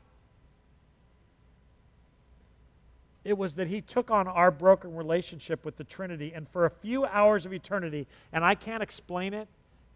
it 3.24 3.36
was 3.36 3.54
that 3.54 3.66
he 3.66 3.80
took 3.80 4.10
on 4.10 4.26
our 4.26 4.50
broken 4.50 4.96
relationship 4.96 5.64
with 5.64 5.76
the 5.76 5.84
Trinity. 5.84 6.32
And 6.34 6.48
for 6.48 6.64
a 6.64 6.70
few 6.70 7.04
hours 7.04 7.44
of 7.44 7.52
eternity, 7.52 8.06
and 8.32 8.44
I 8.44 8.54
can't 8.54 8.82
explain 8.82 9.34
it, 9.34 9.46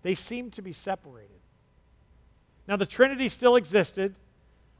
they 0.02 0.14
seemed 0.14 0.52
to 0.54 0.62
be 0.62 0.72
separated. 0.72 1.30
Now, 2.68 2.76
the 2.76 2.86
Trinity 2.86 3.28
still 3.28 3.56
existed. 3.56 4.14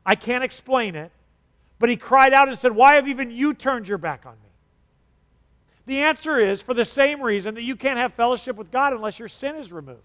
I 0.05 0.15
can't 0.15 0.45
explain 0.45 0.95
it. 0.95 1.11
But 1.79 1.89
he 1.89 1.97
cried 1.97 2.33
out 2.33 2.49
and 2.49 2.59
said, 2.59 2.73
Why 2.73 2.95
have 2.95 3.09
even 3.09 3.31
you 3.31 3.55
turned 3.55 3.89
your 3.89 3.99
back 3.99 4.27
on 4.27 4.35
me? 4.35 4.44
The 5.87 6.01
answer 6.01 6.39
is 6.39 6.63
for 6.63 6.75
the 6.75 6.85
same 6.85 7.21
reason 7.21 7.55
that 7.55 7.63
you 7.63 7.77
can't 7.77 7.99
have 7.99 8.15
fellowship 8.15 8.57
with 8.57 8.71
God 8.71 8.93
unless 8.93 9.19
your 9.19 9.29
sin 9.29 9.57
is 9.57 9.71
removed. 9.71 10.01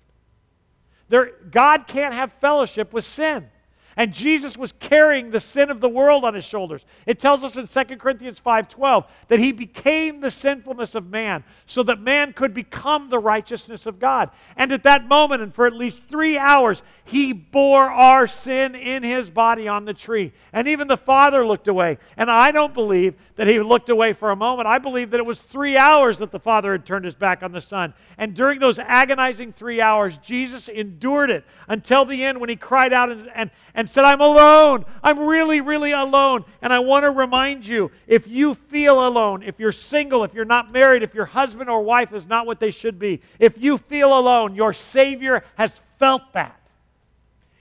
There, 1.08 1.32
God 1.50 1.88
can't 1.88 2.14
have 2.14 2.32
fellowship 2.34 2.94
with 2.94 3.06
sin. 3.06 3.50
And 3.98 4.14
Jesus 4.14 4.58
was 4.58 4.74
carrying 4.80 5.30
the 5.30 5.40
sin 5.40 5.70
of 5.70 5.82
the 5.82 5.90
world 5.90 6.24
on 6.24 6.34
his 6.34 6.46
shoulders. 6.46 6.86
It 7.06 7.20
tells 7.20 7.44
us 7.44 7.58
in 7.58 7.68
2 7.68 8.00
Corinthians 8.00 8.40
5:12 8.40 9.06
that 9.28 9.40
he 9.40 9.52
became 9.52 10.22
the 10.22 10.32
sinfulness 10.32 10.96
of 10.96 11.10
man 11.10 11.44
so 11.66 11.84
that 11.84 12.00
man 12.00 12.34
could 12.34 12.54
become 12.54 13.10
the 13.10 13.20
righteousness 13.20 13.86
of 13.86 14.00
God. 14.00 14.30
And 14.58 14.72
at 14.72 14.84
that 14.84 15.08
moment 15.08 15.42
and 15.42 15.54
for 15.54 15.66
at 15.66 15.74
least 15.74 16.04
3 16.08 16.38
hours 16.38 16.82
he 17.06 17.34
bore 17.34 17.90
our 17.90 18.28
sin 18.28 18.76
in 18.76 19.04
his 19.04 19.30
body 19.30 19.68
on 19.68 19.86
the 19.86 19.94
tree. 19.94 20.32
And 20.54 20.68
even 20.68 20.88
the 20.88 20.98
Father 20.98 21.46
looked 21.46 21.68
away. 21.68 21.98
And 22.18 22.30
I 22.30 22.52
don't 22.52 22.74
believe 22.74 23.16
that 23.36 23.48
he 23.48 23.60
looked 23.60 23.90
away 23.90 24.14
for 24.14 24.32
a 24.32 24.36
moment. 24.36 24.68
I 24.68 24.78
believe 24.78 25.12
that 25.12 25.20
it 25.20 25.26
was 25.26 25.40
3 25.40 25.78
hours 25.78 26.18
that 26.20 26.32
the 26.32 26.40
Father 26.40 26.74
had 26.74 26.86
turned 26.86 27.06
his 27.06 27.16
back 27.16 27.42
on 27.42 27.52
the 27.52 27.62
Son. 27.62 27.94
And 28.18 28.36
during 28.36 28.60
those 28.60 28.80
agonizing 28.80 29.54
3 29.54 29.82
hours 29.82 30.18
Jesus 30.20 30.68
endured 30.68 31.30
it 31.30 31.46
until 31.68 32.06
the 32.06 32.24
end 32.24 32.40
when 32.40 32.50
he 32.50 32.56
cried 32.56 32.94
out 32.94 33.10
and 33.10 33.30
and, 33.36 33.50
and 33.76 33.79
said, 33.88 34.04
I'm 34.04 34.20
alone. 34.20 34.84
I'm 35.04 35.20
really, 35.20 35.62
really 35.62 35.92
alone. 35.92 36.44
And 36.64 36.74
I 36.74 36.80
want 36.80 37.04
to 37.04 37.12
remind 37.12 37.68
you 37.68 37.92
if 38.08 38.28
you 38.28 38.56
feel 38.56 39.08
alone, 39.08 39.44
if 39.44 39.60
you're 39.60 39.72
single, 39.72 40.24
if 40.24 40.34
you're 40.34 40.44
not 40.44 40.72
married, 40.72 41.04
if 41.04 41.14
your 41.14 41.26
husband 41.26 41.70
or 41.70 41.84
wife 41.84 42.12
is 42.12 42.26
not 42.26 42.48
what 42.48 42.60
they 42.60 42.72
should 42.72 42.98
be, 42.98 43.22
if 43.38 43.64
you 43.64 43.78
feel 43.78 44.18
alone, 44.18 44.56
your 44.56 44.74
Savior 44.74 45.44
has 45.56 45.80
felt 46.00 46.34
that. 46.34 46.60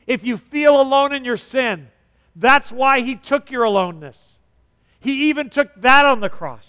If 0.07 0.25
you 0.25 0.39
feel 0.39 0.81
alone 0.81 1.12
in 1.12 1.27
your 1.27 1.37
sin, 1.37 1.89
that's 2.35 2.73
why 2.73 3.01
He 3.01 3.14
took 3.14 3.51
your 3.51 3.64
aloneness. 3.64 4.37
He 5.01 5.29
even 5.29 5.51
took 5.51 5.69
that 5.83 6.07
on 6.07 6.21
the 6.21 6.31
cross. 6.31 6.66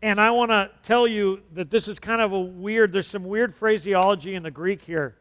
And 0.00 0.20
I 0.20 0.30
want 0.32 0.50
to 0.50 0.70
tell 0.82 1.06
you 1.06 1.40
that 1.52 1.70
this 1.70 1.88
is 1.88 1.98
kind 1.98 2.20
of 2.20 2.32
a 2.32 2.40
weird, 2.40 2.92
there's 2.92 3.06
some 3.06 3.24
weird 3.24 3.54
phraseology 3.54 4.34
in 4.34 4.42
the 4.42 4.50
Greek 4.50 4.82
here. 4.82 5.16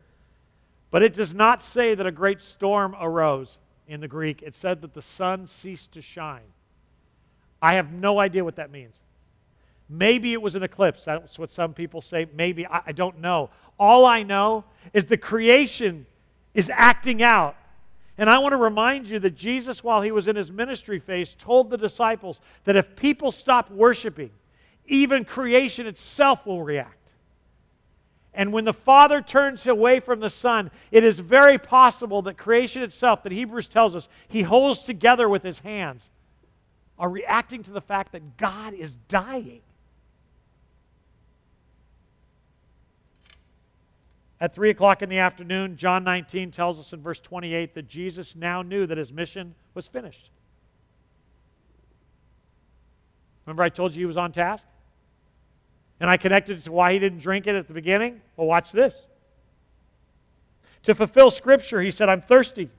But 0.94 1.02
it 1.02 1.16
does 1.16 1.34
not 1.34 1.64
say 1.64 1.96
that 1.96 2.06
a 2.06 2.12
great 2.12 2.40
storm 2.40 2.96
arose 3.02 3.58
in 3.88 4.00
the 4.00 4.08
Greek. 4.08 4.44
It 4.44 4.54
said 4.54 4.80
that 4.82 4.94
the 4.94 5.02
sun 5.02 5.48
ceased 5.48 5.94
to 5.94 6.04
shine. 6.04 6.46
I 7.64 7.74
have 7.74 7.92
no 7.92 8.20
idea 8.20 8.44
what 8.44 8.58
that 8.58 8.70
means. 8.70 8.94
Maybe 9.90 10.34
it 10.34 10.42
was 10.42 10.54
an 10.54 10.62
eclipse. 10.62 11.06
That's 11.06 11.40
what 11.40 11.52
some 11.52 11.74
people 11.74 12.04
say. 12.04 12.28
Maybe. 12.36 12.68
I, 12.68 12.82
I 12.86 12.92
don't 12.92 13.20
know. 13.22 13.50
All 13.80 14.06
I 14.06 14.22
know 14.22 14.66
is 14.94 15.06
the 15.06 15.18
creation 15.18 16.06
is 16.54 16.70
acting 16.72 17.24
out. 17.24 17.56
And 18.20 18.30
I 18.30 18.38
want 18.38 18.54
to 18.54 18.58
remind 18.58 19.08
you 19.08 19.18
that 19.18 19.36
Jesus, 19.36 19.84
while 19.84 20.04
he 20.04 20.12
was 20.12 20.28
in 20.28 20.36
his 20.36 20.52
ministry 20.52 21.00
phase, 21.00 21.36
told 21.40 21.72
the 21.72 21.78
disciples 21.78 22.40
that 22.66 22.76
if 22.76 22.96
people 22.96 23.32
stop 23.32 23.72
worshiping, 23.72 24.30
even 24.86 25.26
creation 25.26 25.88
itself 25.88 26.46
will 26.46 26.62
react. 26.62 27.03
And 28.36 28.52
when 28.52 28.66
the 28.66 28.74
Father 28.74 29.22
turns 29.22 29.68
away 29.68 30.00
from 30.00 30.20
the 30.20 30.30
Son, 30.30 30.72
it 30.92 31.04
is 31.04 31.20
very 31.20 31.58
possible 31.58 32.24
that 32.24 32.38
creation 32.38 32.82
itself, 32.82 33.24
that 33.24 33.32
Hebrews 33.32 33.68
tells 33.68 33.96
us, 33.96 34.08
he 34.28 34.42
holds 34.42 34.80
together 34.80 35.30
with 35.30 35.44
his 35.44 35.60
hands, 35.60 36.10
are 36.98 37.10
reacting 37.10 37.62
to 37.64 37.72
the 37.72 37.82
fact 37.82 38.12
that 38.14 38.38
God 38.38 38.74
is 38.74 38.96
dying. 39.08 39.62
At 44.42 44.54
3 44.54 44.72
o'clock 44.72 45.02
in 45.02 45.10
the 45.10 45.20
afternoon, 45.20 45.78
John 45.78 46.04
19 46.04 46.52
tells 46.52 46.80
us 46.80 46.92
in 46.92 47.02
verse 47.02 47.20
28 47.20 47.76
that 47.76 47.88
Jesus 47.88 48.36
now 48.36 48.62
knew 48.62 48.86
that 48.88 48.98
his 48.98 49.12
mission 49.12 49.54
was 49.74 49.88
finished. 49.88 50.32
Remember, 53.46 53.64
I 53.64 53.70
told 53.70 53.94
you 53.94 54.00
he 54.00 54.06
was 54.06 54.18
on 54.18 54.32
task? 54.32 54.66
And 56.04 56.10
I 56.10 56.18
connected 56.18 56.58
it 56.58 56.64
to 56.66 56.72
why 56.74 56.92
he 56.92 57.00
didn't 57.00 57.20
drink 57.20 57.48
it 57.48 57.56
at 57.56 57.66
the 57.66 57.74
beginning? 57.74 58.20
Well, 58.36 58.46
watch 58.46 58.74
this. 58.74 58.94
To 60.84 60.94
fulfill 60.94 61.32
Scripture, 61.32 61.82
he 61.82 61.92
said, 61.92 62.10
I'm 62.10 62.22
thirsty. 62.22 62.70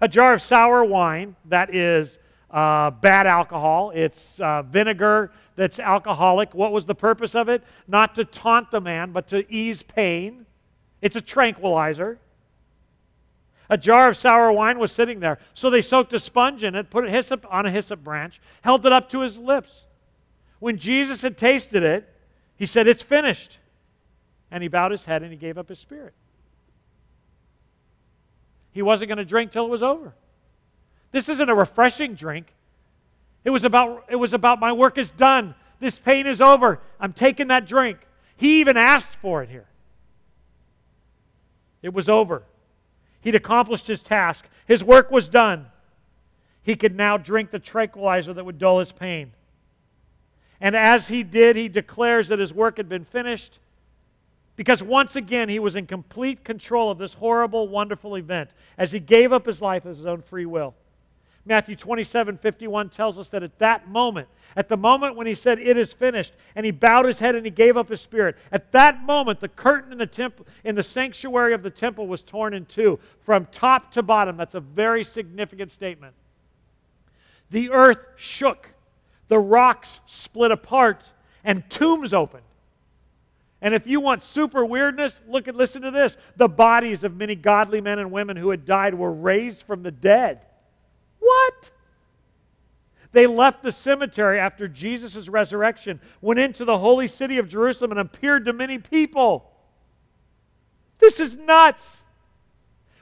A 0.00 0.08
jar 0.08 0.34
of 0.34 0.42
sour 0.42 0.82
wine, 0.82 1.36
that 1.44 1.72
is 1.72 2.18
uh, 2.50 2.90
bad 2.90 3.28
alcohol, 3.28 3.92
it's 3.94 4.40
uh, 4.40 4.62
vinegar 4.62 5.30
that's 5.54 5.78
alcoholic. 5.78 6.52
What 6.52 6.72
was 6.72 6.84
the 6.84 6.96
purpose 6.96 7.36
of 7.36 7.48
it? 7.48 7.62
Not 7.86 8.16
to 8.16 8.24
taunt 8.24 8.72
the 8.72 8.80
man, 8.80 9.12
but 9.12 9.28
to 9.28 9.48
ease 9.48 9.84
pain. 9.84 10.44
It's 11.00 11.14
a 11.14 11.20
tranquilizer. 11.20 12.18
A 13.70 13.78
jar 13.78 14.10
of 14.10 14.16
sour 14.16 14.50
wine 14.50 14.80
was 14.80 14.90
sitting 14.90 15.20
there. 15.20 15.38
So 15.54 15.70
they 15.70 15.80
soaked 15.80 16.12
a 16.12 16.18
sponge 16.18 16.64
in 16.64 16.74
it, 16.74 16.90
put 16.90 17.06
a 17.06 17.08
hyssop 17.10 17.46
on 17.48 17.66
a 17.66 17.70
hyssop 17.70 18.02
branch, 18.02 18.40
held 18.62 18.84
it 18.84 18.90
up 18.90 19.08
to 19.10 19.20
his 19.20 19.38
lips. 19.38 19.84
When 20.58 20.76
Jesus 20.76 21.22
had 21.22 21.38
tasted 21.38 21.84
it, 21.84 22.08
he 22.62 22.66
said, 22.66 22.86
It's 22.86 23.02
finished. 23.02 23.58
And 24.52 24.62
he 24.62 24.68
bowed 24.68 24.92
his 24.92 25.04
head 25.04 25.24
and 25.24 25.32
he 25.32 25.36
gave 25.36 25.58
up 25.58 25.68
his 25.68 25.80
spirit. 25.80 26.14
He 28.70 28.82
wasn't 28.82 29.08
going 29.08 29.18
to 29.18 29.24
drink 29.24 29.50
till 29.50 29.64
it 29.64 29.68
was 29.68 29.82
over. 29.82 30.14
This 31.10 31.28
isn't 31.28 31.48
a 31.48 31.56
refreshing 31.56 32.14
drink. 32.14 32.46
It 33.42 33.50
was 33.50 33.64
about 33.64 34.04
it 34.08 34.14
was 34.14 34.32
about 34.32 34.60
my 34.60 34.72
work 34.72 34.96
is 34.96 35.10
done. 35.10 35.56
This 35.80 35.98
pain 35.98 36.28
is 36.28 36.40
over. 36.40 36.78
I'm 37.00 37.12
taking 37.12 37.48
that 37.48 37.66
drink. 37.66 37.98
He 38.36 38.60
even 38.60 38.76
asked 38.76 39.16
for 39.20 39.42
it 39.42 39.50
here. 39.50 39.66
It 41.82 41.92
was 41.92 42.08
over. 42.08 42.44
He'd 43.22 43.34
accomplished 43.34 43.88
his 43.88 44.04
task. 44.04 44.44
His 44.68 44.84
work 44.84 45.10
was 45.10 45.28
done. 45.28 45.66
He 46.62 46.76
could 46.76 46.94
now 46.94 47.16
drink 47.16 47.50
the 47.50 47.58
tranquilizer 47.58 48.32
that 48.32 48.44
would 48.44 48.60
dull 48.60 48.78
his 48.78 48.92
pain. 48.92 49.32
And 50.62 50.76
as 50.76 51.08
he 51.08 51.24
did, 51.24 51.56
he 51.56 51.68
declares 51.68 52.28
that 52.28 52.38
his 52.38 52.54
work 52.54 52.76
had 52.76 52.88
been 52.88 53.04
finished 53.04 53.58
because 54.54 54.80
once 54.80 55.16
again 55.16 55.48
he 55.48 55.58
was 55.58 55.74
in 55.74 55.88
complete 55.88 56.44
control 56.44 56.88
of 56.88 56.98
this 56.98 57.12
horrible, 57.12 57.66
wonderful 57.66 58.14
event 58.14 58.50
as 58.78 58.92
he 58.92 59.00
gave 59.00 59.32
up 59.32 59.44
his 59.44 59.60
life 59.60 59.84
of 59.84 59.96
his 59.96 60.06
own 60.06 60.22
free 60.22 60.46
will. 60.46 60.72
Matthew 61.44 61.74
27 61.74 62.38
51 62.38 62.90
tells 62.90 63.18
us 63.18 63.28
that 63.30 63.42
at 63.42 63.58
that 63.58 63.88
moment, 63.88 64.28
at 64.54 64.68
the 64.68 64.76
moment 64.76 65.16
when 65.16 65.26
he 65.26 65.34
said, 65.34 65.58
It 65.58 65.76
is 65.76 65.92
finished, 65.92 66.34
and 66.54 66.64
he 66.64 66.70
bowed 66.70 67.06
his 67.06 67.18
head 67.18 67.34
and 67.34 67.44
he 67.44 67.50
gave 67.50 67.76
up 67.76 67.88
his 67.88 68.00
spirit, 68.00 68.36
at 68.52 68.70
that 68.70 69.02
moment, 69.02 69.40
the 69.40 69.48
curtain 69.48 69.90
in 69.90 69.98
the, 69.98 70.06
temple, 70.06 70.46
in 70.62 70.76
the 70.76 70.82
sanctuary 70.84 71.54
of 71.54 71.64
the 71.64 71.70
temple 71.70 72.06
was 72.06 72.22
torn 72.22 72.54
in 72.54 72.66
two 72.66 73.00
from 73.24 73.48
top 73.50 73.90
to 73.92 74.02
bottom. 74.04 74.36
That's 74.36 74.54
a 74.54 74.60
very 74.60 75.02
significant 75.02 75.72
statement. 75.72 76.14
The 77.50 77.70
earth 77.70 77.98
shook, 78.14 78.68
the 79.28 79.38
rocks 79.38 80.00
split 80.06 80.50
apart, 80.50 81.10
and 81.44 81.68
tombs 81.70 82.12
opened. 82.12 82.44
And 83.62 83.74
if 83.74 83.86
you 83.86 84.00
want 84.00 84.22
super 84.22 84.64
weirdness, 84.64 85.20
look 85.28 85.46
at 85.46 85.54
listen 85.54 85.82
to 85.82 85.92
this. 85.92 86.16
The 86.36 86.48
bodies 86.48 87.04
of 87.04 87.16
many 87.16 87.36
godly 87.36 87.80
men 87.80 88.00
and 88.00 88.10
women 88.10 88.36
who 88.36 88.50
had 88.50 88.66
died 88.66 88.92
were 88.92 89.12
raised 89.12 89.62
from 89.62 89.84
the 89.84 89.92
dead. 89.92 90.40
What? 91.20 91.70
They 93.12 93.26
left 93.26 93.62
the 93.62 93.70
cemetery 93.70 94.40
after 94.40 94.66
Jesus' 94.66 95.28
resurrection, 95.28 96.00
went 96.20 96.40
into 96.40 96.64
the 96.64 96.76
holy 96.76 97.06
city 97.06 97.38
of 97.38 97.48
Jerusalem, 97.48 97.92
and 97.92 98.00
appeared 98.00 98.46
to 98.46 98.52
many 98.52 98.78
people. 98.78 99.48
This 100.98 101.20
is 101.20 101.36
nuts. 101.36 101.98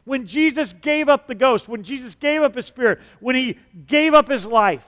When 0.05 0.27
Jesus 0.27 0.73
gave 0.73 1.09
up 1.09 1.27
the 1.27 1.35
ghost, 1.35 1.69
when 1.69 1.85
Jesus 1.85 2.15
gave 2.15 2.43
up 2.43 2.55
his 2.55 2.67
spirit, 2.67 2.99
when 3.21 3.37
he 3.37 3.59
gave 3.87 4.13
up 4.13 4.29
his 4.29 4.45
life, 4.45 4.85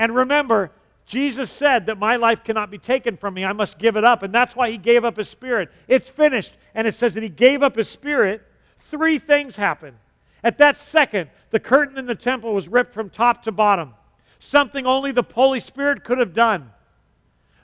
and 0.00 0.16
remember, 0.16 0.72
Jesus 1.04 1.50
said 1.50 1.84
that 1.86 1.98
my 1.98 2.16
life 2.16 2.42
cannot 2.42 2.70
be 2.70 2.78
taken 2.78 3.18
from 3.18 3.34
me. 3.34 3.44
I 3.44 3.52
must 3.52 3.78
give 3.78 3.96
it 3.96 4.04
up. 4.04 4.22
And 4.22 4.34
that's 4.34 4.56
why 4.56 4.70
he 4.70 4.78
gave 4.78 5.04
up 5.04 5.18
his 5.18 5.28
spirit. 5.28 5.68
It's 5.88 6.08
finished. 6.08 6.54
And 6.74 6.88
it 6.88 6.94
says 6.94 7.12
that 7.14 7.22
he 7.22 7.28
gave 7.28 7.62
up 7.62 7.76
his 7.76 7.86
spirit. 7.86 8.40
Three 8.90 9.18
things 9.18 9.56
happened. 9.56 9.98
At 10.42 10.56
that 10.56 10.78
second, 10.78 11.28
the 11.50 11.60
curtain 11.60 11.98
in 11.98 12.06
the 12.06 12.14
temple 12.14 12.54
was 12.54 12.66
ripped 12.66 12.94
from 12.94 13.10
top 13.10 13.42
to 13.42 13.52
bottom, 13.52 13.92
something 14.38 14.86
only 14.86 15.12
the 15.12 15.24
Holy 15.34 15.60
Spirit 15.60 16.02
could 16.02 16.16
have 16.16 16.32
done. 16.32 16.70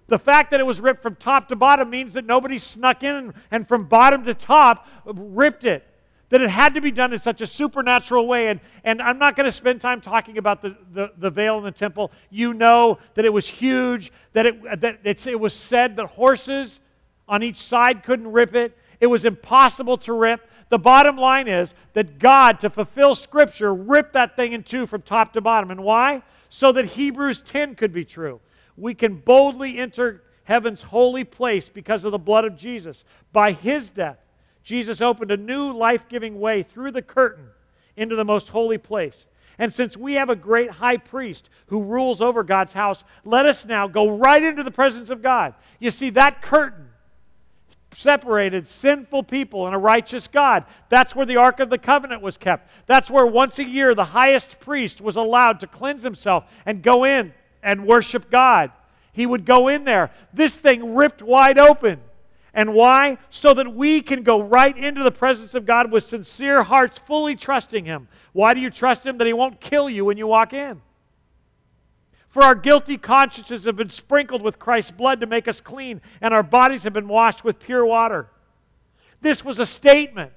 The 0.09 0.19
fact 0.19 0.51
that 0.51 0.61
it 0.61 0.67
was 0.67 0.79
ripped 0.79 1.03
from 1.03 1.17
top 1.17 1.49
to 1.49 1.57
bottom 1.57 1.89
means 1.89 2.13
that 2.13 2.27
nobody 2.27 2.59
snuck 2.59 3.03
in 3.03 3.33
and 3.51 3.67
from 3.67 3.87
bottom 3.87 4.25
to 4.25 4.35
top 4.35 4.87
ripped 5.07 5.65
it. 5.65 5.87
That 6.31 6.40
it 6.40 6.51
had 6.51 6.74
to 6.74 6.81
be 6.81 6.90
done 6.90 7.12
in 7.12 7.19
such 7.19 7.40
a 7.40 7.47
supernatural 7.47 8.27
way. 8.27 8.48
And, 8.48 8.61
and 8.82 9.01
I'm 9.01 9.19
not 9.19 9.36
going 9.36 9.44
to 9.44 9.53
spend 9.53 9.81
time 9.81 10.01
talking 10.01 10.39
about 10.39 10.61
the, 10.61 10.77
the, 10.93 11.12
the, 11.19 11.31
veil 11.31 11.59
in 11.59 11.65
the 11.65 11.70
temple. 11.70 12.11
You 12.31 12.53
know 12.53 12.98
that 13.15 13.24
it 13.24 13.32
was 13.32 13.47
huge, 13.47 14.12
that, 14.32 14.47
it, 14.47 14.81
that 14.81 15.27
it 15.27 15.39
was 15.39 15.55
said 15.55 15.97
that 15.97 16.07
horses 16.07 16.81
on 17.28 17.43
each 17.43 17.59
side 17.59 18.03
couldn't 18.03 18.31
rip 18.31 18.55
it. 18.55 18.77
It 18.98 19.07
was 19.07 19.24
impossible 19.24 19.98
to 19.98 20.12
rip. 20.12 20.48
The 20.69 20.78
bottom 20.78 21.16
line 21.16 21.47
is 21.47 21.74
that 21.93 22.19
God, 22.19 22.61
to 22.61 22.70
fulfill 22.70 23.15
Scripture, 23.15 23.73
ripped 23.73 24.15
that 24.15 24.35
thing 24.35 24.53
in 24.53 24.62
two 24.62 24.86
from 24.86 25.03
top 25.03 25.32
to 25.35 25.40
bottom. 25.40 25.70
And 25.70 25.85
why? 25.85 26.23
So 26.48 26.73
that 26.73 26.86
Hebrews 26.86 27.43
10 27.43 27.77
could 27.77 27.93
be 27.93 28.05
true. 28.05 28.40
We 28.77 28.94
can 28.94 29.16
boldly 29.16 29.78
enter 29.78 30.23
heaven's 30.44 30.82
holy 30.82 31.24
place 31.24 31.69
because 31.69 32.05
of 32.05 32.12
the 32.12 32.19
blood 32.19 32.44
of 32.44 32.57
Jesus. 32.57 33.05
By 33.32 33.53
his 33.53 33.90
death, 33.90 34.19
Jesus 34.66 35.01
opened 35.01 35.30
a 35.30 35.36
new 35.36 35.70
life 35.70 36.09
giving 36.09 36.40
way 36.40 36.64
through 36.64 36.90
the 36.90 37.01
curtain 37.01 37.47
into 37.97 38.16
the 38.16 38.24
most 38.24 38.48
holy 38.48 38.78
place. 38.78 39.24
And 39.59 39.72
since 39.72 39.97
we 39.97 40.14
have 40.14 40.28
a 40.28 40.34
great 40.34 40.72
high 40.72 40.97
priest 40.97 41.51
who 41.66 41.84
rules 41.84 42.20
over 42.20 42.43
God's 42.43 42.72
house, 42.72 43.05
let 43.24 43.47
us 43.47 43.64
now 43.64 43.86
go 43.86 44.18
right 44.18 44.43
into 44.43 44.64
the 44.64 44.72
presence 44.72 45.09
of 45.09 45.22
God. 45.22 45.55
You 45.78 45.93
see, 45.93 46.10
that 46.10 46.43
curtain 46.43 46.88
separated 47.94 48.66
sinful 48.66 49.22
people 49.22 49.66
and 49.66 49.74
a 49.74 49.78
righteous 49.78 50.26
God. 50.26 50.64
That's 50.88 51.14
where 51.14 51.26
the 51.26 51.36
Ark 51.36 51.60
of 51.60 51.70
the 51.70 51.78
Covenant 51.78 52.20
was 52.20 52.36
kept. 52.36 52.68
That's 52.86 53.09
where 53.09 53.24
once 53.24 53.60
a 53.60 53.64
year 53.64 53.94
the 53.94 54.05
highest 54.05 54.59
priest 54.59 55.01
was 55.01 55.14
allowed 55.14 55.60
to 55.60 55.68
cleanse 55.68 56.02
himself 56.02 56.43
and 56.66 56.82
go 56.82 57.05
in 57.05 57.32
and 57.62 57.86
worship 57.86 58.32
God. 58.32 58.72
He 59.12 59.26
would 59.26 59.47
go 59.47 59.68
in 59.68 59.84
there. 59.84 60.10
This 60.34 60.56
thing 60.56 60.97
ripped 60.97 61.22
wide 61.22 61.56
open. 61.56 62.01
And 62.57 62.73
why? 62.73 63.19
So 63.28 63.53
that 63.53 63.74
we 63.74 64.01
can 64.01 64.23
go 64.23 64.43
right 64.43 64.77
into 64.77 65.05
the 65.05 65.11
presence 65.12 65.55
of 65.55 65.66
God 65.66 65.93
with 65.93 66.05
sincere 66.05 66.62
hearts, 66.62 66.99
fully 66.99 67.37
trusting 67.37 67.85
Him. 67.85 68.09
Why 68.33 68.55
do 68.55 68.61
you 68.61 68.70
trust 68.70 69.07
Him? 69.07 69.19
That 69.19 69.27
He 69.27 69.35
won't 69.35 69.61
kill 69.61 69.91
you 69.91 70.07
when 70.07 70.16
you 70.16 70.27
walk 70.27 70.55
in. 70.55 70.81
For 72.31 72.43
our 72.43 72.55
guilty 72.55 72.97
consciences 72.97 73.66
have 73.66 73.77
been 73.77 73.91
sprinkled 73.91 74.41
with 74.41 74.59
Christ's 74.59 74.91
blood 74.91 75.20
to 75.20 75.27
make 75.27 75.49
us 75.49 75.61
clean, 75.61 76.01
and 76.23 76.33
our 76.33 76.43
bodies 76.43 76.83
have 76.85 76.95
been 76.95 77.09
washed 77.09 77.45
with 77.45 77.61
pure 77.61 77.85
water. 77.85 78.28
This 79.20 79.45
was 79.45 79.59
a 79.59 79.66
statement. 79.66 80.33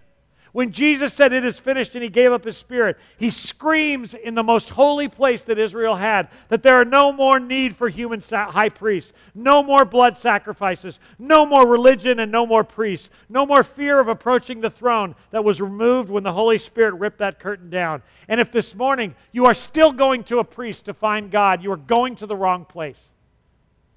When 0.51 0.71
Jesus 0.71 1.13
said, 1.13 1.31
It 1.31 1.45
is 1.45 1.59
finished, 1.59 1.95
and 1.95 2.03
he 2.03 2.09
gave 2.09 2.31
up 2.31 2.43
his 2.43 2.57
spirit, 2.57 2.97
he 3.17 3.29
screams 3.29 4.15
in 4.15 4.33
the 4.33 4.43
most 4.43 4.69
holy 4.69 5.07
place 5.07 5.43
that 5.43 5.59
Israel 5.59 5.95
had 5.95 6.29
that 6.47 6.63
there 6.63 6.75
are 6.75 6.85
no 6.85 7.11
more 7.11 7.39
need 7.39 7.75
for 7.75 7.87
human 7.87 8.21
high 8.31 8.69
priests, 8.69 9.13
no 9.35 9.61
more 9.61 9.85
blood 9.85 10.17
sacrifices, 10.17 10.99
no 11.19 11.45
more 11.45 11.67
religion, 11.67 12.19
and 12.19 12.31
no 12.31 12.45
more 12.45 12.63
priests, 12.63 13.09
no 13.29 13.45
more 13.45 13.63
fear 13.63 13.99
of 13.99 14.07
approaching 14.07 14.59
the 14.59 14.69
throne 14.69 15.13
that 15.31 15.43
was 15.43 15.61
removed 15.61 16.09
when 16.09 16.23
the 16.23 16.33
Holy 16.33 16.57
Spirit 16.57 16.95
ripped 16.95 17.19
that 17.19 17.39
curtain 17.39 17.69
down. 17.69 18.01
And 18.27 18.41
if 18.41 18.51
this 18.51 18.73
morning 18.73 19.13
you 19.31 19.45
are 19.45 19.53
still 19.53 19.91
going 19.91 20.23
to 20.25 20.39
a 20.39 20.43
priest 20.43 20.85
to 20.85 20.93
find 20.93 21.29
God, 21.29 21.61
you 21.61 21.71
are 21.71 21.77
going 21.77 22.15
to 22.17 22.25
the 22.25 22.35
wrong 22.35 22.65
place. 22.65 23.09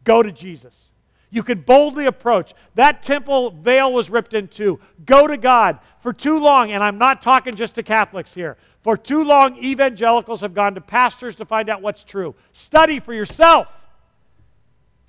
Go 0.05 0.23
to 0.23 0.33
Jesus. 0.33 0.92
You 1.33 1.43
can 1.43 1.63
boldly 1.63 2.07
approach. 2.07 2.53
That 2.75 3.03
temple 3.03 3.51
veil 3.51 3.93
was 3.93 4.11
ripped 4.11 4.35
in 4.35 4.47
two. 4.49 4.79
Go 5.07 5.27
to 5.27 5.39
God. 5.39 5.81
For 6.01 6.13
too 6.13 6.39
long, 6.39 6.73
and 6.73 6.83
I'm 6.83 6.99
not 6.99 7.23
talking 7.23 7.55
just 7.55 7.75
to 7.77 7.83
Catholics 7.83 8.35
here, 8.35 8.59
for 8.83 8.97
too 8.97 9.25
long, 9.25 9.57
evangelicals 9.57 10.43
have 10.43 10.53
gone 10.53 10.75
to 10.75 10.81
pastors 10.81 11.35
to 11.37 11.47
find 11.47 11.71
out 11.71 11.81
what's 11.81 12.05
true. 12.05 12.35
Study 12.53 13.01
for 13.01 13.15
yourself. 13.15 13.69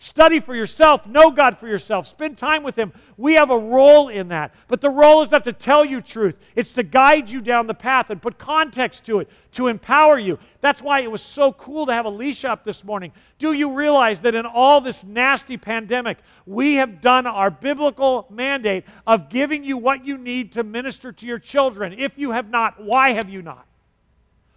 Study 0.04 0.42
for 0.42 0.54
yourself. 0.54 1.08
Know 1.08 1.32
God 1.32 1.58
for 1.58 1.66
yourself. 1.66 2.08
Spend 2.08 2.38
time 2.38 2.62
with 2.62 2.76
Him. 2.76 2.92
We 3.16 3.36
have 3.36 3.52
a 3.52 3.58
role 3.58 4.10
in 4.10 4.28
that. 4.28 4.54
But 4.68 4.82
the 4.82 4.90
role 4.90 5.22
is 5.22 5.32
not 5.32 5.46
to 5.46 5.54
tell 5.54 5.86
you 5.86 6.02
truth, 6.02 6.36
it's 6.58 6.74
to 6.74 6.84
guide 6.84 7.30
you 7.30 7.40
down 7.40 7.68
the 7.68 7.74
path 7.74 8.10
and 8.10 8.22
put 8.22 8.38
context 8.38 9.06
to 9.06 9.22
it, 9.22 9.30
to 9.54 9.68
empower 9.68 10.20
you. 10.20 10.40
That's 10.60 10.82
why 10.82 11.00
it 11.00 11.10
was 11.10 11.22
so 11.22 11.54
cool 11.54 11.86
to 11.86 11.94
have 11.94 12.04
Alicia 12.04 12.52
up 12.52 12.66
this 12.66 12.84
morning. 12.84 13.14
Do 13.40 13.54
you 13.54 13.72
realize 13.72 14.20
that 14.24 14.36
in 14.36 14.46
all 14.46 14.82
this 14.82 15.06
nasty 15.06 15.56
pandemic, 15.56 16.18
we 16.46 16.76
have 16.76 17.00
done 17.00 17.26
our 17.26 17.50
biblical 17.50 18.28
mandate 18.30 18.84
of 19.08 19.30
giving 19.30 19.64
you 19.64 19.78
what 19.78 20.06
you 20.06 20.18
need 20.18 20.52
to 20.52 20.66
minister 20.66 21.14
to 21.14 21.26
your 21.26 21.40
children? 21.40 21.96
If 21.98 22.18
you 22.18 22.32
have 22.32 22.50
not, 22.50 22.84
why 22.84 23.12
have 23.12 23.30
you 23.30 23.42
not? 23.42 23.66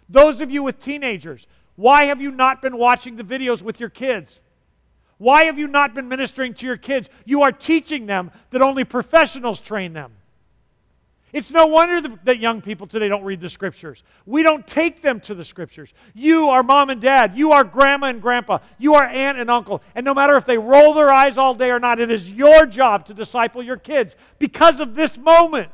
Those 0.09 0.41
of 0.41 0.51
you 0.51 0.61
with 0.61 0.81
teenagers, 0.81 1.47
why 1.77 2.03
have 2.03 2.21
you 2.21 2.31
not 2.31 2.61
been 2.61 2.77
watching 2.77 3.15
the 3.15 3.23
videos 3.23 3.61
with 3.61 3.79
your 3.79 3.89
kids? 3.89 4.41
Why 5.17 5.45
have 5.45 5.57
you 5.57 5.67
not 5.67 5.93
been 5.93 6.07
ministering 6.07 6.53
to 6.55 6.65
your 6.65 6.77
kids? 6.77 7.09
You 7.25 7.41
are 7.43 7.51
teaching 7.51 8.05
them 8.05 8.31
that 8.51 8.61
only 8.61 8.83
professionals 8.83 9.59
train 9.59 9.93
them. 9.93 10.13
It's 11.33 11.51
no 11.51 11.65
wonder 11.65 12.15
that 12.23 12.39
young 12.39 12.61
people 12.61 12.87
today 12.87 13.09
don't 13.09 13.23
read 13.23 13.41
the 13.41 13.49
scriptures. 13.49 14.03
We 14.25 14.43
don't 14.43 14.65
take 14.65 15.01
them 15.01 15.19
to 15.21 15.35
the 15.35 15.43
scriptures. 15.43 15.93
You 16.13 16.49
are 16.49 16.63
mom 16.63 16.89
and 16.89 17.01
dad. 17.01 17.37
You 17.37 17.51
are 17.51 17.63
grandma 17.63 18.07
and 18.07 18.21
grandpa. 18.21 18.59
You 18.77 18.95
are 18.95 19.03
aunt 19.03 19.37
and 19.37 19.49
uncle. 19.49 19.81
And 19.93 20.05
no 20.05 20.13
matter 20.13 20.37
if 20.37 20.45
they 20.45 20.57
roll 20.57 20.93
their 20.93 21.11
eyes 21.11 21.37
all 21.37 21.53
day 21.53 21.69
or 21.69 21.79
not, 21.79 21.99
it 21.99 22.09
is 22.09 22.31
your 22.31 22.65
job 22.65 23.05
to 23.07 23.13
disciple 23.13 23.61
your 23.61 23.77
kids 23.77 24.15
because 24.39 24.79
of 24.79 24.95
this 24.95 25.17
moment. 25.17 25.69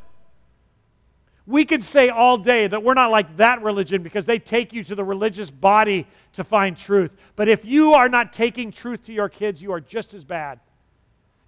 We 1.45 1.65
could 1.65 1.83
say 1.83 2.09
all 2.09 2.37
day 2.37 2.67
that 2.67 2.81
we're 2.81 2.93
not 2.93 3.11
like 3.11 3.35
that 3.37 3.61
religion 3.61 4.01
because 4.01 4.25
they 4.25 4.39
take 4.39 4.71
you 4.71 4.83
to 4.85 4.95
the 4.95 5.03
religious 5.03 5.51
body 5.51 6.07
to 6.33 6.43
find 6.43 6.77
truth. 6.77 7.11
But 7.35 7.49
if 7.49 7.65
you 7.65 7.93
are 7.93 8.07
not 8.07 8.31
taking 8.31 8.71
truth 8.71 9.03
to 9.05 9.13
your 9.13 9.27
kids, 9.27 9.61
you 9.61 9.73
are 9.73 9.81
just 9.81 10.13
as 10.13 10.23
bad. 10.23 10.59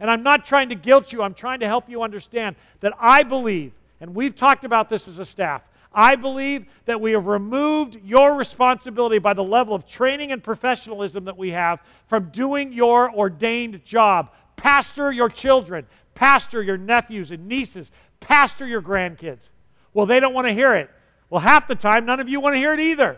And 0.01 0.11
I'm 0.11 0.23
not 0.23 0.45
trying 0.45 0.69
to 0.69 0.75
guilt 0.75 1.13
you, 1.13 1.21
I'm 1.21 1.33
trying 1.33 1.61
to 1.61 1.67
help 1.67 1.89
you 1.89 2.03
understand 2.03 2.57
that 2.81 2.91
I 2.99 3.23
believe, 3.23 3.71
and 4.01 4.13
we've 4.13 4.35
talked 4.35 4.65
about 4.65 4.89
this 4.89 5.07
as 5.07 5.19
a 5.19 5.25
staff, 5.25 5.61
I 5.93 6.17
believe 6.17 6.65
that 6.83 6.99
we 6.99 7.13
have 7.13 7.27
removed 7.27 7.97
your 8.03 8.35
responsibility 8.35 9.17
by 9.17 9.33
the 9.33 9.43
level 9.43 9.73
of 9.73 9.87
training 9.87 10.33
and 10.33 10.43
professionalism 10.43 11.23
that 11.23 11.37
we 11.37 11.51
have 11.51 11.79
from 12.09 12.29
doing 12.31 12.73
your 12.73 13.09
ordained 13.15 13.83
job. 13.85 14.31
Pastor 14.57 15.13
your 15.13 15.29
children, 15.29 15.87
pastor 16.13 16.61
your 16.61 16.77
nephews 16.77 17.31
and 17.31 17.47
nieces, 17.47 17.91
pastor 18.19 18.67
your 18.67 18.81
grandkids. 18.81 19.47
Well, 19.95 20.05
they 20.05 20.19
don't 20.19 20.33
want 20.33 20.45
to 20.45 20.53
hear 20.53 20.75
it. 20.75 20.91
Well, 21.29 21.41
half 21.41 21.69
the 21.69 21.73
time, 21.73 22.05
none 22.05 22.19
of 22.19 22.27
you 22.27 22.41
want 22.41 22.53
to 22.53 22.59
hear 22.59 22.73
it 22.73 22.81
either. 22.81 23.17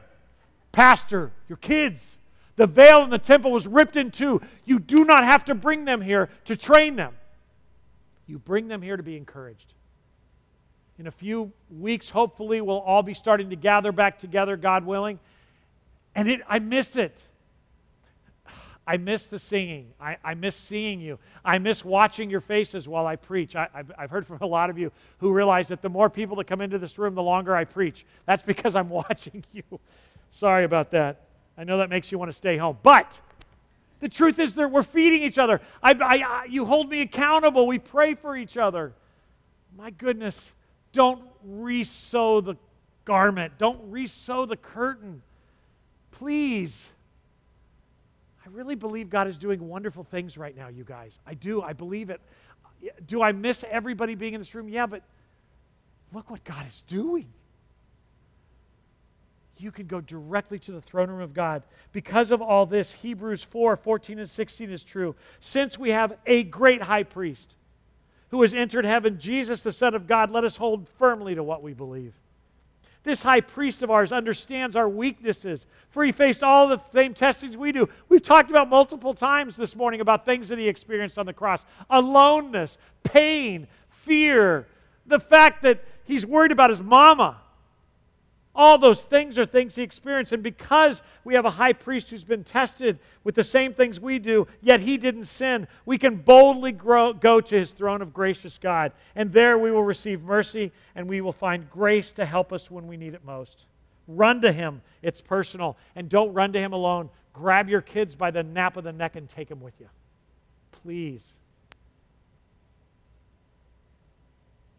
Pastor, 0.71 1.31
your 1.49 1.57
kids. 1.57 2.15
The 2.55 2.67
veil 2.67 3.03
in 3.03 3.09
the 3.09 3.17
temple 3.17 3.51
was 3.51 3.67
ripped 3.67 3.97
in 3.97 4.11
two. 4.11 4.41
You 4.63 4.77
do 4.77 5.03
not 5.03 5.23
have 5.23 5.43
to 5.45 5.55
bring 5.55 5.85
them 5.85 6.01
here 6.01 6.29
to 6.45 6.55
train 6.55 6.95
them. 6.95 7.15
You 8.27 8.37
bring 8.37 8.67
them 8.67 8.83
here 8.83 8.95
to 8.95 9.01
be 9.01 9.17
encouraged. 9.17 9.73
In 10.99 11.07
a 11.07 11.11
few 11.11 11.51
weeks, 11.71 12.11
hopefully, 12.11 12.61
we'll 12.61 12.77
all 12.77 13.01
be 13.01 13.15
starting 13.15 13.49
to 13.49 13.55
gather 13.55 13.91
back 13.91 14.19
together, 14.19 14.55
God 14.55 14.85
willing. 14.85 15.19
And 16.13 16.29
it, 16.29 16.41
I 16.47 16.59
miss 16.59 16.95
it. 16.95 17.19
I 18.87 18.95
miss 18.95 19.27
the 19.27 19.37
singing. 19.37 19.91
I, 19.99 20.15
I, 20.23 20.33
miss 20.33 20.55
seeing 20.55 21.01
you. 21.01 21.19
I 21.43 21.57
miss 21.57 21.83
watching 21.83 22.29
your 22.29 22.39
faces 22.39 22.87
while 22.87 23.05
I 23.05 23.17
preach. 23.17 23.53
I, 23.57 23.67
have 23.73 23.91
I've 23.97 24.09
heard 24.09 24.25
from 24.25 24.37
a 24.39 24.45
lot 24.45 24.69
of 24.69 24.77
you 24.77 24.93
who 25.17 25.33
realize 25.33 25.67
that 25.67 25.81
the 25.81 25.89
more 25.89 26.09
people 26.09 26.37
that 26.37 26.47
come 26.47 26.61
into 26.61 26.79
this 26.79 26.97
room, 26.97 27.13
the 27.13 27.21
longer 27.21 27.53
I 27.53 27.65
preach. 27.65 28.05
That's 28.25 28.41
because 28.41 28.77
I'm 28.77 28.87
watching 28.89 29.43
you. 29.51 29.63
Sorry 30.31 30.63
about 30.63 30.89
that. 30.91 31.23
I 31.57 31.65
know 31.65 31.77
that 31.79 31.89
makes 31.89 32.13
you 32.13 32.17
want 32.17 32.29
to 32.29 32.37
stay 32.37 32.55
home. 32.55 32.77
But 32.81 33.19
the 33.99 34.07
truth 34.07 34.39
is 34.39 34.53
that 34.55 34.71
we're 34.71 34.83
feeding 34.83 35.21
each 35.21 35.37
other. 35.37 35.59
I, 35.83 35.91
I, 35.91 36.45
you 36.45 36.63
hold 36.65 36.89
me 36.89 37.01
accountable. 37.01 37.67
We 37.67 37.79
pray 37.79 38.15
for 38.15 38.37
each 38.37 38.55
other. 38.55 38.93
My 39.75 39.89
goodness, 39.89 40.51
don't 40.93 41.23
re-sew 41.43 42.39
the 42.39 42.55
garment. 43.03 43.53
Don't 43.57 43.91
re-sew 43.91 44.45
the 44.45 44.55
curtain. 44.55 45.21
Please. 46.11 46.85
I 48.47 48.49
really 48.55 48.75
believe 48.75 49.09
God 49.09 49.27
is 49.27 49.37
doing 49.37 49.67
wonderful 49.67 50.05
things 50.05 50.37
right 50.37 50.55
now, 50.55 50.69
you 50.69 50.85
guys. 50.85 51.19
I 51.27 51.33
do. 51.33 51.61
I 51.61 51.73
believe 51.73 52.09
it. 52.09 52.21
Do 53.05 53.21
I 53.21 53.33
miss 53.33 53.65
everybody 53.69 54.15
being 54.15 54.33
in 54.33 54.39
this 54.39 54.55
room? 54.55 54.69
Yeah, 54.69 54.85
but 54.85 55.01
look 56.13 56.29
what 56.29 56.43
God 56.45 56.65
is 56.65 56.81
doing. 56.87 57.25
You 59.57 59.71
can 59.71 59.87
go 59.87 59.99
directly 59.99 60.59
to 60.59 60.71
the 60.71 60.79
throne 60.79 61.09
room 61.09 61.21
of 61.21 61.33
God. 61.33 61.63
Because 61.91 62.31
of 62.31 62.41
all 62.41 62.65
this, 62.65 62.91
Hebrews 62.93 63.43
4 63.43 63.75
14 63.75 64.19
and 64.19 64.29
16 64.29 64.71
is 64.71 64.83
true. 64.83 65.13
Since 65.41 65.77
we 65.77 65.89
have 65.89 66.15
a 66.25 66.43
great 66.43 66.81
high 66.81 67.03
priest 67.03 67.55
who 68.29 68.41
has 68.43 68.53
entered 68.53 68.85
heaven, 68.85 69.19
Jesus, 69.19 69.61
the 69.61 69.73
Son 69.73 69.93
of 69.93 70.07
God, 70.07 70.31
let 70.31 70.45
us 70.45 70.55
hold 70.55 70.87
firmly 70.97 71.35
to 71.35 71.43
what 71.43 71.63
we 71.63 71.73
believe. 71.73 72.13
This 73.03 73.21
high 73.21 73.41
priest 73.41 73.83
of 73.83 73.91
ours 73.91 74.11
understands 74.11 74.75
our 74.75 74.89
weaknesses, 74.89 75.65
for 75.89 76.03
he 76.03 76.11
faced 76.11 76.43
all 76.43 76.67
the 76.67 76.81
same 76.91 77.13
testings 77.13 77.55
we 77.55 77.71
do. 77.71 77.87
We've 78.09 78.21
talked 78.21 78.49
about 78.49 78.69
multiple 78.69 79.13
times 79.13 79.55
this 79.55 79.75
morning 79.75 80.01
about 80.01 80.25
things 80.25 80.49
that 80.49 80.57
he 80.57 80.67
experienced 80.67 81.17
on 81.17 81.25
the 81.25 81.33
cross 81.33 81.61
aloneness, 81.89 82.77
pain, 83.03 83.67
fear, 83.89 84.67
the 85.05 85.19
fact 85.19 85.61
that 85.63 85.83
he's 86.03 86.25
worried 86.25 86.51
about 86.51 86.69
his 86.69 86.79
mama 86.79 87.37
all 88.57 88.79
those 88.79 89.03
things 89.03 89.37
are 89.37 89.45
things 89.45 89.75
he 89.75 89.83
experienced. 89.83 90.33
And 90.33 90.41
because 90.41 91.03
we 91.23 91.35
have 91.35 91.45
a 91.45 91.49
high 91.49 91.73
priest 91.73 92.09
who's 92.09 92.23
been 92.23 92.43
tested 92.43 92.97
with 93.23 93.35
the 93.35 93.43
same 93.43 93.71
things 93.71 93.99
we 93.99 94.17
do, 94.17 94.47
yet 94.61 94.81
he 94.81 94.97
didn't 94.97 95.25
sin, 95.25 95.67
we 95.85 95.99
can 95.99 96.15
boldly 96.15 96.71
grow, 96.71 97.13
go 97.13 97.39
to 97.39 97.57
his 97.57 97.69
throne 97.69 98.01
of 98.01 98.13
gracious 98.13 98.57
God. 98.57 98.91
And 99.15 99.31
there 99.31 99.59
we 99.59 99.71
will 99.71 99.83
receive 99.83 100.23
mercy 100.23 100.71
and 100.95 101.07
we 101.07 101.21
will 101.21 101.31
find 101.31 101.69
grace 101.69 102.11
to 102.13 102.25
help 102.25 102.51
us 102.51 102.71
when 102.71 102.87
we 102.87 102.97
need 102.97 103.13
it 103.13 103.23
most. 103.23 103.65
Run 104.07 104.41
to 104.41 104.51
him, 104.51 104.81
it's 105.03 105.21
personal. 105.21 105.77
And 105.95 106.09
don't 106.09 106.33
run 106.33 106.51
to 106.53 106.59
him 106.59 106.73
alone. 106.73 107.09
Grab 107.33 107.69
your 107.69 107.81
kids 107.81 108.15
by 108.15 108.31
the 108.31 108.41
nape 108.41 108.75
of 108.75 108.83
the 108.83 108.91
neck 108.91 109.15
and 109.15 109.29
take 109.29 109.49
them 109.49 109.61
with 109.61 109.79
you. 109.79 109.87
Please. 110.71 111.21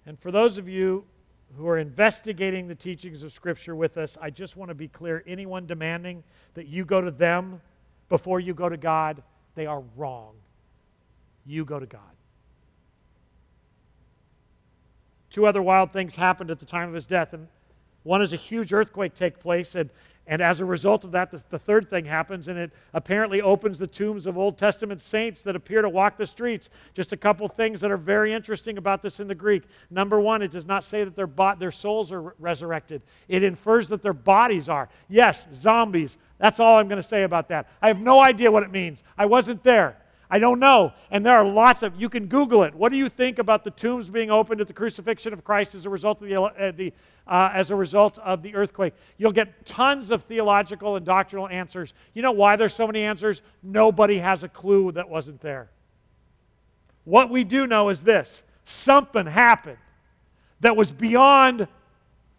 And 0.05 0.19
for 0.19 0.33
those 0.33 0.59
of 0.59 0.69
you 0.69 1.05
who 1.57 1.67
are 1.67 1.79
investigating 1.79 2.69
the 2.69 2.75
teachings 2.75 3.23
of 3.23 3.33
Scripture 3.33 3.75
with 3.75 3.97
us, 3.97 4.17
I 4.21 4.31
just 4.31 4.57
want 4.57 4.69
to 4.69 4.75
be 4.75 4.89
clear 4.89 5.25
anyone 5.27 5.67
demanding 5.67 6.23
that 6.55 6.67
you 6.67 6.85
go 6.85 7.01
to 7.01 7.11
them 7.11 7.61
before 8.09 8.41
you 8.41 8.55
go 8.55 8.69
to 8.69 8.77
God, 8.77 9.23
they 9.55 9.67
are 9.67 9.83
wrong. 9.97 10.35
You 11.47 11.65
go 11.65 11.79
to 11.79 11.87
God. 11.87 12.01
Two 15.31 15.47
other 15.47 15.63
wild 15.63 15.93
things 15.93 16.15
happened 16.15 16.51
at 16.51 16.59
the 16.59 16.67
time 16.67 16.89
of 16.89 16.95
his 16.95 17.07
death, 17.07 17.33
and 17.33 17.49
one 18.03 18.23
is 18.23 18.33
a 18.33 18.37
huge 18.37 18.73
earthquake 18.73 19.15
take 19.15 19.39
place, 19.39 19.75
and 19.75 19.91
and 20.29 20.43
as 20.43 20.61
a 20.61 20.65
result 20.65 21.05
of 21.05 21.11
that, 21.13 21.31
the, 21.31 21.43
the, 21.49 21.59
third 21.59 21.89
thing 21.89 22.05
happens, 22.05 22.49
and 22.49 22.59
it 22.59 22.71
apparently 22.93 23.41
opens 23.41 23.79
the 23.79 23.87
tombs 23.87 24.27
of 24.27 24.37
Old 24.37 24.59
Testament 24.59 25.01
saints 25.01 25.41
that 25.43 25.57
appear 25.57 25.81
to 25.81 25.89
walk 25.89 26.19
the 26.19 26.27
streets. 26.27 26.69
Just 26.93 27.15
a 27.15 27.17
couple 27.17 27.49
things 27.49 27.81
that 27.81 27.91
are 27.91 27.97
very 27.97 28.35
interesting 28.35 28.77
about 28.77 29.03
this 29.03 29.21
in 29.21 29.27
the 29.27 29.35
Greek. 29.35 29.63
Number 29.91 30.21
one, 30.21 30.43
it 30.43 30.51
does 30.51 30.67
not 30.67 30.85
say 30.85 31.03
that 31.03 31.17
their, 31.17 31.27
bo- 31.27 31.55
their 31.59 31.71
souls 31.71 32.13
are 32.13 32.21
re- 32.21 32.33
resurrected, 32.39 33.01
it 33.29 33.43
infers 33.43 33.89
that 33.89 34.03
their 34.03 34.13
bodies 34.13 34.69
are. 34.69 34.91
Yes, 35.09 35.47
zombies. 35.55 36.19
That's 36.37 36.61
all 36.61 36.77
I'm 36.77 36.89
going 36.89 37.03
to 37.03 37.09
say 37.09 37.23
about 37.23 37.49
that. 37.49 37.67
I 37.81 37.89
have 37.89 38.01
no 38.01 38.23
idea 38.23 38.53
what 38.53 38.63
it 38.63 38.71
means. 38.71 39.03
I 39.17 39.25
wasn't 39.25 39.63
there. 39.65 39.97
I 40.31 40.39
don't 40.39 40.61
know. 40.61 40.93
And 41.11 41.25
there 41.25 41.37
are 41.37 41.45
lots 41.45 41.83
of, 41.83 41.99
you 41.99 42.11
can 42.11 42.27
Google 42.27 42.63
it. 42.65 42.75
What 42.75 42.93
do 42.93 42.99
you 42.99 43.09
think 43.09 43.39
about 43.39 43.65
the 43.65 43.71
tombs 43.71 44.09
being 44.09 44.31
opened 44.31 44.61
at 44.61 44.67
the 44.67 44.75
crucifixion 44.75 45.33
of 45.33 45.43
Christ 45.43 45.75
as 45.75 45.87
a 45.87 45.91
result 45.91 46.21
of 46.21 46.29
the, 46.29 46.43
uh, 46.43 46.73
the 46.73 46.93
uh, 47.27 47.51
as 47.55 47.71
a 47.71 47.77
result 47.77 48.19
of 48.19 48.43
the 48.43 48.55
earthquake? 48.55 48.93
You'll 49.17 49.33
get 49.33 49.65
tons 49.65 50.11
of 50.11 50.25
theological 50.25 50.97
and 50.97 51.07
doctrinal 51.07 51.49
answers. 51.49 51.95
You 52.13 52.21
know 52.21 52.33
why 52.33 52.57
there's 52.57 52.75
so 52.75 52.87
many 52.87 53.03
answers? 53.03 53.41
Nobody 53.63 54.19
has 54.19 54.43
a 54.43 54.49
clue 54.49 54.93
that 54.93 55.09
wasn't 55.09 55.41
there. 55.41 55.71
What 57.05 57.31
we 57.31 57.43
do 57.43 57.67
know 57.67 57.89
is 57.89 58.03
this 58.03 58.43
something 58.67 59.25
happened 59.25 59.79
that 60.61 60.77
was 60.77 60.91
beyond 60.91 61.67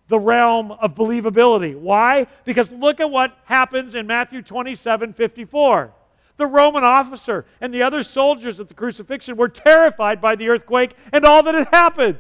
the 0.10 0.20
realm 0.20 0.72
of 0.74 0.94
believability. 0.94 1.76
Why? 1.76 2.28
Because 2.46 2.72
look 2.72 3.00
at 3.00 3.10
what 3.10 3.36
happens 3.46 3.96
in 3.96 4.06
Matthew 4.06 4.44
27 4.44 5.14
54. 5.14 5.94
The 6.40 6.48
Roman 6.48 6.86
officer 6.86 7.46
and 7.60 7.74
the 7.74 7.84
other 7.84 8.02
soldiers 8.02 8.62
at 8.62 8.70
the 8.70 8.74
crucifixion 8.74 9.36
were 9.36 9.50
terrified 9.50 10.22
by 10.22 10.38
the 10.38 10.48
earthquake 10.48 10.96
and 11.12 11.26
all 11.26 11.44
that 11.44 11.54
had 11.54 11.68
happened. 11.68 12.18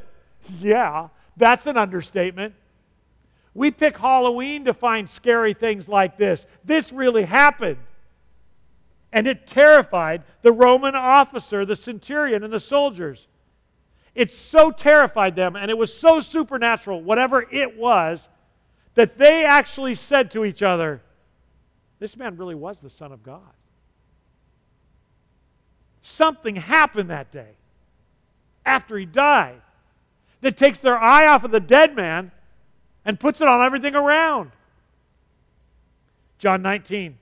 Yeah, 0.59 1.07
that's 1.37 1.67
an 1.67 1.77
understatement. 1.77 2.53
We 3.53 3.71
pick 3.71 3.97
Halloween 3.97 4.65
to 4.65 4.73
find 4.73 5.09
scary 5.09 5.53
things 5.53 5.87
like 5.87 6.17
this. 6.17 6.45
This 6.65 6.91
really 6.91 7.23
happened. 7.23 7.77
And 9.13 9.25
it 9.25 9.47
terrified 9.47 10.23
the 10.41 10.51
Roman 10.51 10.95
officer, 10.95 11.65
the 11.65 11.77
centurion, 11.77 12.43
and 12.43 12.51
the 12.51 12.59
soldiers. 12.59 13.25
It 14.15 14.31
so 14.31 14.69
terrified 14.69 15.37
them, 15.37 15.55
and 15.55 15.71
it 15.71 15.77
was 15.77 15.97
so 15.97 16.19
supernatural, 16.19 17.01
whatever 17.01 17.41
it 17.49 17.77
was, 17.77 18.27
that 18.95 19.17
they 19.17 19.45
actually 19.45 19.95
said 19.95 20.29
to 20.31 20.43
each 20.43 20.61
other, 20.61 21.01
This 21.99 22.17
man 22.17 22.35
really 22.35 22.55
was 22.55 22.81
the 22.81 22.89
Son 22.89 23.13
of 23.13 23.23
God. 23.23 23.53
Something 26.10 26.56
happened 26.56 27.11
that 27.11 27.31
day 27.31 27.52
after 28.65 28.98
he 28.98 29.06
died 29.06 29.61
that 30.41 30.57
takes 30.57 30.80
their 30.80 30.98
eye 30.98 31.27
off 31.27 31.44
of 31.44 31.52
the 31.52 31.60
dead 31.60 31.95
man 31.95 32.31
and 33.06 33.19
puts 33.19 33.41
it 33.41 33.48
on 33.48 33.64
everything 33.64 33.95
around. 33.95 34.52
John 36.40 36.61
19. 36.61 37.18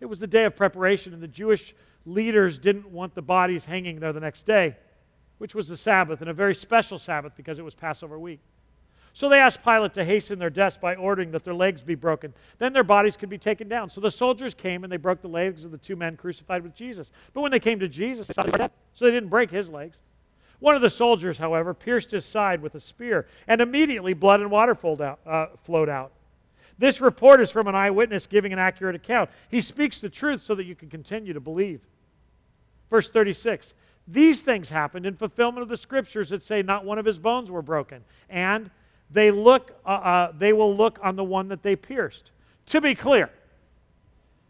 It 0.00 0.06
was 0.06 0.18
the 0.18 0.26
day 0.26 0.44
of 0.44 0.54
preparation, 0.54 1.14
and 1.14 1.22
the 1.22 1.28
Jewish 1.28 1.74
leaders 2.04 2.58
didn't 2.58 2.90
want 2.90 3.14
the 3.14 3.22
bodies 3.22 3.64
hanging 3.64 3.98
there 4.00 4.12
the 4.12 4.20
next 4.20 4.44
day, 4.44 4.76
which 5.38 5.54
was 5.54 5.68
the 5.68 5.76
Sabbath, 5.76 6.20
and 6.20 6.28
a 6.28 6.34
very 6.34 6.54
special 6.54 6.98
Sabbath 6.98 7.32
because 7.36 7.58
it 7.58 7.64
was 7.64 7.74
Passover 7.74 8.18
week. 8.18 8.40
So 9.14 9.28
they 9.28 9.38
asked 9.38 9.62
Pilate 9.62 9.94
to 9.94 10.04
hasten 10.04 10.40
their 10.40 10.50
deaths 10.50 10.76
by 10.76 10.96
ordering 10.96 11.30
that 11.30 11.44
their 11.44 11.54
legs 11.54 11.80
be 11.80 11.94
broken. 11.94 12.34
Then 12.58 12.72
their 12.72 12.82
bodies 12.82 13.16
could 13.16 13.28
be 13.28 13.38
taken 13.38 13.68
down. 13.68 13.88
So 13.88 14.00
the 14.00 14.10
soldiers 14.10 14.54
came 14.54 14.82
and 14.82 14.92
they 14.92 14.96
broke 14.96 15.22
the 15.22 15.28
legs 15.28 15.64
of 15.64 15.70
the 15.70 15.78
two 15.78 15.94
men 15.94 16.16
crucified 16.16 16.64
with 16.64 16.74
Jesus. 16.74 17.12
But 17.32 17.42
when 17.42 17.52
they 17.52 17.60
came 17.60 17.78
to 17.78 17.88
Jesus, 17.88 18.26
they. 18.26 18.68
So 18.94 19.04
they 19.04 19.12
didn't 19.12 19.28
break 19.28 19.52
his 19.52 19.68
legs. 19.68 19.96
One 20.58 20.74
of 20.74 20.82
the 20.82 20.90
soldiers, 20.90 21.38
however, 21.38 21.74
pierced 21.74 22.10
his 22.10 22.24
side 22.24 22.60
with 22.60 22.74
a 22.74 22.80
spear, 22.80 23.28
and 23.46 23.60
immediately 23.60 24.14
blood 24.14 24.40
and 24.40 24.50
water 24.50 24.76
out. 25.02 25.20
Uh, 25.24 25.46
flowed 25.64 25.88
out. 25.88 26.12
This 26.78 27.00
report 27.00 27.40
is 27.40 27.52
from 27.52 27.68
an 27.68 27.74
eyewitness 27.76 28.26
giving 28.26 28.52
an 28.52 28.58
accurate 28.58 28.96
account. 28.96 29.30
He 29.48 29.60
speaks 29.60 30.00
the 30.00 30.08
truth 30.08 30.42
so 30.42 30.56
that 30.56 30.64
you 30.64 30.74
can 30.74 30.90
continue 30.90 31.32
to 31.32 31.40
believe. 31.40 31.80
Verse 32.90 33.10
36 33.10 33.74
These 34.08 34.42
things 34.42 34.68
happened 34.68 35.06
in 35.06 35.14
fulfillment 35.14 35.62
of 35.62 35.68
the 35.68 35.76
scriptures 35.76 36.30
that 36.30 36.42
say, 36.42 36.62
Not 36.62 36.84
one 36.84 36.98
of 36.98 37.06
his 37.06 37.18
bones 37.18 37.48
were 37.48 37.62
broken. 37.62 38.02
And 38.28 38.70
they, 39.14 39.30
look, 39.30 39.70
uh, 39.86 39.88
uh, 39.88 40.32
they 40.36 40.52
will 40.52 40.76
look 40.76 40.98
on 41.00 41.14
the 41.14 41.22
one 41.22 41.48
that 41.48 41.62
they 41.62 41.76
pierced. 41.76 42.32
To 42.66 42.80
be 42.80 42.96
clear, 42.96 43.30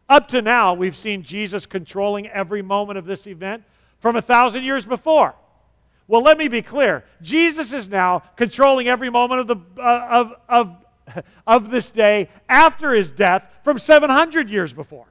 up 0.08 0.28
to 0.28 0.40
now, 0.40 0.72
we've 0.72 0.96
seen 0.96 1.22
Jesus 1.22 1.66
controlling 1.66 2.28
every 2.28 2.62
moment 2.62 2.98
of 2.98 3.04
this 3.04 3.26
event 3.26 3.62
from 4.00 4.16
a 4.16 4.22
thousand 4.22 4.64
years 4.64 4.86
before. 4.86 5.34
Well, 6.08 6.22
let 6.22 6.38
me 6.38 6.48
be 6.48 6.62
clear. 6.62 7.04
Jesus 7.20 7.72
is 7.72 7.88
now 7.88 8.22
controlling 8.36 8.88
every 8.88 9.10
moment 9.10 9.42
of, 9.42 9.46
the, 9.48 9.56
uh, 9.82 10.08
of, 10.10 10.32
of, 10.48 11.24
of 11.46 11.70
this 11.70 11.90
day 11.90 12.30
after 12.48 12.92
his 12.92 13.10
death 13.10 13.44
from 13.64 13.78
700 13.78 14.48
years 14.48 14.72
before. 14.72 15.06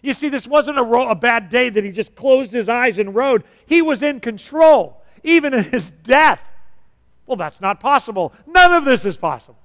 You 0.00 0.14
see, 0.14 0.30
this 0.30 0.46
wasn't 0.46 0.78
a, 0.78 0.82
ro- 0.82 1.10
a 1.10 1.14
bad 1.14 1.50
day 1.50 1.68
that 1.68 1.84
he 1.84 1.90
just 1.90 2.14
closed 2.14 2.52
his 2.52 2.70
eyes 2.70 2.98
and 2.98 3.14
rode. 3.14 3.44
He 3.66 3.82
was 3.82 4.02
in 4.02 4.20
control, 4.20 5.02
even 5.22 5.52
in 5.52 5.64
his 5.64 5.90
death. 5.90 6.40
Well, 7.26 7.36
that's 7.36 7.60
not 7.60 7.80
possible. 7.80 8.32
None 8.46 8.72
of 8.72 8.84
this 8.84 9.04
is 9.04 9.16
possible. 9.16 9.58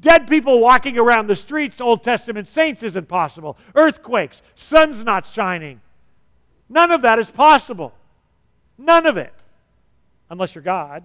Dead 0.00 0.28
people 0.28 0.60
walking 0.60 0.98
around 0.98 1.28
the 1.28 1.36
streets, 1.36 1.80
Old 1.80 2.02
Testament 2.02 2.46
saints, 2.46 2.82
isn't 2.82 3.08
possible. 3.08 3.56
Earthquakes, 3.74 4.42
sun's 4.54 5.02
not 5.02 5.26
shining. 5.26 5.80
None 6.68 6.90
of 6.90 7.02
that 7.02 7.18
is 7.18 7.30
possible. 7.30 7.94
None 8.76 9.06
of 9.06 9.16
it. 9.16 9.32
Unless 10.28 10.54
you're 10.54 10.64
God. 10.64 11.04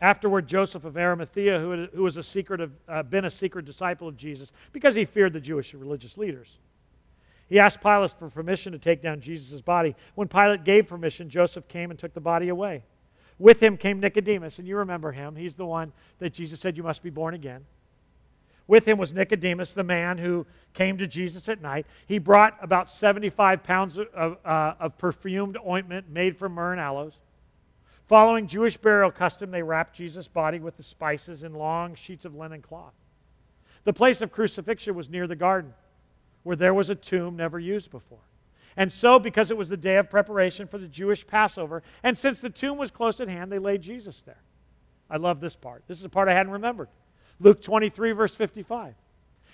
Afterward, 0.00 0.48
Joseph 0.48 0.84
of 0.84 0.96
Arimathea, 0.96 1.60
who, 1.60 1.86
who 1.94 2.02
was 2.02 2.16
a 2.16 2.22
secret 2.22 2.60
of, 2.60 2.72
uh, 2.88 3.02
been 3.04 3.26
a 3.26 3.30
secret 3.30 3.64
disciple 3.64 4.08
of 4.08 4.16
Jesus 4.16 4.50
because 4.72 4.94
he 4.94 5.04
feared 5.04 5.32
the 5.32 5.40
Jewish 5.40 5.74
religious 5.74 6.16
leaders. 6.16 6.58
He 7.52 7.58
asked 7.58 7.82
Pilate 7.82 8.12
for 8.18 8.30
permission 8.30 8.72
to 8.72 8.78
take 8.78 9.02
down 9.02 9.20
Jesus' 9.20 9.60
body. 9.60 9.94
When 10.14 10.26
Pilate 10.26 10.64
gave 10.64 10.88
permission, 10.88 11.28
Joseph 11.28 11.68
came 11.68 11.90
and 11.90 11.98
took 11.98 12.14
the 12.14 12.20
body 12.20 12.48
away. 12.48 12.82
With 13.38 13.62
him 13.62 13.76
came 13.76 14.00
Nicodemus, 14.00 14.58
and 14.58 14.66
you 14.66 14.78
remember 14.78 15.12
him. 15.12 15.36
He's 15.36 15.54
the 15.54 15.66
one 15.66 15.92
that 16.18 16.32
Jesus 16.32 16.60
said, 16.60 16.78
You 16.78 16.82
must 16.82 17.02
be 17.02 17.10
born 17.10 17.34
again. 17.34 17.66
With 18.68 18.88
him 18.88 18.96
was 18.96 19.12
Nicodemus, 19.12 19.74
the 19.74 19.82
man 19.82 20.16
who 20.16 20.46
came 20.72 20.96
to 20.96 21.06
Jesus 21.06 21.46
at 21.50 21.60
night. 21.60 21.84
He 22.06 22.16
brought 22.16 22.56
about 22.62 22.88
75 22.88 23.62
pounds 23.62 23.98
of, 23.98 24.38
uh, 24.46 24.72
of 24.80 24.96
perfumed 24.96 25.58
ointment 25.68 26.08
made 26.08 26.38
from 26.38 26.52
myrrh 26.52 26.72
and 26.72 26.80
aloes. 26.80 27.18
Following 28.08 28.46
Jewish 28.46 28.78
burial 28.78 29.10
custom, 29.10 29.50
they 29.50 29.62
wrapped 29.62 29.94
Jesus' 29.94 30.26
body 30.26 30.58
with 30.58 30.78
the 30.78 30.82
spices 30.82 31.42
in 31.42 31.52
long 31.52 31.96
sheets 31.96 32.24
of 32.24 32.34
linen 32.34 32.62
cloth. 32.62 32.94
The 33.84 33.92
place 33.92 34.22
of 34.22 34.32
crucifixion 34.32 34.94
was 34.94 35.10
near 35.10 35.26
the 35.26 35.36
garden, 35.36 35.74
where 36.42 36.56
there 36.56 36.74
was 36.74 36.90
a 36.90 36.94
tomb 36.94 37.36
never 37.36 37.58
used 37.58 37.90
before. 37.90 38.18
And 38.76 38.92
so, 38.92 39.18
because 39.18 39.50
it 39.50 39.56
was 39.56 39.68
the 39.68 39.76
day 39.76 39.96
of 39.96 40.08
preparation 40.08 40.66
for 40.66 40.78
the 40.78 40.88
Jewish 40.88 41.26
Passover, 41.26 41.82
and 42.02 42.16
since 42.16 42.40
the 42.40 42.50
tomb 42.50 42.78
was 42.78 42.90
close 42.90 43.20
at 43.20 43.28
hand, 43.28 43.52
they 43.52 43.58
laid 43.58 43.82
Jesus 43.82 44.22
there. 44.22 44.40
I 45.10 45.18
love 45.18 45.40
this 45.40 45.54
part. 45.54 45.82
This 45.86 45.98
is 45.98 46.04
a 46.04 46.08
part 46.08 46.28
I 46.28 46.34
hadn't 46.34 46.52
remembered. 46.52 46.88
Luke 47.38 47.60
23, 47.60 48.12
verse 48.12 48.34
55. 48.34 48.94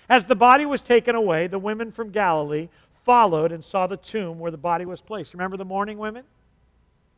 As 0.07 0.25
the 0.25 0.35
body 0.35 0.65
was 0.65 0.81
taken 0.81 1.15
away, 1.15 1.47
the 1.47 1.59
women 1.59 1.91
from 1.91 2.11
Galilee 2.11 2.69
followed 3.03 3.51
and 3.51 3.63
saw 3.63 3.87
the 3.87 3.97
tomb 3.97 4.39
where 4.39 4.51
the 4.51 4.57
body 4.57 4.85
was 4.85 5.01
placed. 5.01 5.33
Remember 5.33 5.57
the 5.57 5.65
mourning 5.65 5.97
women? 5.97 6.23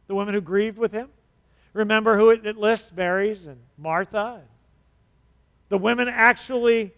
The 0.08 0.16
women 0.16 0.34
who 0.34 0.42
grieved 0.42 0.78
with 0.78 0.92
him? 0.92 1.10
Remember 1.74 2.18
who 2.18 2.32
it, 2.32 2.46
it 2.46 2.58
lists? 2.58 2.92
Mary's 2.96 3.46
and 3.46 3.58
Martha. 3.78 4.42
The 5.70 5.78
women 5.78 6.10
actually 6.10 6.94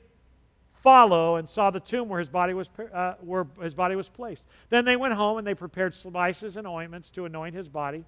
follow 0.83 1.37
and 1.37 1.49
saw 1.49 1.71
the 1.71 1.79
tomb 1.79 2.09
where 2.09 2.19
his 2.19 2.27
body 2.27 2.53
was 2.53 2.69
uh, 2.93 3.13
where 3.21 3.47
his 3.61 3.73
body 3.73 3.95
was 3.95 4.09
placed. 4.09 4.43
Then 4.69 4.83
they 4.83 4.97
went 4.97 5.13
home 5.13 5.37
and 5.37 5.47
they 5.47 5.55
prepared 5.55 5.95
spices 5.95 6.57
and 6.57 6.67
ointments 6.67 7.09
to 7.11 7.25
anoint 7.25 7.55
his 7.55 7.69
body. 7.69 8.03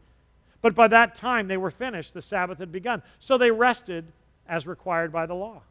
But 0.62 0.76
by 0.76 0.90
that 0.90 1.16
time 1.16 1.48
they 1.48 1.58
were 1.58 1.72
finished. 1.72 2.14
The 2.14 2.22
Sabbath 2.22 2.60
had 2.60 2.72
begun. 2.72 3.02
So 3.20 3.38
they 3.38 3.50
rested 3.50 4.06
as 4.48 4.68
required 4.68 5.12
by 5.12 5.26
the 5.26 5.34
law. 5.34 5.62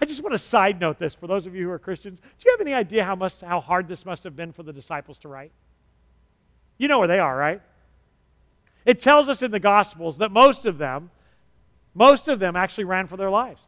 I 0.00 0.06
just 0.06 0.22
want 0.22 0.32
to 0.32 0.38
side 0.38 0.80
note 0.80 0.98
this 0.98 1.14
for 1.14 1.26
those 1.26 1.46
of 1.46 1.54
you 1.54 1.64
who 1.64 1.70
are 1.70 1.78
Christians. 1.78 2.20
Do 2.20 2.26
you 2.44 2.52
have 2.52 2.60
any 2.60 2.74
idea 2.74 3.04
how, 3.04 3.16
much, 3.16 3.40
how 3.40 3.60
hard 3.60 3.88
this 3.88 4.06
must 4.06 4.24
have 4.24 4.36
been 4.36 4.52
for 4.52 4.62
the 4.62 4.72
disciples 4.72 5.18
to 5.20 5.28
write? 5.28 5.52
You 6.78 6.88
know 6.88 6.98
where 6.98 7.08
they 7.08 7.18
are, 7.18 7.36
right? 7.36 7.60
It 8.84 9.00
tells 9.00 9.28
us 9.28 9.42
in 9.42 9.50
the 9.50 9.60
Gospels 9.60 10.18
that 10.18 10.30
most 10.30 10.66
of 10.66 10.78
them, 10.78 11.10
most 11.94 12.28
of 12.28 12.38
them 12.38 12.56
actually 12.56 12.84
ran 12.84 13.06
for 13.06 13.16
their 13.16 13.30
lives. 13.30 13.62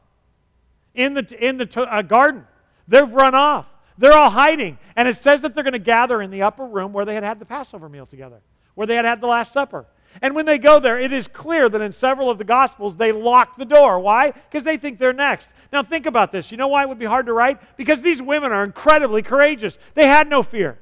In 0.97 1.14
the, 1.14 1.47
in 1.47 1.56
the 1.59 1.89
uh, 1.89 2.02
garden, 2.02 2.44
they've 2.89 3.09
run 3.09 3.35
off. 3.35 3.66
They're 3.98 4.12
all 4.12 4.31
hiding. 4.31 4.78
And 4.97 5.06
it 5.06 5.16
says 5.16 5.43
that 5.43 5.55
they're 5.55 5.62
going 5.62 5.73
to 5.74 5.78
gather 5.78 6.20
in 6.23 6.31
the 6.31 6.43
upper 6.43 6.66
room 6.66 6.93
where 6.93 7.05
they 7.05 7.14
had 7.14 7.23
had 7.23 7.39
the 7.39 7.44
Passover 7.44 7.89
meal 7.89 8.06
together, 8.06 8.40
where 8.74 8.86
they 8.86 8.97
had 8.97 9.05
had 9.05 9.20
the 9.20 9.27
Last 9.27 9.52
Supper. 9.52 9.86
And 10.23 10.35
when 10.35 10.47
they 10.47 10.59
go 10.59 10.81
there, 10.81 10.98
it 10.98 11.12
is 11.12 11.28
clear 11.28 11.68
that 11.68 11.81
in 11.81 11.93
several 11.93 12.31
of 12.31 12.39
the 12.39 12.44
Gospels, 12.44 12.97
they 12.97 13.12
lock 13.12 13.56
the 13.56 13.64
door. 13.64 14.01
Why? 14.01 14.31
Because 14.31 14.64
they 14.64 14.77
think 14.77 14.98
they're 14.98 15.12
next. 15.12 15.51
Now, 15.73 15.82
think 15.82 16.06
about 16.06 16.32
this. 16.32 16.51
You 16.51 16.56
know 16.56 16.68
why 16.68 16.82
it 16.82 16.89
would 16.89 16.98
be 16.98 17.06
hard 17.06 17.27
to 17.27 17.32
write? 17.32 17.60
Because 17.77 18.01
these 18.01 18.23
women 18.23 18.52
are 18.52 18.64
incredibly 18.64 19.23
courageous. 19.23 19.78
They 19.94 20.06
had 20.06 20.28
no 20.28 20.43
fear. 20.43 20.78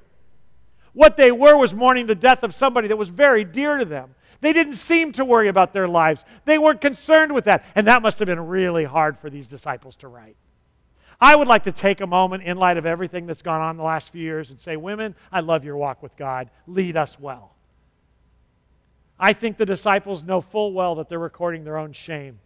What 0.93 1.17
they 1.17 1.33
were 1.33 1.57
was 1.57 1.75
mourning 1.75 2.07
the 2.07 2.15
death 2.15 2.45
of 2.45 2.55
somebody 2.55 2.89
that 2.89 2.97
was 2.97 3.09
very 3.09 3.45
dear 3.45 3.79
to 3.79 3.85
them. 3.85 4.15
They 4.45 4.53
didn't 4.53 4.77
seem 4.77 5.13
to 5.13 5.25
worry 5.25 5.49
about 5.49 5.73
their 5.73 5.89
lives, 5.89 6.23
they 6.45 6.59
weren't 6.59 6.83
concerned 6.83 7.33
with 7.33 7.47
that. 7.47 7.65
And 7.75 7.87
that 7.87 8.03
must 8.03 8.19
have 8.19 8.27
been 8.27 8.47
really 8.47 8.85
hard 8.85 9.19
for 9.19 9.31
these 9.31 9.49
disciples 9.49 9.97
to 9.97 10.09
write. 10.09 10.37
I 11.19 11.35
would 11.35 11.49
like 11.49 11.63
to 11.63 11.73
take 11.73 12.03
a 12.03 12.07
moment 12.07 12.43
in 12.43 12.59
light 12.59 12.77
of 12.77 12.85
everything 12.85 13.27
that's 13.27 13.41
gone 13.41 13.63
on 13.63 13.79
the 13.79 13.83
last 13.83 14.11
few 14.11 14.21
years 14.21 14.51
and 14.51 14.61
say, 14.61 14.77
Women, 14.77 15.15
I 15.33 15.41
love 15.41 15.65
your 15.65 15.79
walk 15.79 16.03
with 16.03 16.15
God. 16.19 16.51
Lead 16.67 16.95
us 16.95 17.19
well. 17.19 17.55
I 19.19 19.33
think 19.33 19.57
the 19.57 19.65
disciples 19.65 20.25
know 20.25 20.43
full 20.43 20.75
well 20.75 20.97
that 20.97 21.09
they're 21.09 21.19
recording 21.19 21.65
their 21.65 21.79
own 21.79 21.95
shame. 21.95 22.39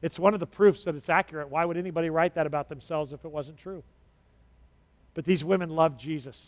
It's 0.00 0.18
one 0.18 0.32
of 0.32 0.40
the 0.40 0.46
proofs 0.46 0.84
that 0.84 0.94
it's 0.94 1.10
accurate. 1.10 1.50
Why 1.50 1.66
would 1.66 1.76
anybody 1.76 2.08
write 2.08 2.36
that 2.36 2.46
about 2.46 2.70
themselves 2.70 3.12
if 3.12 3.22
it 3.22 3.30
wasn't 3.30 3.58
true? 3.58 3.82
But 5.12 5.26
these 5.26 5.44
women 5.44 5.68
loved 5.68 6.00
Jesus, 6.00 6.40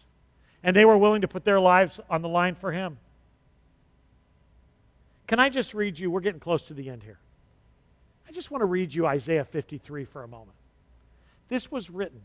and 0.62 0.74
they 0.74 0.86
were 0.86 0.96
willing 0.96 1.20
to 1.20 1.28
put 1.28 1.44
their 1.44 1.60
lives 1.60 2.00
on 2.08 2.22
the 2.22 2.28
line 2.28 2.54
for 2.54 2.72
him. 2.72 2.96
Can 5.26 5.40
I 5.40 5.48
just 5.48 5.74
read 5.74 5.98
you? 5.98 6.10
We're 6.10 6.20
getting 6.20 6.40
close 6.40 6.62
to 6.64 6.74
the 6.74 6.88
end 6.88 7.02
here. 7.02 7.18
I 8.28 8.32
just 8.32 8.50
want 8.50 8.62
to 8.62 8.66
read 8.66 8.94
you 8.94 9.06
Isaiah 9.06 9.44
53 9.44 10.04
for 10.04 10.22
a 10.22 10.28
moment. 10.28 10.56
This 11.48 11.70
was 11.70 11.90
written 11.90 12.20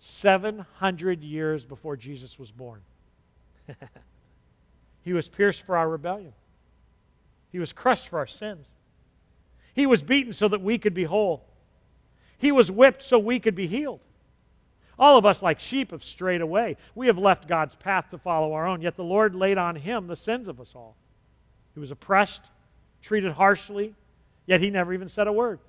700 0.00 1.22
years 1.22 1.64
before 1.64 1.96
Jesus 1.96 2.38
was 2.38 2.50
born. 2.50 2.80
he 5.02 5.12
was 5.12 5.28
pierced 5.28 5.62
for 5.62 5.76
our 5.76 5.88
rebellion. 5.88 6.32
He 7.52 7.58
was 7.58 7.72
crushed 7.72 8.08
for 8.08 8.18
our 8.18 8.26
sins. 8.26 8.66
He 9.74 9.86
was 9.86 10.02
beaten 10.02 10.32
so 10.32 10.48
that 10.48 10.60
we 10.60 10.78
could 10.78 10.94
be 10.94 11.04
whole. 11.04 11.44
He 12.38 12.52
was 12.52 12.70
whipped 12.70 13.02
so 13.02 13.18
we 13.18 13.38
could 13.38 13.54
be 13.54 13.66
healed. 13.66 14.00
All 14.98 15.16
of 15.16 15.24
us, 15.24 15.42
like 15.42 15.60
sheep, 15.60 15.92
have 15.92 16.04
strayed 16.04 16.42
away. 16.42 16.76
We 16.94 17.06
have 17.06 17.18
left 17.18 17.48
God's 17.48 17.74
path 17.74 18.10
to 18.10 18.18
follow 18.18 18.52
our 18.52 18.66
own, 18.66 18.82
yet 18.82 18.96
the 18.96 19.04
Lord 19.04 19.34
laid 19.34 19.56
on 19.56 19.76
him 19.76 20.06
the 20.06 20.16
sins 20.16 20.48
of 20.48 20.60
us 20.60 20.72
all. 20.74 20.96
He 21.74 21.80
was 21.80 21.90
oppressed, 21.90 22.42
treated 23.02 23.32
harshly, 23.32 23.94
yet 24.46 24.60
he 24.60 24.70
never 24.70 24.92
even 24.92 25.08
said 25.08 25.26
a 25.26 25.32
word. 25.32 25.60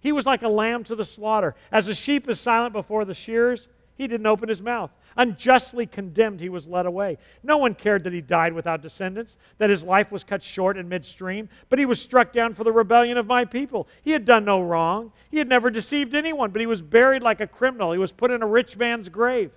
He 0.00 0.12
was 0.12 0.26
like 0.26 0.42
a 0.42 0.48
lamb 0.48 0.84
to 0.84 0.94
the 0.94 1.04
slaughter. 1.04 1.54
As 1.72 1.88
a 1.88 1.94
sheep 1.94 2.28
is 2.28 2.40
silent 2.40 2.72
before 2.72 3.04
the 3.04 3.14
shears, 3.14 3.68
He 3.96 4.06
didn't 4.06 4.26
open 4.26 4.48
his 4.48 4.60
mouth. 4.60 4.90
Unjustly 5.16 5.86
condemned, 5.86 6.40
he 6.40 6.50
was 6.50 6.66
led 6.66 6.84
away. 6.84 7.16
No 7.42 7.56
one 7.56 7.74
cared 7.74 8.04
that 8.04 8.12
he 8.12 8.20
died 8.20 8.52
without 8.52 8.82
descendants, 8.82 9.36
that 9.56 9.70
his 9.70 9.82
life 9.82 10.12
was 10.12 10.22
cut 10.22 10.42
short 10.42 10.76
in 10.76 10.86
midstream, 10.88 11.48
but 11.70 11.78
he 11.78 11.86
was 11.86 11.98
struck 11.98 12.32
down 12.34 12.54
for 12.54 12.64
the 12.64 12.72
rebellion 12.72 13.16
of 13.16 13.26
my 13.26 13.46
people. 13.46 13.88
He 14.02 14.10
had 14.10 14.26
done 14.26 14.44
no 14.44 14.60
wrong. 14.60 15.12
He 15.30 15.38
had 15.38 15.48
never 15.48 15.70
deceived 15.70 16.14
anyone, 16.14 16.50
but 16.50 16.60
he 16.60 16.66
was 16.66 16.82
buried 16.82 17.22
like 17.22 17.40
a 17.40 17.46
criminal. 17.46 17.92
He 17.92 17.98
was 17.98 18.12
put 18.12 18.30
in 18.30 18.42
a 18.42 18.46
rich 18.46 18.76
man's 18.76 19.08
grave. 19.08 19.50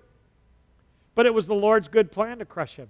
But 1.15 1.26
it 1.26 1.34
was 1.34 1.45
the 1.45 1.56
Lord's 1.56 1.89
good 1.89 2.10
plan 2.10 2.39
to 2.39 2.45
crush 2.45 2.76
him. 2.76 2.89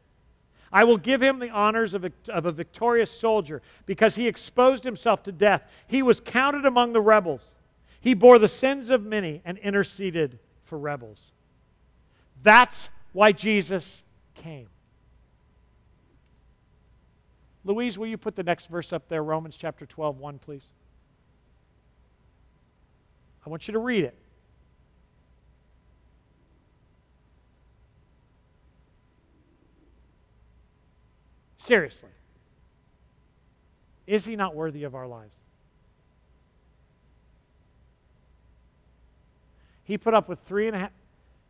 I 0.73 0.83
will 0.83 0.97
give 0.97 1.21
him 1.21 1.39
the 1.39 1.49
honors 1.49 1.93
of 1.93 2.05
a, 2.05 2.11
of 2.29 2.45
a 2.45 2.51
victorious 2.51 3.11
soldier 3.11 3.61
because 3.85 4.15
he 4.15 4.27
exposed 4.27 4.83
himself 4.83 5.23
to 5.23 5.31
death. 5.31 5.63
He 5.87 6.01
was 6.01 6.21
counted 6.21 6.65
among 6.65 6.93
the 6.93 7.01
rebels. 7.01 7.53
He 7.99 8.13
bore 8.13 8.39
the 8.39 8.47
sins 8.47 8.89
of 8.89 9.03
many 9.03 9.41
and 9.43 9.57
interceded 9.57 10.39
for 10.65 10.77
rebels. 10.77 11.19
That's 12.41 12.89
why 13.13 13.31
Jesus 13.31 14.01
came. 14.35 14.67
Louise, 17.63 17.97
will 17.97 18.07
you 18.07 18.17
put 18.17 18.35
the 18.35 18.43
next 18.43 18.67
verse 18.67 18.91
up 18.91 19.07
there, 19.07 19.23
Romans 19.23 19.55
chapter 19.57 19.85
12, 19.85 20.17
1, 20.19 20.39
please? 20.39 20.63
I 23.45 23.49
want 23.49 23.67
you 23.67 23.73
to 23.73 23.79
read 23.79 24.03
it. 24.03 24.15
Seriously. 31.63 32.09
Is 34.07 34.25
he 34.25 34.35
not 34.35 34.55
worthy 34.55 34.83
of 34.83 34.95
our 34.95 35.07
lives? 35.07 35.35
He 39.83 39.97
put 39.97 40.13
up 40.13 40.27
with 40.27 40.39
three 40.47 40.67
and 40.67 40.75
a 40.75 40.79
half, 40.79 40.91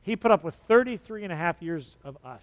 he 0.01 0.15
put 0.15 0.31
up 0.31 0.43
with 0.43 0.55
33 0.67 1.23
and 1.23 1.31
a 1.31 1.35
half 1.35 1.61
years 1.61 1.95
of 2.03 2.17
us. 2.25 2.41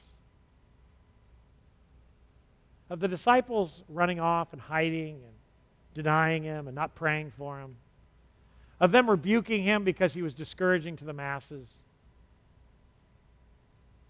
Of 2.89 3.01
the 3.01 3.09
disciples 3.09 3.83
running 3.89 4.19
off 4.19 4.53
and 4.53 4.63
hiding 4.63 5.17
and 5.17 5.35
denying 5.95 6.45
him 6.45 6.69
and 6.69 6.75
not 6.75 6.95
praying 6.95 7.33
for 7.37 7.61
him. 7.61 7.77
Of 8.81 8.93
them 8.93 9.11
rebuking 9.11 9.63
him 9.63 9.85
because 9.85 10.15
he 10.15 10.23
was 10.23 10.35
discouraging 10.35 10.97
to 10.97 11.05
the 11.05 11.13
masses. 11.13 11.69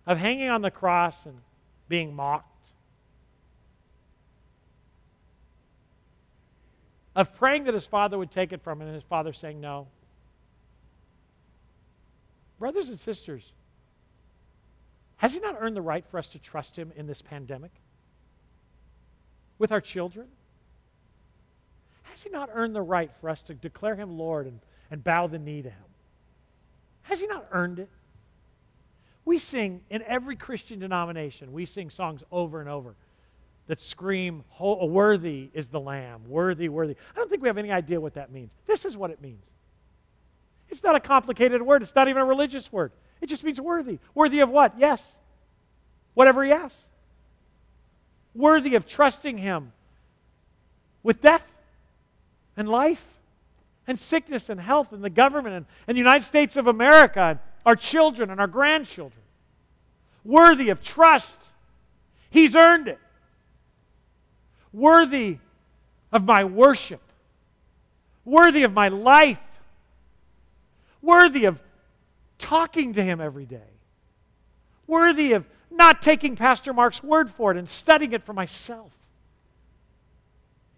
Of 0.06 0.18
hanging 0.18 0.48
on 0.48 0.62
the 0.62 0.70
cross 0.70 1.26
and 1.26 1.38
being 1.88 2.14
mocked. 2.14 2.57
Of 7.18 7.34
praying 7.34 7.64
that 7.64 7.74
his 7.74 7.84
father 7.84 8.16
would 8.16 8.30
take 8.30 8.52
it 8.52 8.62
from 8.62 8.80
him 8.80 8.86
and 8.86 8.94
his 8.94 9.02
father 9.02 9.32
saying 9.32 9.60
no. 9.60 9.88
Brothers 12.60 12.88
and 12.88 12.96
sisters, 12.96 13.50
has 15.16 15.34
he 15.34 15.40
not 15.40 15.56
earned 15.58 15.74
the 15.74 15.82
right 15.82 16.04
for 16.12 16.18
us 16.18 16.28
to 16.28 16.38
trust 16.38 16.76
him 16.76 16.92
in 16.94 17.08
this 17.08 17.20
pandemic? 17.20 17.72
With 19.58 19.72
our 19.72 19.80
children? 19.80 20.28
Has 22.04 22.22
he 22.22 22.30
not 22.30 22.50
earned 22.54 22.76
the 22.76 22.82
right 22.82 23.10
for 23.20 23.28
us 23.28 23.42
to 23.42 23.54
declare 23.54 23.96
him 23.96 24.16
Lord 24.16 24.46
and, 24.46 24.60
and 24.92 25.02
bow 25.02 25.26
the 25.26 25.40
knee 25.40 25.62
to 25.62 25.70
him? 25.70 25.84
Has 27.02 27.18
he 27.18 27.26
not 27.26 27.48
earned 27.50 27.80
it? 27.80 27.88
We 29.24 29.40
sing 29.40 29.80
in 29.90 30.02
every 30.02 30.36
Christian 30.36 30.78
denomination, 30.78 31.52
we 31.52 31.64
sing 31.64 31.90
songs 31.90 32.22
over 32.30 32.60
and 32.60 32.70
over 32.70 32.94
that 33.68 33.80
scream, 33.80 34.42
Worthy 34.58 35.50
is 35.54 35.68
the 35.68 35.78
Lamb, 35.78 36.22
worthy, 36.26 36.68
worthy. 36.68 36.96
I 37.14 37.18
don't 37.18 37.30
think 37.30 37.42
we 37.42 37.48
have 37.48 37.58
any 37.58 37.70
idea 37.70 38.00
what 38.00 38.14
that 38.14 38.32
means. 38.32 38.50
This 38.66 38.84
is 38.84 38.96
what 38.96 39.10
it 39.10 39.22
means 39.22 39.44
it's 40.70 40.82
not 40.82 40.94
a 40.94 41.00
complicated 41.00 41.62
word, 41.62 41.82
it's 41.82 41.94
not 41.94 42.08
even 42.08 42.20
a 42.22 42.24
religious 42.24 42.70
word. 42.72 42.92
It 43.20 43.26
just 43.26 43.42
means 43.42 43.60
worthy. 43.60 43.98
Worthy 44.14 44.40
of 44.40 44.50
what? 44.50 44.74
Yes. 44.78 45.02
Whatever 46.14 46.44
he 46.44 46.52
asks. 46.52 46.76
Worthy 48.34 48.74
of 48.74 48.86
trusting 48.86 49.38
him 49.38 49.72
with 51.02 51.20
death 51.20 51.44
and 52.56 52.68
life 52.68 53.02
and 53.86 53.98
sickness 53.98 54.50
and 54.50 54.60
health 54.60 54.92
and 54.92 55.02
the 55.02 55.10
government 55.10 55.54
and, 55.54 55.66
and 55.86 55.96
the 55.96 56.00
United 56.00 56.24
States 56.24 56.56
of 56.56 56.66
America 56.66 57.20
and 57.20 57.38
our 57.64 57.74
children 57.74 58.30
and 58.30 58.40
our 58.40 58.46
grandchildren. 58.46 59.22
Worthy 60.24 60.68
of 60.68 60.82
trust. 60.82 61.38
He's 62.30 62.54
earned 62.54 62.88
it. 62.88 62.98
Worthy 64.72 65.38
of 66.12 66.24
my 66.24 66.44
worship. 66.44 67.00
Worthy 68.24 68.62
of 68.62 68.72
my 68.72 68.88
life 68.88 69.38
worthy 71.02 71.44
of 71.44 71.58
talking 72.38 72.94
to 72.94 73.02
him 73.02 73.20
every 73.20 73.46
day, 73.46 73.70
worthy 74.86 75.32
of 75.32 75.44
not 75.70 76.02
taking 76.02 76.36
Pastor 76.36 76.72
Mark's 76.72 77.02
word 77.02 77.30
for 77.30 77.50
it 77.50 77.56
and 77.56 77.68
studying 77.68 78.12
it 78.12 78.24
for 78.24 78.32
myself. 78.32 78.90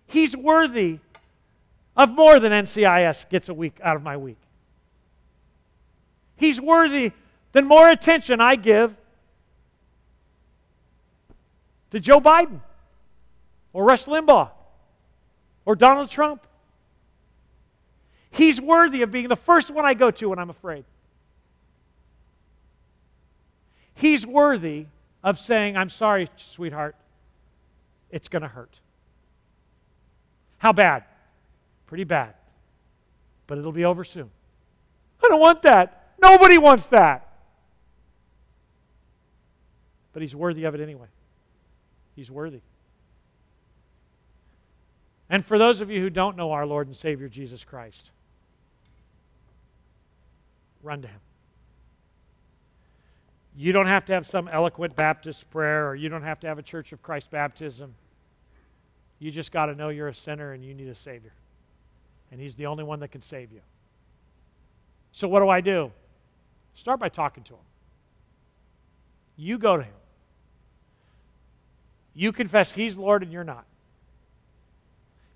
He's 0.07 0.37
worthy 0.37 0.99
of 1.97 2.11
more 2.11 2.41
than 2.41 2.53
NCIS 2.53 3.29
gets 3.29 3.49
a 3.49 3.55
week 3.55 3.79
out 3.83 3.97
of 3.97 4.03
my 4.03 4.17
week. 4.17 4.39
He's 6.37 6.61
worthy 6.61 7.13
than 7.53 7.67
more 7.67 7.89
attention 7.89 8.41
I 8.41 8.57
give 8.57 8.97
to 11.91 12.01
Joe 12.01 12.21
Biden 12.21 12.61
or 13.73 13.85
Rush 13.85 14.05
Limbaugh 14.05 14.51
or 15.65 15.77
Donald 15.77 16.11
Trump 16.11 16.47
He's 18.31 18.61
worthy 18.61 19.03
of 19.03 19.11
being 19.11 19.29
the 19.29 19.37
first 19.37 19.71
one 19.71 19.85
I 19.85 19.95
go 19.95 20.11
to 20.11 20.29
when 20.29 20.39
I'm 20.39 20.51
afraid. 20.51 20.85
He's 23.95 24.27
worthy 24.27 24.87
of 25.23 25.39
saying, 25.39 25.77
I'm 25.77 25.91
sorry, 25.91 26.31
sweetheart, 26.37 26.97
it's 28.11 28.29
going 28.29 28.43
to 28.43 28.49
hurt. 28.49 28.73
How 30.59 30.73
bad? 30.73 31.05
Pretty 31.87 32.05
bad. 32.05 32.35
But 33.47 33.59
it'll 33.59 33.73
be 33.73 33.85
over 33.85 34.05
soon. 34.05 34.31
I 35.23 35.29
don't 35.29 35.41
want 35.41 35.63
that. 35.63 36.13
Nobody 36.23 36.57
wants 36.57 36.87
that. 36.89 37.27
But 40.13 40.23
he's 40.23 40.35
worthy 40.35 40.65
of 40.65 40.75
it 40.75 40.81
anyway. 40.81 41.09
He's 42.15 42.31
worthy. 42.31 42.61
And 45.31 45.47
for 45.47 45.59
those 45.59 45.81
of 45.81 45.91
you 45.91 46.01
who 46.01 46.11
don't 46.11 46.37
know 46.37 46.51
our 46.51 46.67
Lord 46.67 46.89
and 46.89 46.97
Savior 46.97 47.29
Jesus 47.29 47.63
Christ, 47.63 48.11
run 50.83 51.01
to 51.03 51.09
Him. 51.09 51.21
You 53.57 53.73
don't 53.73 53.87
have 53.87 54.05
to 54.07 54.13
have 54.13 54.27
some 54.27 54.49
eloquent 54.49 54.97
Baptist 54.97 55.49
prayer, 55.51 55.89
or 55.89 55.95
you 55.95 56.09
don't 56.09 56.25
have 56.25 56.41
to 56.41 56.49
have 56.49 56.59
a 56.59 56.63
Church 56.63 56.93
of 56.93 57.01
Christ 57.03 57.31
baptism. 57.31 57.95
You 59.21 59.31
just 59.31 59.53
got 59.53 59.67
to 59.67 59.75
know 59.75 59.91
you're 59.91 60.09
a 60.09 60.15
sinner 60.15 60.53
and 60.53 60.65
you 60.65 60.75
need 60.75 60.89
a 60.89 60.95
Savior. 60.97 61.33
And 62.33 62.41
He's 62.41 62.57
the 62.57 62.67
only 62.67 62.83
one 62.83 62.99
that 63.01 63.13
can 63.13 63.23
save 63.23 63.53
you. 63.53 63.61
So, 65.13 65.29
what 65.29 65.41
do 65.41 65.49
I 65.49 65.61
do? 65.61 65.93
Start 66.75 66.99
by 66.99 67.09
talking 67.09 67.45
to 67.45 67.53
Him. 67.53 67.59
You 69.37 69.59
go 69.59 69.77
to 69.77 69.83
Him. 69.85 69.93
You 72.15 72.33
confess 72.33 72.73
He's 72.73 72.97
Lord 72.97 73.23
and 73.23 73.33
you're 73.33 73.45
not. 73.45 73.65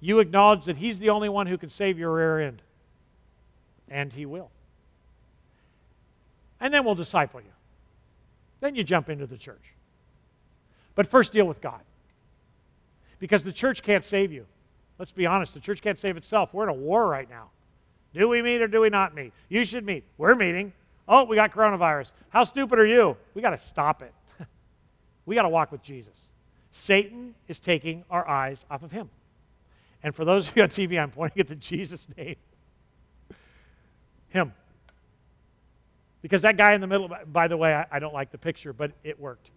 You 0.05 0.21
acknowledge 0.21 0.65
that 0.67 0.77
He's 0.77 0.99
the 0.99 1.11
only 1.11 1.29
one 1.29 1.47
who 1.47 1.59
can 1.59 1.71
save 1.71 1.99
your 1.99 2.13
rear 2.13 2.41
end. 2.41 2.63
And 3.89 4.13
He 4.13 4.27
will 4.27 4.51
and 6.65 6.73
then 6.73 6.83
we'll 6.83 6.95
disciple 6.95 7.43
you. 7.43 7.53
Then 8.61 8.75
you 8.75 8.83
jump 8.83 9.11
into 9.11 9.27
the 9.27 9.37
church. 9.37 9.75
But 10.95 11.07
first, 11.07 11.31
deal 11.31 11.45
with 11.45 11.61
God. 11.61 11.83
Because 13.19 13.45
the 13.45 13.53
church 13.53 13.83
can't 13.83 14.03
save 14.03 14.33
you. 14.33 14.47
Let's 14.99 15.11
be 15.11 15.27
honest, 15.27 15.53
the 15.53 15.61
church 15.61 15.83
can't 15.83 15.99
save 15.99 16.17
itself. 16.17 16.55
We're 16.55 16.63
in 16.63 16.71
a 16.71 16.73
war 16.73 17.07
right 17.07 17.29
now. 17.29 17.51
Do 18.15 18.31
we 18.31 18.41
meet 18.41 18.63
or 18.63 18.67
do 18.67 18.81
we 18.81 18.89
not 18.89 19.15
meet? 19.15 19.35
You 19.51 19.67
should 19.67 19.85
meet. 19.85 20.05
We're 20.17 20.35
meeting. 20.35 20.73
Oh, 21.07 21.25
we 21.25 21.37
got 21.37 21.53
coronavirus. 21.53 22.13
How 22.31 22.45
stupid 22.45 22.79
are 22.79 22.87
you? 22.87 23.15
We 23.35 23.43
got 23.43 23.51
to 23.51 23.59
stop 23.59 24.01
it. 24.01 24.15
we 25.27 25.35
got 25.35 25.43
to 25.43 25.51
walk 25.51 25.71
with 25.71 25.83
Jesus. 25.83 26.15
Satan 26.73 27.35
is 27.47 27.59
taking 27.59 28.05
our 28.11 28.27
eyes 28.27 28.65
off 28.71 28.83
of 28.83 28.91
him. 28.91 29.11
And 30.05 30.15
for 30.15 30.25
those 30.27 30.49
of 30.49 30.57
you 30.57 30.63
on 30.63 30.69
TV, 30.69 31.03
I'm 31.03 31.11
pointing 31.11 31.41
at 31.41 31.49
the 31.49 31.57
Jesus 31.57 32.07
name. 32.17 32.37
Him. 34.29 34.53
Because 36.21 36.43
that 36.43 36.59
guy 36.59 36.75
in 36.75 36.81
the 36.81 36.87
middle, 36.87 37.11
by 37.27 37.49
the 37.49 37.57
way, 37.57 37.75
I, 37.75 37.87
I 37.91 37.99
don't 37.99 38.13
like 38.13 38.31
the 38.31 38.39
picture, 38.39 38.73
but 38.75 38.93
it 39.03 39.19
worked. 39.19 39.51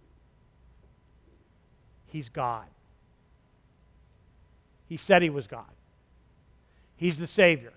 He's 2.08 2.30
God. 2.30 2.66
He 4.88 4.96
said 4.96 5.22
he 5.22 5.30
was 5.30 5.48
God. 5.48 5.66
He's 6.96 7.20
the 7.20 7.28
Savior. 7.28 7.74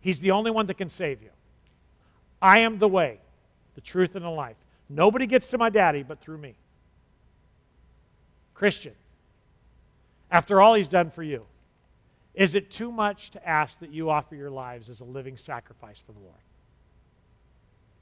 He's 0.00 0.18
the 0.18 0.32
only 0.32 0.50
one 0.50 0.66
that 0.66 0.76
can 0.76 0.90
save 0.90 1.22
you. 1.22 1.30
I 2.42 2.60
am 2.60 2.78
the 2.78 2.88
way, 2.88 3.20
the 3.76 3.80
truth, 3.80 4.16
and 4.16 4.24
the 4.24 4.30
life. 4.30 4.56
Nobody 4.88 5.26
gets 5.26 5.50
to 5.50 5.58
my 5.58 5.70
daddy 5.70 6.02
but 6.02 6.20
through 6.20 6.38
me. 6.38 6.54
Christian, 8.54 8.94
after 10.30 10.60
all 10.60 10.74
he's 10.74 10.88
done 10.88 11.10
for 11.10 11.22
you, 11.22 11.44
is 12.34 12.54
it 12.54 12.70
too 12.70 12.92
much 12.92 13.30
to 13.32 13.48
ask 13.48 13.78
that 13.80 13.92
you 13.92 14.10
offer 14.10 14.34
your 14.34 14.50
lives 14.50 14.88
as 14.88 15.00
a 15.00 15.04
living 15.04 15.36
sacrifice 15.36 15.98
for 16.06 16.12
the 16.12 16.20
Lord? 16.20 16.34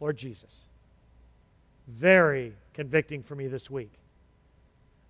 Lord 0.00 0.16
Jesus, 0.16 0.54
very 1.88 2.52
convicting 2.74 3.22
for 3.22 3.34
me 3.34 3.46
this 3.46 3.70
week. 3.70 3.92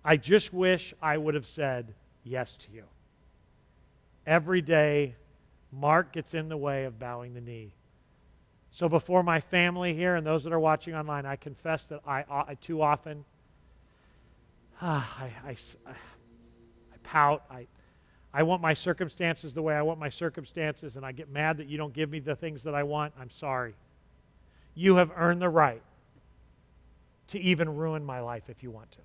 I 0.05 0.15
just 0.15 0.53
wish 0.53 0.93
I 1.01 1.17
would 1.17 1.33
have 1.33 1.47
said 1.47 1.93
yes 2.23 2.55
to 2.57 2.67
you. 2.73 2.83
Every 4.25 4.61
day, 4.61 5.15
Mark 5.71 6.13
gets 6.13 6.33
in 6.33 6.47
the 6.47 6.57
way 6.57 6.85
of 6.85 6.99
bowing 6.99 7.33
the 7.33 7.41
knee. 7.41 7.73
So 8.71 8.87
before 8.87 9.23
my 9.23 9.41
family 9.41 9.93
here 9.93 10.15
and 10.15 10.25
those 10.25 10.43
that 10.43 10.53
are 10.53 10.59
watching 10.59 10.95
online, 10.95 11.25
I 11.25 11.35
confess 11.35 11.83
that 11.87 12.01
I, 12.07 12.23
I 12.29 12.55
too 12.61 12.81
often 12.81 13.25
I, 14.81 15.31
I, 15.45 15.57
I 15.85 15.93
pout. 17.07 17.43
I, 17.49 17.65
I 18.33 18.43
want 18.43 18.61
my 18.61 18.73
circumstances 18.73 19.53
the 19.53 19.61
way 19.61 19.73
I 19.73 19.81
want 19.81 19.99
my 19.99 20.09
circumstances, 20.09 20.95
and 20.95 21.05
I 21.05 21.11
get 21.11 21.29
mad 21.29 21.57
that 21.57 21.67
you 21.67 21.77
don't 21.77 21.93
give 21.93 22.09
me 22.09 22.19
the 22.19 22.35
things 22.35 22.63
that 22.63 22.75
I 22.75 22.83
want. 22.83 23.13
I'm 23.19 23.31
sorry. 23.31 23.73
You 24.75 24.97
have 24.97 25.11
earned 25.15 25.41
the 25.41 25.49
right 25.49 25.81
to 27.29 27.39
even 27.39 27.75
ruin 27.75 28.05
my 28.05 28.19
life 28.19 28.43
if 28.47 28.61
you 28.61 28.69
want 28.69 28.91
to. 28.91 28.99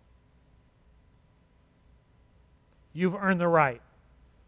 You've 2.92 3.14
earned 3.14 3.40
the 3.40 3.48
right 3.48 3.80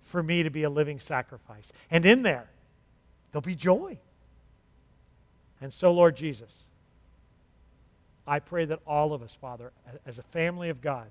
for 0.04 0.22
me 0.22 0.42
to 0.42 0.50
be 0.50 0.64
a 0.64 0.70
living 0.70 1.00
sacrifice. 1.00 1.72
And 1.90 2.04
in 2.04 2.22
there, 2.22 2.46
there'll 3.32 3.42
be 3.42 3.54
joy. 3.54 3.98
And 5.60 5.72
so, 5.72 5.92
Lord 5.92 6.14
Jesus, 6.14 6.52
I 8.26 8.38
pray 8.38 8.66
that 8.66 8.80
all 8.86 9.12
of 9.12 9.22
us, 9.22 9.34
Father, 9.40 9.72
as 10.04 10.18
a 10.18 10.22
family 10.24 10.68
of 10.68 10.82
God, 10.82 11.06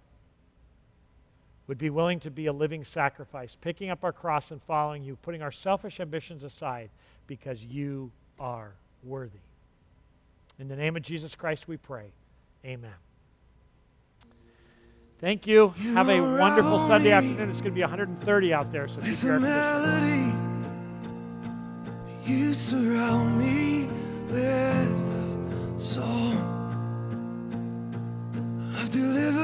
would 1.67 1.77
be 1.77 1.89
willing 1.89 2.19
to 2.19 2.31
be 2.31 2.47
a 2.47 2.53
living 2.53 2.83
sacrifice, 2.83 3.55
picking 3.61 3.89
up 3.89 4.03
our 4.03 4.11
cross 4.11 4.51
and 4.51 4.61
following 4.63 5.03
you, 5.03 5.15
putting 5.17 5.41
our 5.41 5.51
selfish 5.51 5.99
ambitions 5.99 6.43
aside 6.43 6.89
because 7.27 7.63
you 7.63 8.11
are 8.39 8.73
worthy. 9.03 9.39
In 10.59 10.67
the 10.67 10.75
name 10.75 10.95
of 10.95 11.01
Jesus 11.03 11.35
Christ, 11.35 11.67
we 11.67 11.77
pray. 11.77 12.11
Amen. 12.65 12.91
Thank 15.19 15.47
you. 15.47 15.73
You 15.77 15.93
Have 15.93 16.09
a 16.09 16.19
wonderful 16.19 16.85
Sunday 16.87 17.11
afternoon. 17.11 17.49
It's 17.49 17.61
going 17.61 17.71
to 17.71 17.75
be 17.75 17.81
130 17.81 18.53
out 18.53 18.71
there, 18.73 18.89
so 18.89 18.99
keep 19.01 19.23
your 19.23 19.37
a 19.37 19.41
air 19.41 19.41
conditioning 19.41 19.53
on. 19.53 20.41
melody. 22.21 22.29
You 22.31 22.53
surround 22.53 23.39
me 23.39 23.89
with 24.27 24.43
a 24.43 25.79
song 25.79 26.37
of 28.77 28.89
deliverance. 28.91 29.42